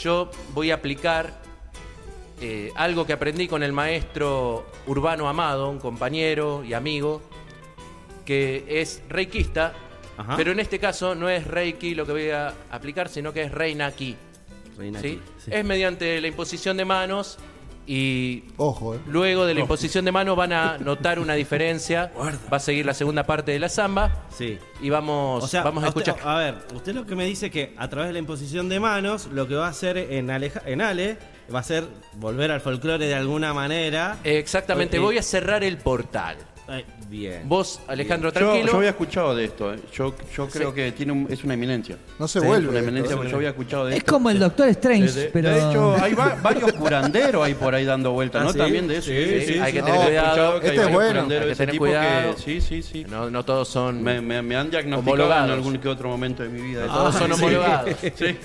yo 0.00 0.30
voy 0.54 0.70
a 0.70 0.76
aplicar 0.76 1.32
eh, 2.40 2.72
algo 2.74 3.06
que 3.06 3.12
aprendí 3.12 3.46
con 3.48 3.62
el 3.62 3.72
maestro 3.72 4.66
Urbano 4.86 5.28
Amado, 5.28 5.70
un 5.70 5.78
compañero 5.78 6.64
y 6.64 6.74
amigo, 6.74 7.22
que 8.24 8.64
es 8.68 9.02
reikista, 9.08 9.72
Ajá. 10.16 10.36
pero 10.36 10.52
en 10.52 10.60
este 10.60 10.78
caso 10.78 11.14
no 11.14 11.28
es 11.28 11.46
reiki 11.46 11.94
lo 11.94 12.06
que 12.06 12.12
voy 12.12 12.30
a 12.30 12.52
aplicar, 12.70 13.08
sino 13.08 13.32
que 13.32 13.42
es 13.42 13.52
reina 13.52 13.90
ki. 13.92 14.16
Reina 14.78 15.00
¿sí? 15.00 15.20
Es 15.46 15.64
mediante 15.64 16.20
la 16.20 16.28
imposición 16.28 16.76
de 16.76 16.84
manos 16.84 17.38
y 17.86 18.44
Ojo, 18.56 18.94
eh. 18.94 19.00
luego 19.06 19.44
de 19.44 19.52
la 19.54 19.60
imposición 19.60 20.04
de 20.06 20.12
manos 20.12 20.36
van 20.36 20.52
a 20.54 20.78
notar 20.80 21.18
una 21.18 21.34
diferencia. 21.34 22.10
Va 22.52 22.56
a 22.56 22.60
seguir 22.60 22.86
la 22.86 22.94
segunda 22.94 23.24
parte 23.24 23.52
de 23.52 23.58
la 23.58 23.68
samba 23.68 24.24
Sí. 24.30 24.58
y 24.80 24.88
vamos, 24.88 25.44
O 25.44 25.46
sea, 25.46 25.62
vamos 25.62 25.84
a 25.84 25.88
usted- 25.88 26.00
escuchar. 26.08 26.26
a 26.28 26.38
ver, 26.38 26.54
usted 26.74 26.94
lo 26.94 27.04
que 27.06 27.14
me 27.14 27.26
dice 27.26 27.50
que 27.50 27.74
a 27.76 27.88
través 27.88 28.08
de 28.08 28.14
la 28.14 28.18
imposición 28.20 28.68
de 28.68 28.80
manos, 28.80 29.26
lo 29.26 29.46
que 29.46 29.54
va 29.54 29.66
a 29.66 29.70
hacer 29.70 29.98
en, 29.98 30.30
Aleja- 30.30 30.62
en 30.64 30.80
Ale 30.80 31.18
va 31.54 31.58
a 31.58 31.62
ser 31.62 31.84
volver 32.14 32.50
al 32.52 32.62
folclore 32.62 33.06
de 33.06 33.14
alguna 33.14 33.52
manera. 33.52 34.16
Exactamente, 34.24 34.98
Ok. 34.98 35.04
voy 35.04 35.18
a 35.18 35.22
cerrar 35.22 35.62
el 35.62 35.76
portal. 35.76 36.36
Ay, 36.66 36.86
bien. 37.08 37.42
Vos, 37.48 37.80
Alejandro, 37.88 38.32
tranquilo. 38.32 38.66
yo 38.72 38.76
había 38.78 38.90
escuchado 38.90 39.34
de 39.34 39.44
esto, 39.44 39.72
¿eh? 39.74 39.78
yo, 39.92 40.14
yo 40.36 40.48
creo 40.48 40.70
Sí. 40.70 40.74
que 40.74 40.92
tiene 40.92 41.12
un- 41.12 41.26
es 41.30 41.42
una 41.44 41.54
eminencia. 41.54 41.96
No 42.18 42.26
se 42.28 42.40
Sí, 42.40 42.46
vuelve 42.46 42.66
es 42.66 42.70
Una 42.70 42.78
eminencia, 42.80 43.12
¿eh? 43.12 43.16
porque 43.16 43.30
yo 43.30 43.36
había 43.36 43.48
escuchado 43.50 43.86
de 43.86 43.92
Es 43.92 43.98
esto. 43.98 44.12
como 44.12 44.30
el 44.30 44.38
Doctor 44.38 44.68
Strange, 44.68 45.12
De, 45.12 45.20
de- 45.22 45.28
pero. 45.28 45.50
de 45.50 45.58
hecho, 45.58 45.96
hay 46.00 46.14
va- 46.14 46.36
varios 46.42 46.72
curanderos 46.72 47.44
ahí 47.44 47.54
por 47.54 47.74
ahí 47.74 47.84
dando 47.84 48.12
vueltas, 48.12 48.42
Ah, 48.42 48.44
¿no? 48.46 48.52
¿sí? 48.52 48.58
También 48.58 48.88
de 48.88 48.96
eso. 48.98 49.06
Sí, 49.10 49.52
sí, 49.54 49.58
hay 49.58 49.72
que 49.72 49.80
sí. 49.80 49.84
tener 49.84 50.00
No, 50.00 50.06
cuidado. 50.06 50.56
Este 50.62 50.76
es 50.82 50.92
bueno. 50.92 51.20
Hay 51.22 51.28
que 51.28 51.36
ese 51.38 51.54
tener 51.56 51.72
tipo 51.72 51.84
cuidado. 51.84 52.34
que- 52.36 52.42
sí, 52.42 52.60
sí, 52.60 52.82
sí. 52.82 53.04
No, 53.08 53.30
no 53.30 53.44
todos 53.44 53.68
son. 53.68 54.02
Me, 54.02 54.20
me- 54.20 54.42
me 54.42 54.56
han 54.56 54.70
diagnosticado 54.70 55.24
en 55.44 55.50
algún 55.50 55.78
que 55.78 55.88
otro 55.88 56.08
momento 56.08 56.42
de 56.42 56.48
mi 56.48 56.60
vida. 56.60 56.86
todos 56.86 57.14
son 57.14 57.32
homologados. 57.32 57.90
Sí. 58.00 58.10
Que- 58.10 58.36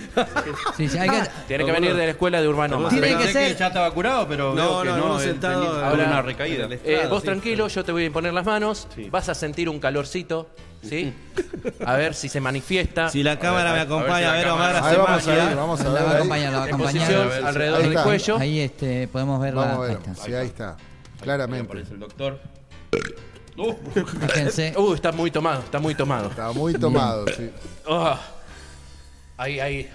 Tiene 1.47 1.65
que 1.65 1.71
venir 1.71 1.93
de 1.95 2.05
la 2.05 2.11
escuela 2.11 2.41
de 2.41 2.47
Urbano. 2.47 2.87
Tiene 2.89 3.17
que 3.17 3.27
ser- 3.31 3.55
ya 3.57 3.67
estaba 3.67 3.91
curado, 3.93 4.27
pero 4.27 4.53
No, 4.53 4.83
no, 4.83 4.97
no. 4.97 5.19
sentado 5.19 5.83
ahora 5.83 6.05
una 6.05 6.21
recaída. 6.21 6.67
Eh, 6.83 7.05
vos 7.09 7.23
tranquilo, 7.23 7.67
yo 7.67 7.83
te 7.83 7.91
voy 7.91 8.03
a 8.03 8.05
imponer 8.07 8.33
las 8.33 8.45
manos. 8.45 8.58
Sí. 8.95 9.09
Vas 9.09 9.29
a 9.29 9.35
sentir 9.35 9.69
un 9.69 9.79
calorcito, 9.79 10.49
¿sí? 10.81 11.13
A 11.85 11.95
ver 11.95 12.13
si 12.15 12.29
se 12.29 12.39
manifiesta. 12.41 13.09
Si 13.09 13.23
la 13.23 13.37
cámara 13.39 13.71
me 13.73 13.79
a 13.79 13.83
ver 13.83 13.87
si 13.87 13.93
acompaña, 13.93 14.21
la 14.27 14.29
a 14.31 14.35
ver, 14.35 14.45
cámara- 14.45 14.69
Omar 14.79 14.83
Ahí 14.83 14.89
hace 14.89 14.97
vamos 14.97 15.09
a 15.09 15.29
magia. 15.29 15.45
ver, 15.45 15.55
vamos 15.55 15.81
a 15.81 15.83
La 15.83 15.89
ver. 15.91 16.01
va 16.03 16.05
a 16.05 16.09
ahí. 16.11 16.15
acompañar, 16.17 16.51
la 16.51 16.57
va 16.59 16.63
a 16.63 16.67
En 16.67 16.73
acompañar. 16.75 17.07
posición 17.07 17.45
alrededor 17.47 17.75
Ahí 17.77 17.83
del 17.83 17.91
está. 17.91 18.03
cuello. 18.03 18.37
Ahí 18.37 18.59
este, 18.59 19.07
podemos 19.07 19.41
ver 19.41 19.53
la. 19.53 19.61
Vamos 19.61 19.77
a 19.77 19.81
ahí 19.83 19.89
ver. 19.89 19.97
está. 20.09 20.15
Sí, 20.25 20.33
ahí 20.33 20.47
está. 20.47 20.77
Claramente. 21.21 21.65
aparece 21.65 21.93
el 21.93 21.99
doctor. 21.99 22.39
Fíjense. 24.27 24.73
Uh, 24.77 24.93
está 24.93 25.11
muy 25.11 25.31
tomado, 25.31 25.59
está 25.61 25.79
muy 25.79 25.93
tomado. 25.95 26.29
Está 26.29 26.51
muy 26.53 26.73
tomado, 26.73 27.25
sí. 27.27 27.49
Ah. 27.87 28.19
Ahí, 29.37 29.59
ahí. 29.59 29.89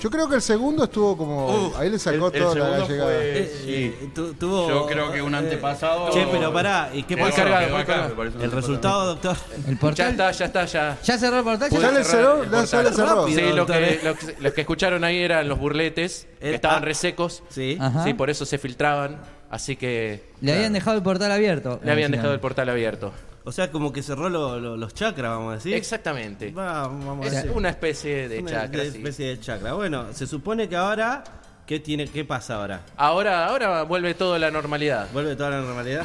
Yo 0.00 0.10
creo 0.10 0.28
que 0.28 0.36
el 0.36 0.42
segundo 0.42 0.84
estuvo 0.84 1.16
como. 1.16 1.72
ahí 1.76 1.88
le 1.90 1.98
sacó 1.98 2.26
Uh, 2.26 2.28
El- 2.28 2.34
el 2.36 2.42
toda 2.42 2.78
la 2.78 2.84
fue- 2.86 2.98
Eh, 3.38 3.60
Sí. 3.64 3.74
eh, 3.74 4.10
tu- 4.14 4.34
tuvo- 4.34 4.68
Yo 4.68 4.86
creo 4.86 5.10
que 5.12 5.22
un 5.22 5.34
antepasado. 5.34 6.10
Che, 6.10 6.26
pero 6.30 6.52
pará, 6.52 6.90
¿y 6.92 7.02
qué 7.04 7.16
pasó? 7.16 7.36
cargado, 7.36 8.14
parece 8.16 8.42
El 8.44 8.50
resultado, 8.52 9.06
doctor. 9.06 9.36
El 9.66 9.78
Ya 9.94 10.08
está, 10.10 10.30
ya 10.32 10.44
está, 10.46 10.64
ya. 10.66 10.98
¿Ya 11.02 11.18
cerró 11.18 11.38
el 11.38 11.44
portal? 11.44 11.70
¿Ya 11.70 11.80
¿Ya 11.80 11.90
le 11.90 12.04
cerró? 12.04 13.26
Sí, 13.28 13.40
lo 13.54 13.66
que, 13.66 13.72
eh. 13.94 14.00
lo 14.02 14.14
que- 14.14 14.36
los 14.40 14.52
que 14.52 14.60
escucharon 14.62 15.04
ahí 15.04 15.18
eran 15.18 15.48
los 15.48 15.58
burletes, 15.58 16.26
que 16.40 16.50
Eh, 16.50 16.54
estaban 16.54 16.82
ah. 16.82 16.84
resecos. 16.84 17.42
Sí. 17.48 17.76
Ajá. 17.80 18.04
Sí, 18.04 18.14
por 18.14 18.30
eso 18.30 18.44
se 18.44 18.58
filtraban. 18.58 19.18
Así 19.50 19.76
que 19.76 20.22
Le 20.42 20.52
habían 20.52 20.74
dejado 20.74 20.96
el 20.96 21.02
portal 21.02 21.32
abierto. 21.32 21.80
le 21.82 21.90
habían 21.90 22.10
dejado 22.12 22.34
el 22.34 22.40
portal 22.40 22.68
abierto. 22.68 23.12
O 23.48 23.52
sea, 23.52 23.70
como 23.70 23.92
que 23.92 24.02
cerró 24.02 24.28
lo- 24.28 24.60
lo- 24.60 24.76
los 24.76 24.92
chakras, 24.92 25.30
vamos 25.30 25.52
a 25.52 25.54
decir. 25.54 25.72
Exactamente. 25.74 26.50
Va, 26.52 26.82
vamos 26.86 27.24
a 27.24 27.28
Es 27.28 27.34
decir. 27.34 27.50
una 27.54 27.70
especie 27.70 28.28
de 28.28 28.40
Una 28.40 28.50
chakra. 28.50 28.82
sí. 28.82 28.88
especie 28.88 29.26
de 29.28 29.40
chakra. 29.40 29.72
Bueno, 29.72 30.04
se 30.12 30.26
supone 30.26 30.68
que 30.68 30.76
ahora. 30.76 31.24
¿Qué, 31.66 31.80
tiene, 31.80 32.06
¿Qué 32.06 32.24
pasa 32.24 32.54
ahora? 32.56 32.80
Ahora, 32.96 33.46
ahora 33.46 33.82
vuelve 33.84 34.14
todo 34.14 34.34
a 34.34 34.38
la 34.38 34.50
normalidad. 34.50 35.06
¿Vuelve 35.12 35.36
toda 35.36 35.50
la 35.50 35.60
normalidad? 35.60 36.04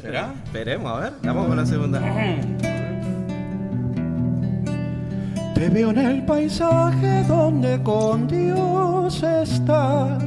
¿Será? 0.00 0.32
Esperemos, 0.46 0.92
a 0.96 1.00
ver. 1.00 1.12
Vamos 1.22 1.46
con 1.46 1.56
la 1.56 1.66
segunda. 1.66 2.00
Te 5.54 5.68
veo 5.70 5.90
en 5.90 5.98
el 5.98 6.24
paisaje 6.26 7.24
donde 7.24 7.82
con 7.82 8.28
Dios 8.28 9.22
estás. 9.22 10.22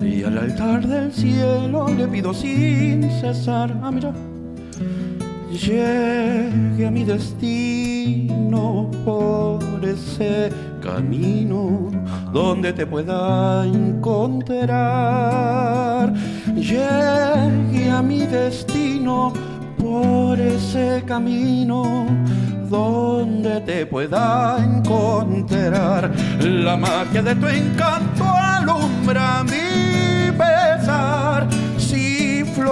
Y 0.00 0.22
al 0.24 0.38
altar 0.38 0.86
del 0.86 1.12
cielo 1.12 1.88
le 1.96 2.06
pido 2.08 2.32
sin 2.32 3.02
cesar. 3.20 3.74
Ah, 3.82 3.90
mira. 3.90 4.12
Llegue 5.50 6.86
a 6.86 6.90
mi 6.90 7.04
destino 7.04 8.90
por 9.04 9.82
ese 9.82 10.50
camino 10.82 11.90
donde 12.32 12.72
te 12.74 12.86
pueda 12.86 13.64
encontrar. 13.64 14.74
Llegue 16.54 17.90
a 17.90 18.02
mi 18.02 18.26
destino 18.26 19.32
por 19.78 20.38
ese 20.38 21.02
camino 21.06 22.06
donde 22.68 23.62
te 23.62 23.86
pueda 23.86 24.58
encontrar. 24.62 26.12
La 26.42 26.76
magia 26.76 27.22
de 27.22 27.34
tu 27.34 27.48
encanto 27.48 28.24
alumbra 28.24 29.42
mi 29.44 30.17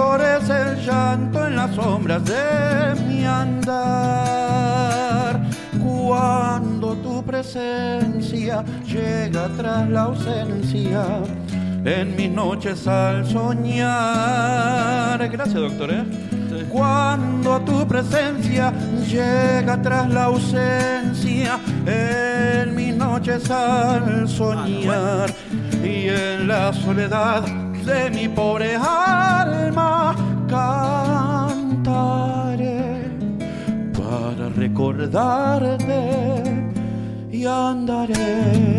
florece 0.07 0.53
el 0.61 0.85
llanto 0.85 1.45
en 1.47 1.55
las 1.57 1.75
sombras 1.75 2.23
de 2.23 2.95
mi 3.07 3.25
andar. 3.25 3.75
Cuando 5.81 6.95
tu 6.97 7.23
presencia 7.23 8.63
llega 8.85 9.49
tras 9.57 9.89
la 9.89 10.03
ausencia. 10.03 11.03
En 11.83 12.15
mis 12.15 12.31
noches 12.31 12.87
al 12.87 13.25
soñar. 13.27 13.69
Gracias, 15.29 15.55
doctor. 15.55 15.91
¿eh? 15.91 16.05
Cuando 16.69 17.59
tu 17.61 17.85
presencia 17.87 18.73
llega 19.07 19.81
tras 19.81 20.09
la 20.09 20.23
ausencia, 20.25 21.59
en 21.85 22.75
mis 22.75 22.95
noches 22.95 23.49
al 23.51 24.27
soñar 24.27 25.29
y 25.83 26.07
en 26.09 26.47
la 26.47 26.73
soledad 26.73 27.66
de 27.87 28.09
mi 28.11 28.27
pobre 28.27 28.75
alma 28.75 30.13
cantaré 30.49 31.79
para 33.93 34.49
recordarte 34.49 36.01
y 37.31 37.45
andaré 37.45 38.77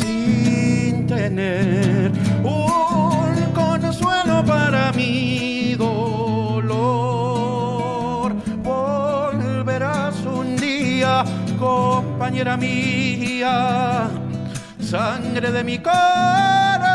sin 0.00 1.06
tener 1.06 2.10
un 2.42 3.52
consuelo 3.54 4.44
para 4.44 4.90
mi 4.92 5.76
dolor. 5.76 6.72
Volverás 8.64 10.16
un 10.26 10.56
día, 10.56 11.24
compañera 11.60 12.56
mía, 12.56 14.08
sangre 14.80 15.52
de 15.52 15.62
mi 15.62 15.78
corazón. 15.78 16.91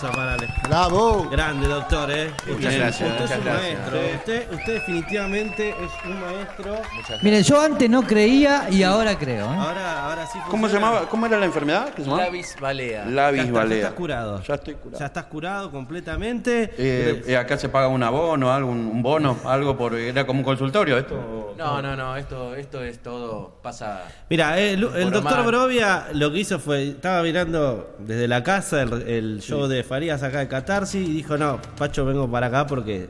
Para 0.00 0.36
¡Bravo! 0.68 1.28
grande 1.30 1.68
doctor, 1.68 2.10
¿eh? 2.10 2.30
Muchas 2.48 2.74
gracias, 2.74 3.08
Usted 3.10 3.20
muchas 3.22 3.30
es 3.30 3.38
un 3.38 3.44
gracias. 3.44 3.78
maestro. 3.78 3.98
Usted, 4.16 4.52
usted 4.52 4.72
definitivamente 4.74 5.68
es 5.70 5.90
un 6.04 6.20
maestro. 6.20 6.76
Miren, 7.22 7.42
yo 7.44 7.60
antes 7.60 7.88
no 7.90 8.02
creía 8.02 8.68
y 8.70 8.82
ahora 8.82 9.16
creo. 9.18 9.46
¿eh? 9.46 9.56
Ahora, 9.56 10.04
ahora 10.06 10.26
sí 10.26 10.38
¿Cómo 10.50 10.68
se 10.68 10.74
llamaba? 10.74 11.08
¿Cómo 11.08 11.26
era 11.26 11.38
la 11.38 11.46
enfermedad? 11.46 11.90
¿Qué 11.90 12.02
se 12.02 12.08
llamaba? 12.08 12.24
La 12.24 12.30
bisbalea. 12.30 13.04
Ya 13.04 13.10
La 13.10 13.28
está- 13.28 13.36
ya 13.36 13.42
bisbalea. 13.44 13.76
estás 13.78 13.92
curado. 13.92 14.42
Ya 14.42 14.54
estoy 14.54 14.74
curado. 14.74 14.98
Ya 15.00 15.06
estás 15.06 15.24
curado 15.26 15.70
completamente. 15.70 16.70
Eh, 16.76 17.22
eh, 17.26 17.36
acá 17.36 17.56
se 17.58 17.68
paga 17.68 17.88
un 17.88 18.02
abono, 18.02 18.52
algo, 18.52 18.70
un, 18.70 18.78
un 18.86 19.02
bono, 19.02 19.38
algo 19.44 19.76
por 19.76 19.94
era 19.94 20.26
como 20.26 20.40
un 20.40 20.44
consultorio 20.44 20.98
esto. 20.98 21.54
No, 21.56 21.80
no, 21.80 21.96
no, 21.96 22.16
esto, 22.16 22.54
esto 22.54 22.82
es 22.82 22.98
todo, 23.02 23.58
pasa... 23.62 24.02
Mira, 24.28 24.58
el, 24.58 24.82
el 24.94 25.10
doctor. 25.10 25.46
Brovia 25.46 26.08
lo 26.12 26.30
que 26.32 26.40
hizo 26.40 26.58
fue, 26.58 26.88
estaba 26.88 27.22
mirando 27.22 27.94
desde 27.98 28.28
la 28.28 28.42
casa 28.42 28.82
el, 28.82 29.02
el 29.08 29.40
show 29.40 29.66
de 29.66 29.82
Farías 29.84 30.22
acá 30.22 30.38
de 30.40 30.48
Catarsis 30.60 31.06
y 31.08 31.12
dijo, 31.12 31.36
no, 31.36 31.60
Pacho, 31.76 32.04
vengo 32.04 32.30
para 32.30 32.46
acá 32.46 32.66
porque 32.66 33.08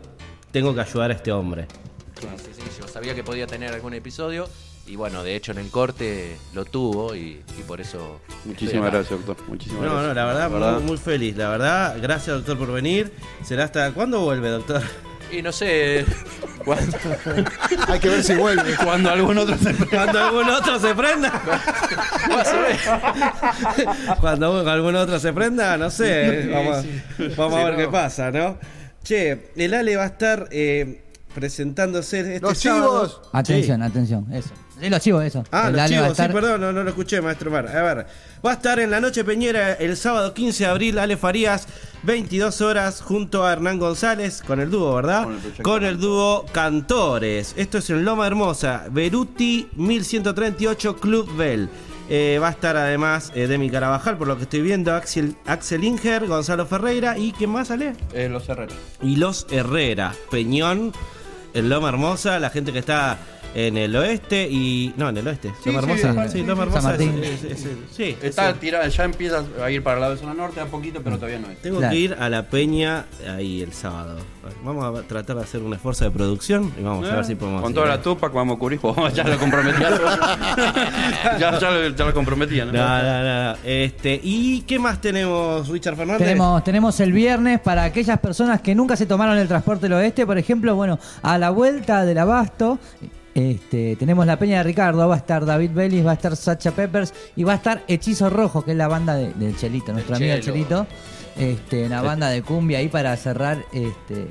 tengo 0.52 0.74
que 0.74 0.80
ayudar 0.80 1.10
a 1.10 1.14
este 1.14 1.30
hombre. 1.32 1.66
Sí, 2.20 2.26
sí, 2.36 2.50
sí, 2.54 2.80
yo 2.80 2.88
sabía 2.88 3.14
que 3.14 3.22
podía 3.22 3.46
tener 3.46 3.72
algún 3.72 3.94
episodio 3.94 4.48
y 4.86 4.96
bueno, 4.96 5.22
de 5.22 5.34
hecho 5.36 5.52
en 5.52 5.58
el 5.58 5.70
corte 5.70 6.36
lo 6.54 6.64
tuvo 6.64 7.14
y, 7.14 7.40
y 7.58 7.62
por 7.66 7.80
eso... 7.80 8.20
Muchísimas 8.44 8.90
gracias, 8.92 9.24
doctor. 9.26 9.48
Muchísimas 9.48 9.82
No, 9.82 9.88
gracias. 9.94 10.08
no, 10.08 10.14
la 10.14 10.24
verdad, 10.48 10.74
Muy, 10.78 10.82
muy 10.84 10.96
feliz, 10.98 11.36
la 11.36 11.48
verdad. 11.50 11.96
Gracias, 12.00 12.36
doctor, 12.36 12.58
por 12.58 12.72
venir. 12.72 13.12
¿Será 13.44 13.64
hasta 13.64 13.92
cuándo 13.92 14.20
vuelve, 14.20 14.48
doctor? 14.48 14.82
Y 15.32 15.42
no 15.42 15.50
sé, 15.52 16.04
Cuando, 16.66 16.98
Hay 17.86 18.00
que 18.00 18.08
ver 18.08 18.24
si 18.24 18.34
vuelve. 18.34 18.74
cuando 18.82 19.10
algún 19.12 19.38
otro 19.38 19.56
se 19.56 19.72
Cuando 19.86 20.18
algún 20.18 20.50
otro 20.50 20.80
se 20.80 20.94
prenda. 20.96 21.30
Cuando 24.20 24.68
algún 24.68 24.96
otro 24.96 25.18
se 25.20 25.32
prenda, 25.32 25.76
no 25.78 25.90
sé. 25.90 26.48
Vamos, 26.52 26.84
vamos 27.36 27.60
a 27.60 27.64
ver 27.64 27.72
no. 27.74 27.78
qué 27.78 27.88
pasa, 27.88 28.30
¿no? 28.32 28.58
Che, 29.04 29.52
el 29.56 29.74
Ale 29.74 29.96
va 29.96 30.02
a 30.02 30.06
estar 30.06 30.48
eh, 30.50 31.04
presentándose 31.34 32.18
este 32.20 32.40
¡Los 32.40 32.58
sábado. 32.58 33.06
chivos! 33.06 33.20
Atención, 33.32 33.82
atención, 33.82 34.26
eso. 34.32 34.50
Sí, 34.80 34.90
los 34.90 35.00
chivos, 35.00 35.24
eso. 35.24 35.42
Ah, 35.50 35.68
El 35.68 35.76
los 35.76 35.86
chivos, 35.88 36.06
sí, 36.06 36.12
estar- 36.12 36.32
perdón, 36.32 36.60
no, 36.60 36.72
no 36.72 36.82
lo 36.82 36.90
escuché, 36.90 37.20
maestro 37.22 37.50
Mar. 37.50 37.66
A 37.68 37.82
ver, 37.82 38.06
va 38.44 38.50
a 38.50 38.54
estar 38.54 38.78
en 38.78 38.90
la 38.90 39.00
Noche 39.00 39.24
Peñera 39.24 39.72
el 39.74 39.96
sábado 39.96 40.34
15 40.34 40.64
de 40.64 40.70
abril, 40.70 40.98
Ale 40.98 41.16
Farías, 41.16 41.66
22 42.02 42.60
horas, 42.60 43.00
junto 43.00 43.44
a 43.46 43.52
Hernán 43.52 43.78
González, 43.78 44.42
con 44.46 44.60
el 44.60 44.70
dúo, 44.70 44.94
¿verdad? 44.96 45.24
Con 45.24 45.34
el 45.34 45.62
Con 45.62 45.84
el 45.84 45.98
dúo 45.98 46.44
Cantores. 46.52 47.54
Esto 47.56 47.78
es 47.78 47.88
en 47.90 48.04
Loma 48.04 48.26
Hermosa, 48.26 48.84
Beruti 48.90 49.68
1138 49.76 50.96
Club 50.96 51.34
Bell. 51.36 51.68
Eh, 52.08 52.38
va 52.40 52.48
a 52.48 52.50
estar 52.52 52.76
además 52.76 53.32
eh, 53.34 53.48
Demi 53.48 53.68
Carabajal, 53.68 54.16
por 54.16 54.28
lo 54.28 54.36
que 54.36 54.44
estoy 54.44 54.60
viendo, 54.60 54.94
Axel, 54.94 55.34
Axel 55.46 55.82
Inger, 55.82 56.26
Gonzalo 56.26 56.64
Ferreira 56.66 57.18
y 57.18 57.32
¿quién 57.32 57.50
más 57.50 57.68
sale? 57.68 57.94
Eh, 58.12 58.28
los 58.28 58.48
herreros. 58.48 58.76
y 59.02 59.16
los 59.16 59.46
Herrera, 59.50 60.14
Peñón, 60.30 60.92
en 61.52 61.68
Loma 61.68 61.88
Hermosa, 61.88 62.38
la 62.38 62.50
gente 62.50 62.72
que 62.72 62.78
está 62.78 63.18
en 63.58 63.76
el 63.78 63.96
oeste 63.96 64.46
y. 64.50 64.92
No, 64.98 65.08
en 65.08 65.16
el 65.16 65.26
oeste. 65.26 65.50
Sí, 65.64 65.70
Loma 65.72 65.80
sí, 65.82 65.88
Hermosa. 66.02 66.12
sí, 66.26 66.32
Sí, 66.32 66.38
sí, 66.40 66.46
Loma. 66.46 66.62
Hermosa. 66.64 66.80
San 66.82 66.90
Martín. 66.90 67.24
es- 67.24 67.42
es- 67.44 67.64
es- 67.64 67.76
sí, 67.90 68.16
Está 68.22 68.50
es- 68.50 68.60
tirada, 68.60 68.86
ya 68.86 69.04
empieza 69.04 69.42
a 69.64 69.70
ir 69.70 69.82
para 69.82 69.94
el 69.96 70.00
lado 70.02 70.14
de 70.14 70.20
zona 70.20 70.34
norte 70.34 70.60
a 70.60 70.66
poquito, 70.66 71.00
pero 71.02 71.16
todavía 71.16 71.38
no 71.38 71.48
es. 71.50 71.60
Tengo 71.62 71.78
Claro. 71.78 71.92
que 71.92 71.98
ir 71.98 72.16
a 72.20 72.28
la 72.28 72.42
peña 72.44 73.06
ahí 73.34 73.62
el 73.62 73.72
sábado. 73.72 74.18
Vamos 74.62 74.84
a 74.84 75.02
tratar 75.02 75.36
de 75.36 75.42
hacer 75.42 75.62
un 75.62 75.72
esfuerzo 75.74 76.04
de 76.04 76.10
producción 76.10 76.72
y 76.78 76.82
vamos 76.82 77.08
a 77.08 77.16
ver 77.16 77.24
si 77.24 77.34
podemos. 77.34 77.62
Con 77.62 77.70
ir. 77.72 77.74
toda 77.76 77.88
la 77.88 78.00
Tupac 78.02 78.32
vamos 78.32 78.56
a 78.56 78.58
cubrir. 78.58 78.78
Ya 79.14 79.24
lo 79.24 79.38
comprometía. 79.38 79.90
ya, 81.38 81.58
ya, 81.58 81.70
lo, 81.70 81.88
ya 81.88 82.04
lo 82.04 82.14
comprometía, 82.14 82.64
¿no? 82.64 82.72
No, 82.72 83.02
no, 83.02 83.52
no. 83.52 83.56
Este, 83.64 84.20
¿Y 84.22 84.60
qué 84.62 84.78
más 84.78 85.00
tenemos, 85.00 85.68
Richard 85.68 85.96
Fernández? 85.96 86.18
Tenemos, 86.26 86.62
tenemos 86.64 87.00
el 87.00 87.12
viernes 87.12 87.60
para 87.60 87.84
aquellas 87.84 88.18
personas 88.20 88.60
que 88.60 88.74
nunca 88.74 88.96
se 88.96 89.06
tomaron 89.06 89.36
el 89.38 89.48
transporte 89.48 89.82
del 89.86 89.94
oeste, 89.94 90.26
por 90.26 90.38
ejemplo, 90.38 90.74
bueno, 90.76 90.98
a 91.22 91.38
la 91.38 91.50
vuelta 91.50 92.04
del 92.04 92.18
abasto, 92.18 92.78
este, 93.38 93.96
tenemos 93.96 94.24
la 94.26 94.38
Peña 94.38 94.56
de 94.58 94.62
Ricardo, 94.62 95.06
va 95.06 95.14
a 95.14 95.18
estar 95.18 95.44
David 95.44 95.72
Bellis, 95.74 96.06
va 96.06 96.12
a 96.12 96.14
estar 96.14 96.34
Sacha 96.34 96.70
Peppers 96.70 97.12
y 97.36 97.44
va 97.44 97.52
a 97.52 97.56
estar 97.56 97.84
Hechizo 97.86 98.30
Rojo, 98.30 98.64
que 98.64 98.70
es 98.70 98.76
la 98.78 98.88
banda 98.88 99.14
de- 99.14 99.34
del 99.34 99.54
Chelito, 99.58 99.92
nuestro 99.92 100.16
amigo. 100.16 100.38
Chelito, 100.40 100.86
este, 101.36 101.84
una 101.84 102.00
banda 102.00 102.30
de 102.30 102.40
cumbia 102.42 102.78
ahí 102.78 102.88
para 102.88 103.14
cerrar 103.18 103.62
este 103.72 104.28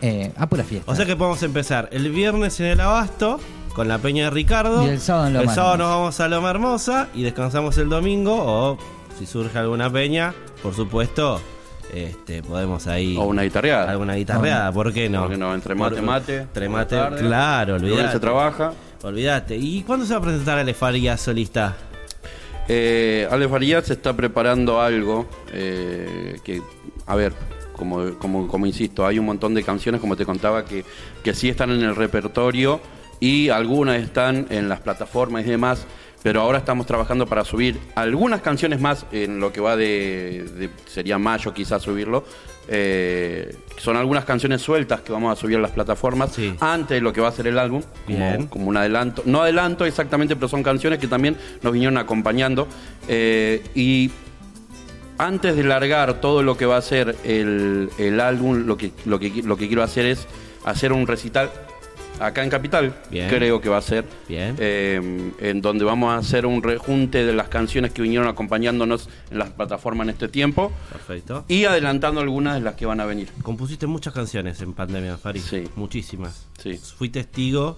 eh, 0.00 0.32
a 0.36 0.46
pura 0.48 0.64
fiesta. 0.64 0.90
O 0.90 0.96
sea 0.96 1.06
que 1.06 1.14
podemos 1.14 1.40
empezar 1.44 1.88
el 1.92 2.10
viernes 2.10 2.58
en 2.58 2.66
el 2.66 2.80
Abasto 2.80 3.38
con 3.74 3.86
la 3.86 3.98
Peña 3.98 4.24
de 4.24 4.30
Ricardo. 4.30 4.84
Y 4.84 4.88
el 4.90 5.00
sábado 5.00 5.28
en 5.28 5.32
Loma 5.34 5.44
El 5.44 5.54
sábado 5.54 5.76
nos 5.78 5.88
vamos 5.88 6.20
a 6.20 6.28
Loma 6.28 6.50
Hermosa 6.50 7.08
y 7.14 7.22
descansamos 7.22 7.78
el 7.78 7.88
domingo. 7.88 8.34
O 8.36 8.78
si 9.18 9.24
surge 9.26 9.56
alguna 9.56 9.88
peña, 9.92 10.34
por 10.64 10.74
supuesto, 10.74 11.40
este, 11.92 12.42
podemos 12.42 12.86
ahí. 12.86 13.16
O 13.16 13.24
una 13.24 13.42
guitarreada. 13.42 13.90
Alguna 13.90 14.14
guitarreada, 14.14 14.72
¿por 14.72 14.92
qué 14.92 15.08
no? 15.08 15.22
¿Por 15.22 15.30
qué 15.30 15.36
no? 15.36 15.54
Entre 15.54 15.74
mate, 15.74 16.00
mate, 16.02 16.36
Entre 16.38 16.66
por 16.66 16.72
la 16.74 16.78
mate, 16.78 16.96
tarde. 16.96 17.20
claro, 17.20 17.78
Lunes 17.78 17.92
olvídate. 17.92 18.12
se 18.12 18.20
trabaja. 18.20 18.72
Olvídate. 19.02 19.56
¿Y 19.56 19.82
cuándo 19.82 20.06
se 20.06 20.12
va 20.12 20.20
a 20.20 20.22
presentar 20.22 20.58
Ale 20.58 20.74
Farías 20.74 21.20
solista? 21.20 21.76
Eh, 22.68 23.26
Ale 23.30 23.48
Farías 23.48 23.84
se 23.86 23.94
está 23.94 24.14
preparando 24.14 24.80
algo 24.80 25.28
eh, 25.52 26.38
que, 26.44 26.62
a 27.06 27.16
ver, 27.16 27.32
como, 27.76 28.14
como, 28.18 28.46
como 28.46 28.66
insisto, 28.66 29.04
hay 29.06 29.18
un 29.18 29.26
montón 29.26 29.54
de 29.54 29.62
canciones, 29.64 30.00
como 30.00 30.16
te 30.16 30.24
contaba, 30.24 30.64
que, 30.64 30.84
que 31.24 31.34
sí 31.34 31.48
están 31.48 31.70
en 31.70 31.82
el 31.82 31.96
repertorio, 31.96 32.80
y 33.18 33.48
algunas 33.48 34.00
están 34.00 34.46
en 34.50 34.68
las 34.68 34.80
plataformas 34.80 35.44
y 35.46 35.50
demás. 35.50 35.86
Pero 36.22 36.40
ahora 36.40 36.58
estamos 36.58 36.86
trabajando 36.86 37.26
para 37.26 37.44
subir 37.44 37.78
algunas 37.96 38.42
canciones 38.42 38.80
más 38.80 39.06
en 39.10 39.40
lo 39.40 39.52
que 39.52 39.60
va 39.60 39.74
de, 39.76 40.44
de- 40.56 40.70
sería 40.86 41.18
mayo 41.18 41.52
quizás 41.52 41.82
subirlo. 41.82 42.24
Eh, 42.68 43.56
son 43.76 43.96
algunas 43.96 44.24
canciones 44.24 44.62
sueltas 44.62 45.00
que 45.00 45.10
vamos 45.10 45.36
a 45.36 45.40
subir 45.40 45.56
a 45.56 45.60
las 45.60 45.72
plataformas 45.72 46.32
Sí. 46.32 46.54
antes 46.60 46.90
de 46.96 47.00
lo 47.00 47.12
que 47.12 47.20
va 47.20 47.26
a 47.28 47.32
ser 47.32 47.48
el 47.48 47.58
álbum, 47.58 47.82
como, 48.06 48.48
como 48.48 48.68
un 48.68 48.76
adelanto. 48.76 49.22
No 49.26 49.42
adelanto 49.42 49.84
exactamente, 49.84 50.36
pero 50.36 50.46
son 50.48 50.62
canciones 50.62 51.00
que 51.00 51.08
también 51.08 51.36
nos 51.60 51.72
vinieron 51.72 51.98
acompañando. 51.98 52.68
Eh, 53.08 53.64
y 53.74 54.12
antes 55.18 55.56
de 55.56 55.64
largar 55.64 56.20
todo 56.20 56.42
lo 56.44 56.56
que 56.56 56.66
va 56.66 56.76
a 56.76 56.82
ser 56.82 57.16
el, 57.24 57.90
el 57.98 58.20
álbum, 58.20 58.64
lo 58.66 58.76
que, 58.76 58.92
lo, 59.06 59.18
que, 59.18 59.42
lo 59.42 59.56
que 59.56 59.66
quiero 59.66 59.82
hacer 59.82 60.06
es 60.06 60.26
hacer 60.64 60.92
un 60.92 61.06
recital 61.08 61.50
acá 62.20 62.44
en 62.44 62.50
Capital, 62.50 62.94
Bien. 63.10 63.28
creo 63.28 63.60
que 63.60 63.68
va 63.68 63.78
a 63.78 63.82
ser, 63.82 64.04
Bien. 64.28 64.54
eh, 64.58 65.32
en 65.40 65.60
donde 65.60 65.84
vamos 65.84 66.12
a 66.12 66.18
hacer 66.18 66.46
un 66.46 66.62
rejunte 66.62 67.24
de 67.24 67.32
las 67.32 67.48
canciones 67.48 67.92
que 67.92 68.02
vinieron 68.02 68.28
acompañándonos 68.28 69.08
en 69.30 69.38
las 69.38 69.50
plataformas 69.50 70.04
en 70.06 70.10
este 70.10 70.28
tiempo 70.28 70.72
Perfecto. 70.90 71.44
y 71.48 71.64
adelantando 71.64 72.20
algunas 72.20 72.54
de 72.54 72.60
las 72.60 72.74
que 72.74 72.86
van 72.86 73.00
a 73.00 73.06
venir. 73.06 73.28
Compusiste 73.42 73.86
muchas 73.86 74.12
canciones 74.14 74.60
en 74.60 74.72
pandemia, 74.72 75.16
Fari. 75.16 75.40
Sí. 75.40 75.64
Muchísimas. 75.76 76.46
Sí. 76.62 76.76
Fui 76.96 77.08
testigo 77.08 77.76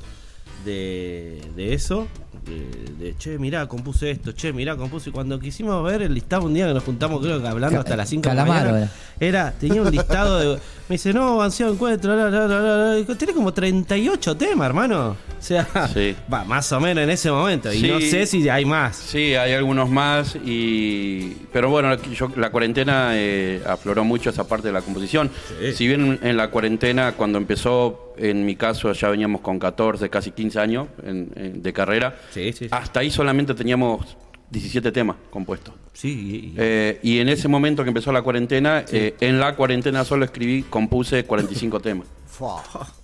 de, 0.65 1.41
de 1.57 1.75
eso. 1.75 2.07
De, 2.45 3.05
de, 3.07 3.17
che, 3.17 3.39
mirá, 3.39 3.67
compuse 3.67 4.11
esto. 4.11 4.33
Che, 4.33 4.53
mirá, 4.53 4.77
compuse. 4.77 5.09
Y 5.09 5.13
cuando 5.13 5.41
quisimos 5.41 5.83
ver 5.83 6.03
el 6.03 6.13
listado 6.13 6.45
un 6.45 6.53
día 6.53 6.67
que 6.69 6.75
nos 6.75 6.83
juntamos, 6.85 7.23
creo 7.23 7.41
que 7.41 7.49
hablando 7.49 7.79
hasta 7.81 7.97
las 7.97 8.09
5 8.11 8.29
de 8.29 8.35
la 8.35 8.45
mañana, 8.45 8.91
era, 9.19 9.53
tenía 9.53 9.81
un 9.81 9.91
listado 9.91 10.39
de. 10.39 10.61
Me 10.89 10.97
dice, 10.97 11.15
no, 11.15 11.35
avanzado 11.35 11.73
encuentro. 11.73 12.15
La, 12.15 12.29
la, 12.29 12.47
la, 12.47 12.61
la, 12.61 12.77
la. 12.77 12.95
Digo, 12.97 13.17
Tiene 13.17 13.33
como 13.33 13.55
38 13.55 14.37
temas, 14.37 14.67
hermano. 14.67 15.17
O 15.39 15.43
sea, 15.43 15.67
Sí. 15.95 16.15
va, 16.33 16.45
más 16.45 16.71
o 16.73 16.81
menos 16.81 17.05
en 17.05 17.09
ese 17.11 17.31
momento. 17.31 17.73
Y 17.73 17.81
Sí. 17.81 17.89
no 17.89 17.99
sé 18.01 18.27
si 18.27 18.47
hay 18.51 18.67
más. 18.67 18.95
Sí, 18.97 19.35
hay 19.35 19.53
algunos 19.55 19.89
más, 19.89 20.37
y 20.45 21.31
pero 21.53 21.71
bueno, 21.71 21.95
yo- 22.13 22.31
la 22.37 22.51
cuarentena 22.51 23.11
eh, 23.13 23.63
afloró 23.67 24.05
mucho 24.05 24.29
esa 24.29 24.47
parte 24.47 24.67
de 24.69 24.75
la 24.75 24.83
composición. 24.83 25.31
Sí. 25.61 25.73
Si 25.73 25.87
bien 25.89 26.19
en 26.23 26.37
la 26.37 26.49
cuarentena, 26.51 27.13
cuando 27.13 27.39
empezó, 27.39 28.04
en 28.17 28.45
mi 28.47 28.57
caso 28.57 28.93
ya 28.93 29.09
veníamos 29.09 29.41
con 29.41 29.59
14, 29.59 30.09
casi 30.11 30.31
15 30.31 30.59
años 30.61 30.89
en- 31.03 31.31
en- 31.37 31.63
de 31.63 31.73
carrera, 31.73 32.17
Sí, 32.31 32.53
sí, 32.53 32.65
sí. 32.65 32.69
hasta 32.71 33.01
ahí 33.01 33.11
solamente 33.11 33.55
teníamos 33.55 34.17
17 34.51 34.93
temas 34.93 35.17
compuestos. 35.31 35.75
Sí, 35.93 36.53
y- 36.53 36.55
Eh, 36.59 36.99
y 37.03 37.19
en 37.19 37.29
ese 37.29 37.49
momento 37.49 37.83
que 37.83 37.89
empezó 37.89 38.13
la 38.13 38.23
cuarentena, 38.23 38.85
eh, 38.93 39.15
en 39.21 39.39
la 39.41 39.55
cuarentena 39.57 40.05
solo 40.05 40.25
escribí, 40.25 40.63
compuse 40.69 41.25
45 41.25 41.81
temas. 41.81 42.07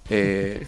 Eh, 0.09 0.67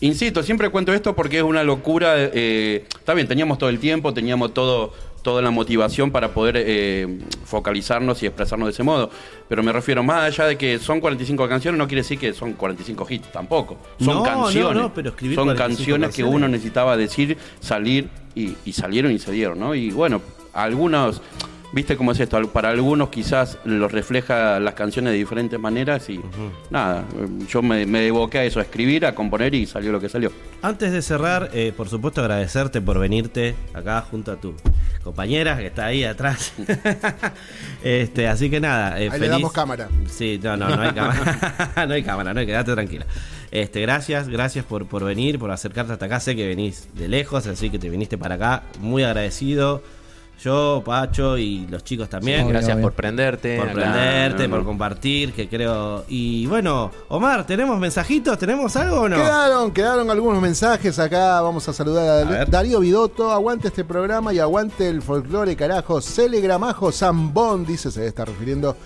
Insisto, 0.00 0.42
siempre 0.42 0.70
cuento 0.70 0.92
esto 0.94 1.14
porque 1.14 1.38
es 1.38 1.42
una 1.42 1.62
locura. 1.62 2.14
eh, 2.18 2.84
está 2.98 3.12
bien, 3.14 3.28
teníamos 3.28 3.58
todo 3.58 3.68
el 3.70 3.78
tiempo, 3.78 4.14
teníamos 4.14 4.54
todo, 4.54 4.94
toda 5.22 5.40
la 5.42 5.50
motivación 5.50 6.10
para 6.10 6.28
poder 6.34 6.56
eh, 6.58 7.18
focalizarnos 7.44 8.22
y 8.22 8.26
expresarnos 8.26 8.66
de 8.66 8.72
ese 8.72 8.82
modo. 8.82 9.10
Pero 9.48 9.62
me 9.62 9.72
refiero, 9.72 10.02
más 10.02 10.24
allá 10.24 10.46
de 10.46 10.58
que 10.58 10.78
son 10.78 11.00
45 11.00 11.48
canciones, 11.48 11.78
no 11.78 11.86
quiere 11.86 12.02
decir 12.02 12.18
que 12.18 12.32
son 12.32 12.52
45 12.54 13.06
hits 13.08 13.32
tampoco. 13.32 13.78
Son 13.98 14.16
No, 14.16 14.22
canciones. 14.22 14.74
no, 14.76 14.82
no, 14.82 14.94
pero 14.94 15.10
escribir 15.10 15.36
son 15.36 15.44
45 15.46 15.58
canciones 15.76 16.14
que 16.16 16.24
uno 16.24 16.48
necesitaba 16.48 16.96
decir, 16.96 17.36
salir 17.60 18.08
y, 18.34 18.54
y 18.64 18.72
salieron 18.72 19.12
y 19.12 19.18
se 19.18 19.30
dieron, 19.32 19.58
¿no? 19.60 19.74
Y 19.74 19.90
bueno, 19.90 20.20
algunos. 20.52 21.22
¿Viste 21.72 21.96
cómo 21.96 22.12
es 22.12 22.20
esto? 22.20 22.40
Para 22.48 22.68
algunos 22.68 23.08
quizás 23.08 23.58
los 23.64 23.90
refleja 23.90 24.60
las 24.60 24.74
canciones 24.74 25.12
de 25.12 25.18
diferentes 25.18 25.58
maneras 25.58 26.08
y 26.10 26.20
nada, 26.68 27.04
eh, 27.16 27.46
yo 27.48 27.62
me, 27.62 27.86
me 27.86 28.06
evoqué 28.06 28.40
a 28.40 28.44
eso, 28.44 28.60
a 28.60 28.62
escribir, 28.62 29.06
a 29.06 29.14
componer 29.14 29.54
y 29.54 29.64
salió 29.64 29.90
lo 29.90 29.98
que 29.98 30.10
salió. 30.10 30.30
Antes 30.60 30.92
de 30.92 31.00
cerrar, 31.00 31.48
eh, 31.54 31.72
por 31.74 31.88
supuesto 31.88 32.20
agradecerte 32.20 32.82
por 32.82 32.98
venirte 32.98 33.54
acá 33.72 34.02
junto 34.02 34.32
a 34.32 34.36
tu 34.36 34.54
compañera 35.02 35.56
que 35.56 35.68
está 35.68 35.86
ahí 35.86 36.04
atrás. 36.04 36.52
este, 37.82 38.28
así 38.28 38.50
que 38.50 38.60
nada, 38.60 39.00
eh, 39.00 39.08
Ahí 39.10 39.18
le 39.18 39.28
damos 39.28 39.52
cámara. 39.52 39.88
Sí, 40.10 40.38
no, 40.42 40.58
no, 40.58 40.68
no 40.76 40.82
hay 40.82 40.92
cámara. 40.92 41.72
no 41.88 41.94
hay 41.94 42.02
cámara, 42.02 42.34
no, 42.34 42.44
quédate 42.44 42.72
tranquila. 42.72 43.06
Este, 43.50 43.80
gracias, 43.80 44.28
gracias 44.28 44.64
por, 44.66 44.86
por 44.86 45.04
venir, 45.04 45.38
por 45.38 45.50
acercarte 45.50 45.94
hasta 45.94 46.04
acá. 46.04 46.20
Sé 46.20 46.36
que 46.36 46.46
venís 46.46 46.88
de 46.94 47.08
lejos, 47.08 47.46
así 47.46 47.70
que 47.70 47.78
te 47.78 47.88
viniste 47.88 48.18
para 48.18 48.34
acá. 48.34 48.62
Muy 48.78 49.04
agradecido. 49.04 49.82
Yo, 50.42 50.82
Pacho 50.84 51.38
y 51.38 51.68
los 51.68 51.84
chicos 51.84 52.08
también. 52.08 52.48
Gracias 52.48 52.74
obvio. 52.74 52.82
por 52.82 52.92
prenderte. 52.94 53.58
por 53.58 53.68
acá. 53.68 53.74
prenderte, 53.74 54.42
no, 54.42 54.48
no. 54.48 54.56
por 54.56 54.64
compartir, 54.64 55.32
que 55.32 55.48
creo. 55.48 56.04
Y 56.08 56.46
bueno, 56.46 56.90
Omar, 57.08 57.46
¿tenemos 57.46 57.78
mensajitos? 57.78 58.36
¿Tenemos 58.38 58.74
algo 58.74 59.02
o 59.02 59.08
no? 59.08 59.14
Quedaron, 59.14 59.70
quedaron 59.70 60.10
algunos 60.10 60.42
mensajes 60.42 60.98
acá. 60.98 61.40
Vamos 61.42 61.68
a 61.68 61.72
saludar 61.72 62.26
a. 62.26 62.44
Darío 62.46 62.80
Vidotto. 62.80 63.30
Aguante 63.30 63.68
este 63.68 63.84
programa 63.84 64.32
y 64.32 64.40
aguante 64.40 64.88
el 64.88 65.00
folclore, 65.00 65.54
carajo. 65.54 66.00
Celegramajo 66.00 66.90
Zambón, 66.90 67.64
dice, 67.64 67.92
se 67.92 68.04
estar 68.04 68.26
refiriendo 68.26 68.76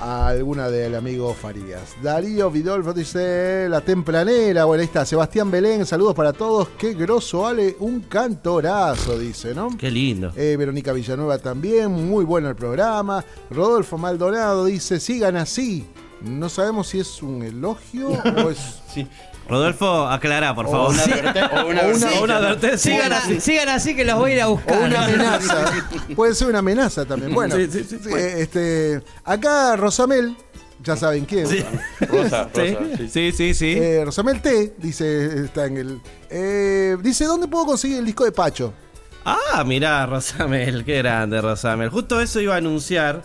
a 0.00 0.28
alguna 0.28 0.68
del 0.68 0.94
amigo 0.94 1.32
Farías. 1.34 1.94
Darío 2.02 2.50
Vidolfo 2.50 2.92
dice 2.92 3.68
La 3.68 3.80
Templanera. 3.80 4.64
Bueno, 4.64 4.80
ahí 4.80 4.86
está. 4.86 5.04
Sebastián 5.04 5.50
Belén, 5.50 5.86
saludos 5.86 6.14
para 6.14 6.32
todos. 6.32 6.68
Qué 6.78 6.94
grosso, 6.94 7.40
vale. 7.40 7.76
Un 7.80 8.00
cantorazo, 8.00 9.18
dice, 9.18 9.54
¿no? 9.54 9.76
Qué 9.76 9.90
lindo. 9.90 10.32
Eh, 10.36 10.56
Verónica 10.58 10.92
Villanueva 10.92 11.38
también, 11.38 11.90
muy 11.90 12.24
bueno 12.24 12.48
el 12.48 12.56
programa. 12.56 13.24
Rodolfo 13.50 13.98
Maldonado 13.98 14.64
dice, 14.64 15.00
sigan 15.00 15.36
así. 15.36 15.86
No 16.22 16.48
sabemos 16.48 16.88
si 16.88 17.00
es 17.00 17.22
un 17.22 17.42
elogio 17.42 18.08
o 18.44 18.50
es... 18.50 18.80
Sí. 18.92 19.06
Rodolfo, 19.48 20.06
aclará, 20.08 20.54
por 20.54 20.66
O 20.66 20.70
favor. 20.70 20.94
una 20.94 21.02
o 21.04 21.66
una 21.66 21.66
O 21.66 21.66
una- 21.68 21.80
advertencia. 21.80 22.22
una 22.22 22.36
advertencia. 22.36 22.92
Sigan 22.92 23.12
así, 23.12 23.40
sigan 23.40 23.68
así 23.68 23.94
que 23.94 24.04
los 24.04 24.16
voy 24.18 24.32
a 24.32 24.34
ir 24.34 24.40
a 24.42 24.48
O 24.48 24.52
buscar. 24.56 24.82
una 24.82 25.04
amenaza. 25.04 25.64
Puede 26.16 26.34
ser 26.34 26.48
una 26.48 26.58
amenaza 26.60 27.04
también. 27.04 27.34
Bueno, 27.34 27.54
Sí, 27.56 27.68
sí, 27.70 27.84
sí, 27.84 27.98
sí, 28.02 28.10
este, 28.14 29.02
acá 29.24 29.76
Rosamel, 29.76 30.36
ya 30.82 30.96
saben 30.96 31.24
quién. 31.26 31.46
Sí. 31.46 31.64
Rosa, 32.00 32.48
Sí, 32.54 32.74
Rosa, 32.74 32.96
sí. 32.96 33.08
sí, 33.08 33.32
sí, 33.32 33.54
sí. 33.54 33.74
Eh, 33.78 34.02
Rosamel 34.04 34.40
T, 34.40 34.74
dice, 34.78 35.44
está 35.44 35.66
en 35.66 35.76
el... 35.76 36.00
eh, 36.30 36.96
dice, 37.02 37.24
¿dónde 37.26 37.46
puedo 37.48 37.66
conseguir 37.66 37.98
el 37.98 38.06
disco 38.06 38.24
de 38.24 38.32
Pacho? 38.32 38.72
Ah, 39.26 39.64
mirá, 39.64 40.04
Rosamel, 40.06 40.84
qué 40.84 40.98
grande, 40.98 41.40
Rosamel. 41.40 41.88
Justo 41.90 42.20
eso 42.20 42.40
iba 42.40 42.54
a 42.54 42.58
anunciar, 42.58 43.22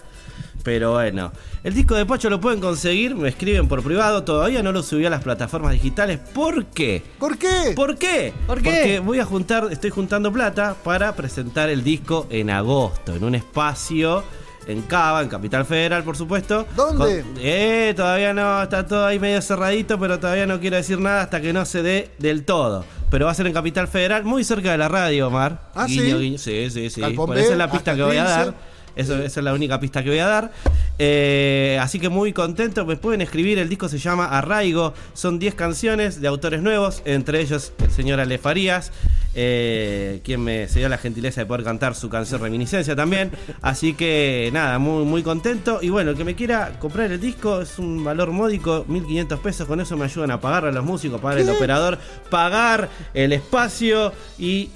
pero 0.63 0.93
bueno. 0.93 1.31
El 1.63 1.73
disco 1.73 1.95
de 1.95 2.05
Pacho 2.05 2.29
lo 2.29 2.39
pueden 2.39 2.59
conseguir, 2.61 3.15
me 3.15 3.29
escriben 3.29 3.67
por 3.67 3.83
privado, 3.83 4.23
todavía 4.23 4.63
no 4.63 4.71
lo 4.71 4.81
subí 4.83 5.05
a 5.05 5.09
las 5.09 5.23
plataformas 5.23 5.73
digitales. 5.73 6.19
¿Por 6.33 6.65
qué? 6.67 7.03
¿Por 7.19 7.37
qué? 7.37 7.73
¿Por 7.75 7.97
qué? 7.97 8.33
¿Por 8.47 8.61
qué? 8.61 8.69
Porque 8.69 8.99
voy 8.99 9.19
a 9.19 9.25
juntar, 9.25 9.67
estoy 9.71 9.89
juntando 9.89 10.31
plata 10.31 10.75
para 10.83 11.13
presentar 11.15 11.69
el 11.69 11.83
disco 11.83 12.27
en 12.29 12.49
agosto, 12.49 13.15
en 13.15 13.23
un 13.23 13.35
espacio 13.35 14.23
en 14.67 14.83
Cava, 14.83 15.23
en 15.23 15.29
Capital 15.29 15.65
Federal, 15.65 16.03
por 16.03 16.15
supuesto. 16.15 16.67
¿Dónde? 16.75 17.23
Con- 17.23 17.33
eh, 17.39 17.91
todavía 17.95 18.33
no, 18.35 18.61
está 18.61 18.85
todo 18.85 19.03
ahí 19.05 19.17
medio 19.17 19.41
cerradito, 19.41 19.97
pero 19.99 20.19
todavía 20.19 20.45
no 20.45 20.59
quiero 20.59 20.75
decir 20.75 20.99
nada 20.99 21.23
hasta 21.23 21.41
que 21.41 21.51
no 21.53 21.65
se 21.65 21.81
dé 21.81 22.11
del 22.19 22.45
todo. 22.45 22.85
Pero 23.09 23.25
va 23.25 23.31
a 23.31 23.33
ser 23.33 23.47
en 23.47 23.53
Capital 23.53 23.87
Federal, 23.87 24.23
muy 24.25 24.43
cerca 24.43 24.71
de 24.71 24.77
la 24.77 24.87
radio, 24.87 25.27
Omar. 25.29 25.71
¿Ah, 25.73 25.85
Guiño, 25.87 26.17
sí? 26.17 26.23
guiño. 26.23 26.37
Sí, 26.37 26.69
sí, 26.69 26.89
sí. 26.91 27.01
Por 27.15 27.35
esa 27.35 27.53
es 27.53 27.57
la 27.57 27.71
pista 27.71 27.95
que 27.95 28.03
voy 28.03 28.17
a 28.17 28.25
15. 28.25 28.37
dar. 28.37 28.53
Eso, 28.95 29.15
esa 29.15 29.39
es 29.39 29.43
la 29.43 29.53
única 29.53 29.79
pista 29.79 30.03
que 30.03 30.09
voy 30.09 30.19
a 30.19 30.27
dar. 30.27 30.51
Eh, 30.97 31.77
así 31.81 31.99
que 31.99 32.09
muy 32.09 32.33
contento. 32.33 32.85
Me 32.85 32.95
pueden 32.97 33.21
escribir. 33.21 33.59
El 33.59 33.69
disco 33.69 33.87
se 33.89 33.97
llama 33.97 34.25
Arraigo. 34.25 34.93
Son 35.13 35.39
10 35.39 35.55
canciones 35.55 36.21
de 36.21 36.27
autores 36.27 36.61
nuevos. 36.61 37.01
Entre 37.05 37.41
ellos 37.41 37.73
el 37.79 37.91
señor 37.91 38.19
Ale 38.19 38.37
Farías. 38.37 38.91
eh, 39.35 40.21
quien 40.23 40.43
me 40.43 40.67
se 40.67 40.79
dio 40.79 40.89
la 40.89 40.97
gentileza 40.97 41.39
de 41.41 41.45
poder 41.45 41.63
cantar 41.63 41.93
su 41.95 42.09
canción 42.09 42.41
Reminiscencia 42.41 42.95
también. 42.95 43.31
Así 43.61 43.93
que 43.93 44.49
nada, 44.51 44.79
muy, 44.79 45.05
muy 45.05 45.23
contento. 45.23 45.79
Y 45.81 45.89
bueno, 45.89 46.11
el 46.11 46.17
que 46.17 46.23
me 46.25 46.35
quiera 46.35 46.77
comprar 46.79 47.11
el 47.11 47.21
disco 47.21 47.61
es 47.61 47.79
un 47.79 48.03
valor 48.03 48.31
módico, 48.31 48.85
1500 48.87 49.39
pesos. 49.39 49.67
Con 49.67 49.79
eso 49.79 49.95
me 49.95 50.05
ayudan 50.05 50.31
a 50.31 50.41
pagar 50.41 50.65
a 50.65 50.71
los 50.71 50.83
músicos, 50.83 51.21
pagar 51.21 51.39
el 51.39 51.49
operador, 51.49 51.99
pagar 52.29 52.89
el 53.13 53.31
espacio 53.33 54.11
y 54.37 54.69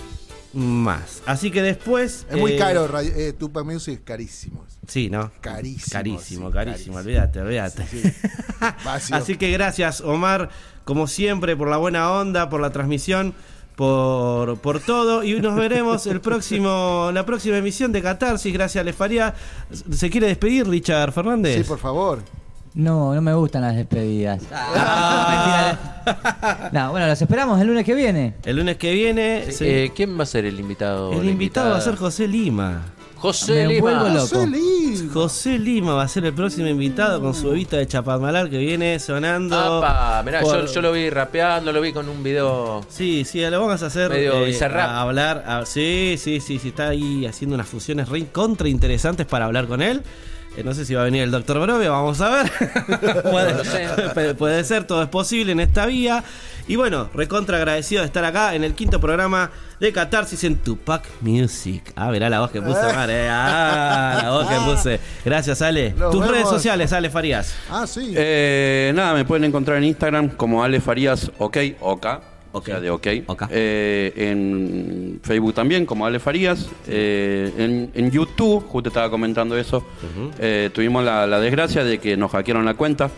más. 0.54 1.22
Así 1.26 1.52
que 1.52 1.62
después. 1.62 2.26
Es 2.30 2.38
muy 2.38 2.54
eh, 2.54 2.58
caro, 2.58 2.88
eh, 3.00 3.34
Tupac 3.34 3.66
Music 3.66 3.96
es 3.96 4.00
carísimo. 4.02 4.66
Sí, 4.88 5.10
¿no? 5.10 5.32
Carísimo, 5.42 5.92
Carísimo, 5.92 6.48
sí, 6.48 6.54
carísimo, 6.54 6.98
olvídate, 6.98 7.42
olvídate. 7.42 7.84
Así 9.12 9.38
que 9.38 9.52
gracias, 9.52 10.02
Omar, 10.02 10.50
como 10.84 11.08
siempre, 11.08 11.56
por 11.56 11.70
la 11.70 11.78
buena 11.78 12.12
onda, 12.12 12.50
por 12.50 12.62
la 12.62 12.72
transmisión, 12.72 13.34
por, 13.76 14.60
por 14.60 14.80
todo. 14.80 15.24
Y 15.24 15.40
nos 15.40 15.56
veremos 15.56 16.06
el 16.08 16.22
próximo, 16.22 17.12
la 17.14 17.26
próxima 17.26 17.58
emisión 17.58 17.92
de 17.92 18.02
Catarsis. 18.02 18.54
Gracias, 18.54 18.84
Lefaría. 18.84 19.34
¿Se 19.92 20.10
quiere 20.10 20.28
despedir, 20.28 20.68
Richard 20.68 21.14
Fernández? 21.14 21.58
Sí, 21.58 21.64
por 21.64 21.80
favor. 21.80 22.22
No, 22.76 23.14
no 23.14 23.22
me 23.22 23.34
gustan 23.34 23.62
las 23.62 23.76
despedidas. 23.76 24.42
Ah. 24.52 25.78
No, 26.04 26.06
mentira. 26.50 26.70
No, 26.74 26.92
bueno, 26.92 27.08
los 27.08 27.22
esperamos 27.22 27.62
el 27.62 27.68
lunes 27.68 27.86
que 27.86 27.94
viene. 27.94 28.34
El 28.44 28.58
lunes 28.58 28.78
que 28.78 28.92
viene, 28.94 29.52
se- 29.52 29.86
Eh, 29.86 29.92
¿Quién 29.96 30.18
va 30.20 30.24
a 30.24 30.26
ser 30.26 30.46
el 30.46 30.60
invitado? 30.60 31.10
o 31.12 31.22
el 31.22 31.30
invitado 31.30 31.72
va 31.72 31.78
a 31.78 31.82
ser? 31.82 31.96
José 31.96 32.28
Lima. 32.28 32.82
José 33.16 33.68
Me 33.68 33.76
Lima. 33.76 33.92
loco. 34.10 34.20
José 34.20 34.48
Lima. 34.48 35.14
José 35.14 35.60
Lima 35.60 35.94
va 35.94 36.04
a 36.04 36.08
ser 36.10 36.26
el 36.26 36.34
próximo 36.34 36.68
invitado 36.68 37.22
con 37.22 37.34
su 37.34 37.52
bebita 37.52 37.78
de 37.78 37.88
Chapadmalal 37.88 38.50
que 38.50 38.58
viene 38.58 39.00
sonando. 39.00 39.58
Apa, 39.82 40.22
mirá, 40.26 40.42
yo, 40.42 40.48
por- 40.48 40.68
yo 40.68 40.82
lo 40.82 40.92
vi 40.92 41.10
rapeando, 41.10 41.72
lo 41.72 41.80
vi 41.80 41.94
con 41.94 42.10
un 42.10 42.22
video. 42.22 42.84
Sí, 42.90 43.24
sí, 43.24 43.40
lo 43.50 43.62
vamos 43.62 43.82
a 43.82 43.86
hacer. 43.86 44.10
Medio 44.10 44.46
eh, 44.46 44.58
a 44.62 45.00
hablar. 45.02 45.44
a- 45.48 45.66
sí, 45.66 46.16
sí, 46.18 46.42
sí, 46.42 46.60
sí, 46.60 46.70
está 46.70 46.90
ahí 46.90 47.26
haciendo 47.26 47.54
unas 47.56 47.68
fusiones 47.68 48.10
re 48.10 48.26
contra 48.26 48.68
interesantes 48.68 49.26
para 49.26 49.46
hablar 49.46 49.68
con 49.68 49.82
él. 49.82 50.02
Eh, 50.56 50.64
no 50.64 50.74
sé 50.74 50.86
si 50.86 50.94
va 50.94 51.02
a 51.02 51.06
venir 51.06 51.24
el 51.24 51.32
doctor 51.32 51.60
Brovia, 51.60 51.90
vamos 51.90 52.22
a 52.22 52.30
ver. 52.30 52.52
puede, 54.38 54.64
ser, 54.64 54.84
todo 54.86 55.02
es 55.02 55.10
posible 55.10 55.52
en 55.52 55.60
esta 55.60 55.86
vía. 55.86 56.24
Y 56.68 56.76
bueno, 56.76 57.10
recontra 57.14 57.58
agradecido 57.58 58.02
de 58.02 58.08
estar 58.08 58.24
acá 58.24 58.56
en 58.56 58.64
el 58.64 58.74
quinto 58.74 59.02
programa 59.02 59.52
de 59.80 59.92
Catarsis 59.92 60.44
en 60.44 60.56
Tupac 60.58 61.04
Music. 61.22 61.92
Ah, 61.96 62.10
verá 62.10 62.30
la 62.30 62.40
voz 62.40 62.52
que 62.52 62.62
puse, 62.62 62.82
Mar, 62.94 63.10
eh. 63.10 63.28
Ah, 63.30 64.20
la 64.24 64.32
voz 64.32 64.48
que 64.48 64.56
puse. 64.72 65.00
Gracias, 65.26 65.62
Ale. 65.62 65.94
Nos 65.98 66.12
Tus 66.12 66.22
vemos. 66.22 66.36
redes 66.36 66.50
sociales, 66.50 66.94
Ale 66.94 67.10
Farías. 67.10 67.54
Ah, 67.70 67.86
sí. 67.86 68.14
Eh, 68.16 68.94
nada, 68.96 69.14
me 69.14 69.26
pueden 69.26 69.44
encontrar 69.44 69.78
en 69.78 69.86
Instagram 69.86 70.30
como 70.30 70.64
Ale 70.64 70.80
Farías 70.80 71.32
OK, 71.38 71.58
OK, 71.82 72.08
o 72.54 72.60
Ok. 72.60 72.66
sea, 72.68 72.80
de 72.80 72.90
OK. 72.90 73.08
Ok. 73.28 73.44
Eh, 73.50 74.14
en 74.16 75.20
Facebook 75.22 75.54
también 75.54 75.86
como 75.86 76.06
Ale 76.06 76.20
Farías. 76.20 76.70
Eh, 76.88 77.52
en, 77.58 77.92
en 77.94 78.12
YouTube, 78.12 78.64
justo 78.68 78.88
estaba 78.90 79.10
comentando 79.10 79.58
eso, 79.58 79.86
eh, 80.40 80.70
tuvimos 80.74 81.04
la, 81.04 81.28
la 81.28 81.40
desgracia 81.42 81.84
de 81.84 81.98
que 81.98 82.16
nos 82.16 82.32
hackearon 82.32 82.64
la 82.64 82.76
cuenta 82.76 83.10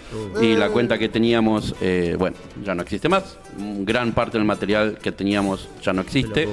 y 0.41 0.55
la 0.55 0.69
cuenta 0.69 0.97
que 0.97 1.09
teníamos, 1.09 1.75
bueno, 2.17 2.35
ya 2.63 2.73
no 2.73 2.81
existe 2.81 3.07
más. 3.07 3.37
Gran 3.59 4.13
parte 4.13 4.37
del 4.39 4.45
material 4.47 4.97
que 5.01 5.11
teníamos 5.11 5.69
ya 5.83 5.93
no 5.93 6.01
existe. 6.01 6.47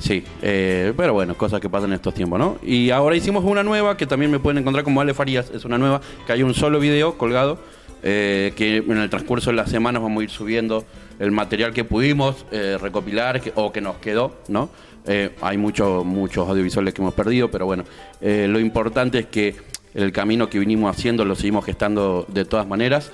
Sí, 0.00 0.24
eh, 0.42 0.92
pero 0.96 1.12
bueno, 1.12 1.36
cosas 1.36 1.60
que 1.60 1.68
pasan 1.68 1.90
en 1.90 1.94
estos 1.94 2.14
tiempos, 2.14 2.36
¿no? 2.36 2.58
Y 2.64 2.90
ahora 2.90 3.14
hicimos 3.14 3.44
una 3.44 3.62
nueva 3.62 3.96
que 3.96 4.06
también 4.06 4.28
me 4.28 4.40
pueden 4.40 4.58
encontrar 4.58 4.82
como 4.82 5.00
Ale 5.00 5.14
Farías, 5.14 5.52
es 5.54 5.64
una 5.64 5.78
nueva, 5.78 6.00
que 6.26 6.32
hay 6.32 6.42
un 6.42 6.52
solo 6.52 6.80
video 6.80 7.16
colgado, 7.16 7.60
eh, 8.06 8.52
que 8.54 8.76
en 8.76 8.98
el 8.98 9.08
transcurso 9.08 9.48
de 9.48 9.56
las 9.56 9.70
semanas 9.70 10.02
vamos 10.02 10.20
a 10.20 10.24
ir 10.24 10.30
subiendo 10.30 10.84
el 11.18 11.30
material 11.30 11.72
que 11.72 11.84
pudimos 11.84 12.44
eh, 12.52 12.76
recopilar 12.78 13.40
o 13.54 13.72
que 13.72 13.80
nos 13.80 13.96
quedó, 13.96 14.36
¿no? 14.48 14.68
Eh, 15.06 15.30
hay 15.40 15.56
muchos 15.56 16.04
muchos 16.04 16.46
audiovisuales 16.46 16.92
que 16.92 17.00
hemos 17.00 17.14
perdido, 17.14 17.50
pero 17.50 17.64
bueno, 17.64 17.84
lo 18.20 18.60
importante 18.60 19.20
es 19.20 19.26
que 19.26 19.56
el 19.94 20.12
camino 20.12 20.50
que 20.50 20.58
vinimos 20.58 20.94
haciendo 20.94 21.24
lo 21.24 21.34
seguimos 21.34 21.64
gestando 21.64 22.26
de 22.28 22.44
todas 22.44 22.66
maneras. 22.66 23.10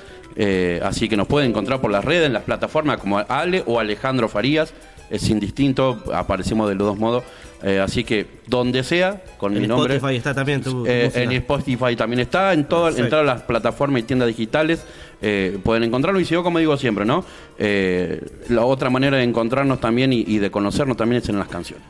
Así 0.83 1.09
que 1.09 1.17
nos 1.17 1.29
pueden 1.29 1.51
encontrar 1.51 1.81
por 1.81 1.93
las 1.93 2.05
redes, 2.05 2.27
en 2.27 2.33
las 2.33 2.43
plataformas 2.43 2.99
como 2.99 3.19
Ale 3.19 3.63
o 3.67 3.79
Alejandro 3.79 4.29
Farías. 4.29 4.73
Es 5.09 5.29
indistinto, 5.29 6.03
aparecemos 6.13 6.69
de 6.69 6.75
los 6.75 6.87
dos 6.89 6.99
modos. 6.99 7.23
Eh, 7.63 7.79
así 7.79 8.05
que 8.05 8.27
donde 8.47 8.83
sea, 8.83 9.23
con 9.37 9.55
En 9.55 9.63
mi 9.63 9.69
nombre. 9.69 9.97
Spotify 9.97 10.17
está 10.17 10.35
también 10.35 10.63
tu, 10.63 10.87
Eh, 10.87 11.11
en 11.15 11.33
Spotify 11.33 11.95
también 11.95 12.21
está, 12.21 12.53
en, 12.53 12.61
en 12.61 12.67
todas 12.67 13.27
las 13.27 13.43
plataformas 13.43 14.01
y 14.01 14.05
tiendas 14.05 14.29
digitales 14.29 14.85
eh, 15.21 15.59
pueden 15.63 15.83
encontrarlo. 15.83 16.19
Y 16.21 16.25
si 16.25 16.33
yo, 16.33 16.43
como 16.43 16.59
digo 16.59 16.77
siempre, 16.77 17.05
¿no? 17.05 17.25
La 17.59 18.65
otra 18.65 18.89
manera 18.89 19.19
de 19.19 19.25
encontrarnos 19.25 19.81
también 19.81 20.13
y, 20.13 20.25
y 20.27 20.39
de 20.39 20.51
conocernos 20.51 20.97
también 20.97 21.23
es 21.23 21.29
en 21.29 21.39
las 21.39 21.49
canciones. 21.49 21.85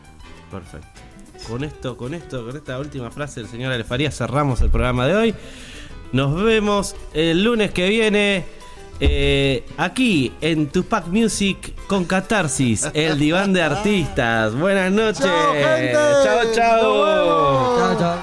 Perfecto. 0.51 0.89
Con 1.49 1.64
esto, 1.64 1.97
con 1.97 2.14
esto, 2.14 2.45
con 2.45 2.57
esta 2.57 2.79
última 2.79 3.11
frase 3.11 3.41
del 3.41 3.49
señor 3.49 3.73
Alefaría 3.73 4.11
cerramos 4.11 4.61
el 4.61 4.71
programa 4.71 5.07
de 5.07 5.14
hoy. 5.14 5.35
Nos 6.12 6.43
vemos 6.43 6.97
el 7.14 7.45
lunes 7.45 7.71
que 7.71 7.89
viene 7.89 8.45
eh, 9.01 9.64
aquí 9.76 10.32
en 10.40 10.68
Tupac 10.68 11.07
Music 11.07 11.74
con 11.86 12.05
Catarsis, 12.05 12.88
el 12.94 13.18
diván 13.18 13.53
de 13.53 13.62
artistas. 13.62 14.55
Buenas 14.55 14.92
noches. 14.92 15.24
Chao. 16.55 16.55
Chao, 16.55 18.20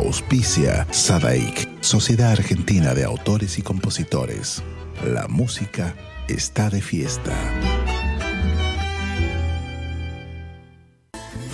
Auspicia 0.00 0.86
Sadaik, 0.90 1.68
Sociedad 1.82 2.32
Argentina 2.32 2.94
de 2.94 3.04
Autores 3.04 3.58
y 3.58 3.62
Compositores. 3.62 4.62
La 5.04 5.28
música 5.28 5.94
está 6.26 6.70
de 6.70 6.80
fiesta. 6.80 7.32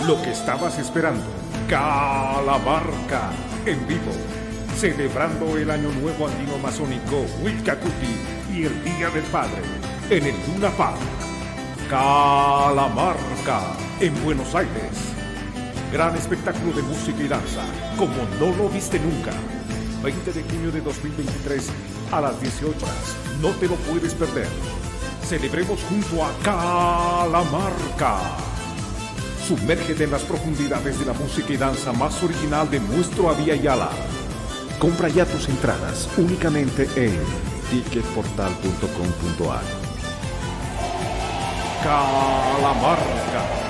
Lo 0.06 0.22
que 0.22 0.30
estabas 0.30 0.78
esperando. 0.78 1.24
Calamarca 1.68 3.32
en 3.66 3.84
vivo. 3.88 4.12
Celebrando 4.78 5.58
el 5.58 5.68
Año 5.68 5.90
Nuevo 6.00 6.28
Andino 6.28 6.56
Masónico 6.58 7.26
Wilcacuti 7.42 8.14
y 8.54 8.64
el 8.64 8.84
Día 8.84 9.10
del 9.10 9.24
Padre 9.24 9.62
en 10.08 10.24
el 10.24 10.34
Luna 10.46 10.70
Park. 10.76 11.00
Calamarca 11.90 13.76
en 14.00 14.24
Buenos 14.24 14.54
Aires. 14.54 15.15
Gran 15.92 16.16
espectáculo 16.16 16.72
de 16.72 16.82
música 16.82 17.22
y 17.22 17.28
danza, 17.28 17.62
como 17.96 18.14
no 18.40 18.56
lo 18.56 18.68
viste 18.68 18.98
nunca. 18.98 19.30
20 20.02 20.32
de 20.32 20.42
junio 20.42 20.72
de 20.72 20.80
2023 20.80 21.70
a 22.12 22.20
las 22.20 22.40
18 22.40 22.76
horas. 22.76 23.16
No 23.40 23.50
te 23.50 23.68
lo 23.68 23.76
puedes 23.76 24.14
perder. 24.14 24.48
Celebremos 25.24 25.80
junto 25.88 26.24
a 26.24 26.30
Calamarca. 26.42 28.18
Sumérgete 29.46 30.04
en 30.04 30.10
las 30.10 30.22
profundidades 30.22 30.98
de 30.98 31.06
la 31.06 31.12
música 31.12 31.52
y 31.52 31.56
danza 31.56 31.92
más 31.92 32.20
original 32.22 32.68
de 32.68 32.80
nuestro 32.80 33.30
Avia 33.30 33.54
Yala. 33.54 33.90
Compra 34.78 35.08
ya 35.08 35.24
tus 35.24 35.48
entradas 35.48 36.08
únicamente 36.16 36.88
en 36.96 37.16
ticketportal.com.ar. 37.70 39.62
Calamarca. 41.82 43.65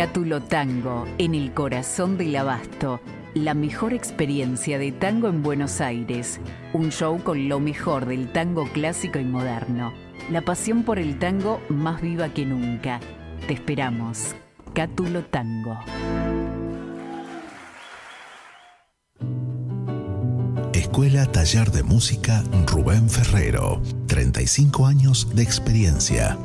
Cátulo 0.00 0.40
Tango, 0.40 1.06
en 1.18 1.34
el 1.34 1.52
corazón 1.52 2.16
del 2.16 2.34
abasto. 2.34 3.02
La 3.34 3.52
mejor 3.52 3.92
experiencia 3.92 4.78
de 4.78 4.92
tango 4.92 5.28
en 5.28 5.42
Buenos 5.42 5.82
Aires. 5.82 6.40
Un 6.72 6.90
show 6.90 7.22
con 7.22 7.50
lo 7.50 7.60
mejor 7.60 8.06
del 8.06 8.32
tango 8.32 8.64
clásico 8.72 9.18
y 9.18 9.26
moderno. 9.26 9.92
La 10.30 10.40
pasión 10.40 10.84
por 10.84 10.98
el 10.98 11.18
tango 11.18 11.60
más 11.68 12.00
viva 12.00 12.30
que 12.30 12.46
nunca. 12.46 12.98
Te 13.46 13.52
esperamos. 13.52 14.34
Cátulo 14.72 15.22
Tango. 15.26 15.78
Escuela 20.72 21.26
Taller 21.26 21.70
de 21.72 21.82
Música 21.82 22.42
Rubén 22.66 23.10
Ferrero. 23.10 23.82
35 24.06 24.86
años 24.86 25.28
de 25.34 25.42
experiencia. 25.42 26.38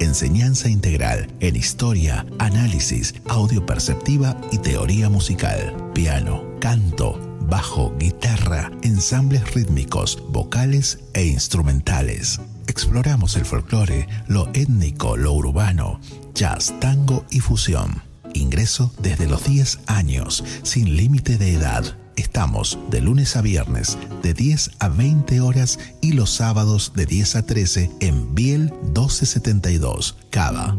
Enseñanza 0.00 0.68
integral 0.68 1.26
en 1.40 1.56
historia, 1.56 2.24
análisis, 2.38 3.14
audio 3.26 3.66
perceptiva 3.66 4.36
y 4.52 4.58
teoría 4.58 5.08
musical. 5.08 5.74
Piano, 5.92 6.44
canto, 6.60 7.18
bajo, 7.48 7.92
guitarra, 7.98 8.70
ensambles 8.82 9.52
rítmicos, 9.54 10.22
vocales 10.28 11.00
e 11.14 11.26
instrumentales. 11.26 12.40
Exploramos 12.68 13.34
el 13.34 13.44
folclore, 13.44 14.06
lo 14.28 14.48
étnico, 14.54 15.16
lo 15.16 15.32
urbano, 15.32 16.00
jazz, 16.32 16.74
tango 16.78 17.24
y 17.30 17.40
fusión. 17.40 18.02
Ingreso 18.34 18.94
desde 19.02 19.26
los 19.26 19.44
10 19.44 19.80
años, 19.86 20.44
sin 20.62 20.96
límite 20.96 21.38
de 21.38 21.54
edad. 21.54 21.96
Estamos 22.18 22.78
de 22.90 23.00
lunes 23.00 23.36
a 23.36 23.42
viernes 23.42 23.96
de 24.24 24.34
10 24.34 24.72
a 24.80 24.88
20 24.88 25.40
horas 25.40 25.78
y 26.00 26.14
los 26.14 26.30
sábados 26.30 26.92
de 26.96 27.06
10 27.06 27.36
a 27.36 27.46
13 27.46 27.92
en 28.00 28.34
Biel 28.34 28.72
1272, 28.82 30.16
Cava. 30.28 30.76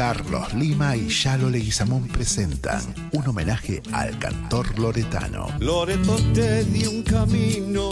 Carlos 0.00 0.54
Lima 0.54 0.96
y 0.96 1.08
Yalo 1.10 1.50
Leguizamón 1.50 2.08
presentan 2.08 2.80
un 3.12 3.28
homenaje 3.28 3.82
al 3.92 4.18
cantor 4.18 4.78
loretano. 4.78 5.48
Loreto 5.58 6.16
te 6.32 6.64
dio 6.64 6.90
un 6.90 7.02
camino, 7.02 7.90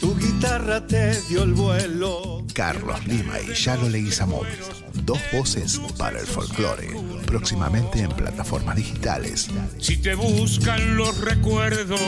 tu 0.00 0.16
guitarra 0.16 0.86
te 0.86 1.20
dio 1.28 1.42
el 1.42 1.52
vuelo. 1.52 2.46
Carlos 2.54 3.06
Lima 3.06 3.34
y 3.40 3.52
Yalo 3.52 3.90
Leguizamón, 3.90 4.46
dos 5.04 5.18
voces 5.34 5.78
para 5.98 6.18
el 6.18 6.26
folclore, 6.26 6.96
próximamente 7.26 8.00
en 8.00 8.10
plataformas 8.12 8.76
digitales. 8.76 9.48
Si 9.78 9.98
te 9.98 10.14
buscan 10.14 10.96
los 10.96 11.18
recuerdos, 11.18 12.00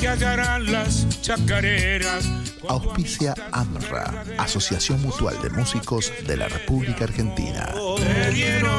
te 0.00 0.08
hallarán 0.08 0.72
las 0.72 1.20
chacareras. 1.20 2.24
Auspicia 2.66 3.34
AMRA, 3.52 4.24
Asociación 4.38 5.00
Mutual 5.02 5.40
de 5.42 5.50
Músicos 5.50 6.10
de 6.26 6.36
la 6.38 6.48
República 6.48 7.04
Argentina. 7.04 7.74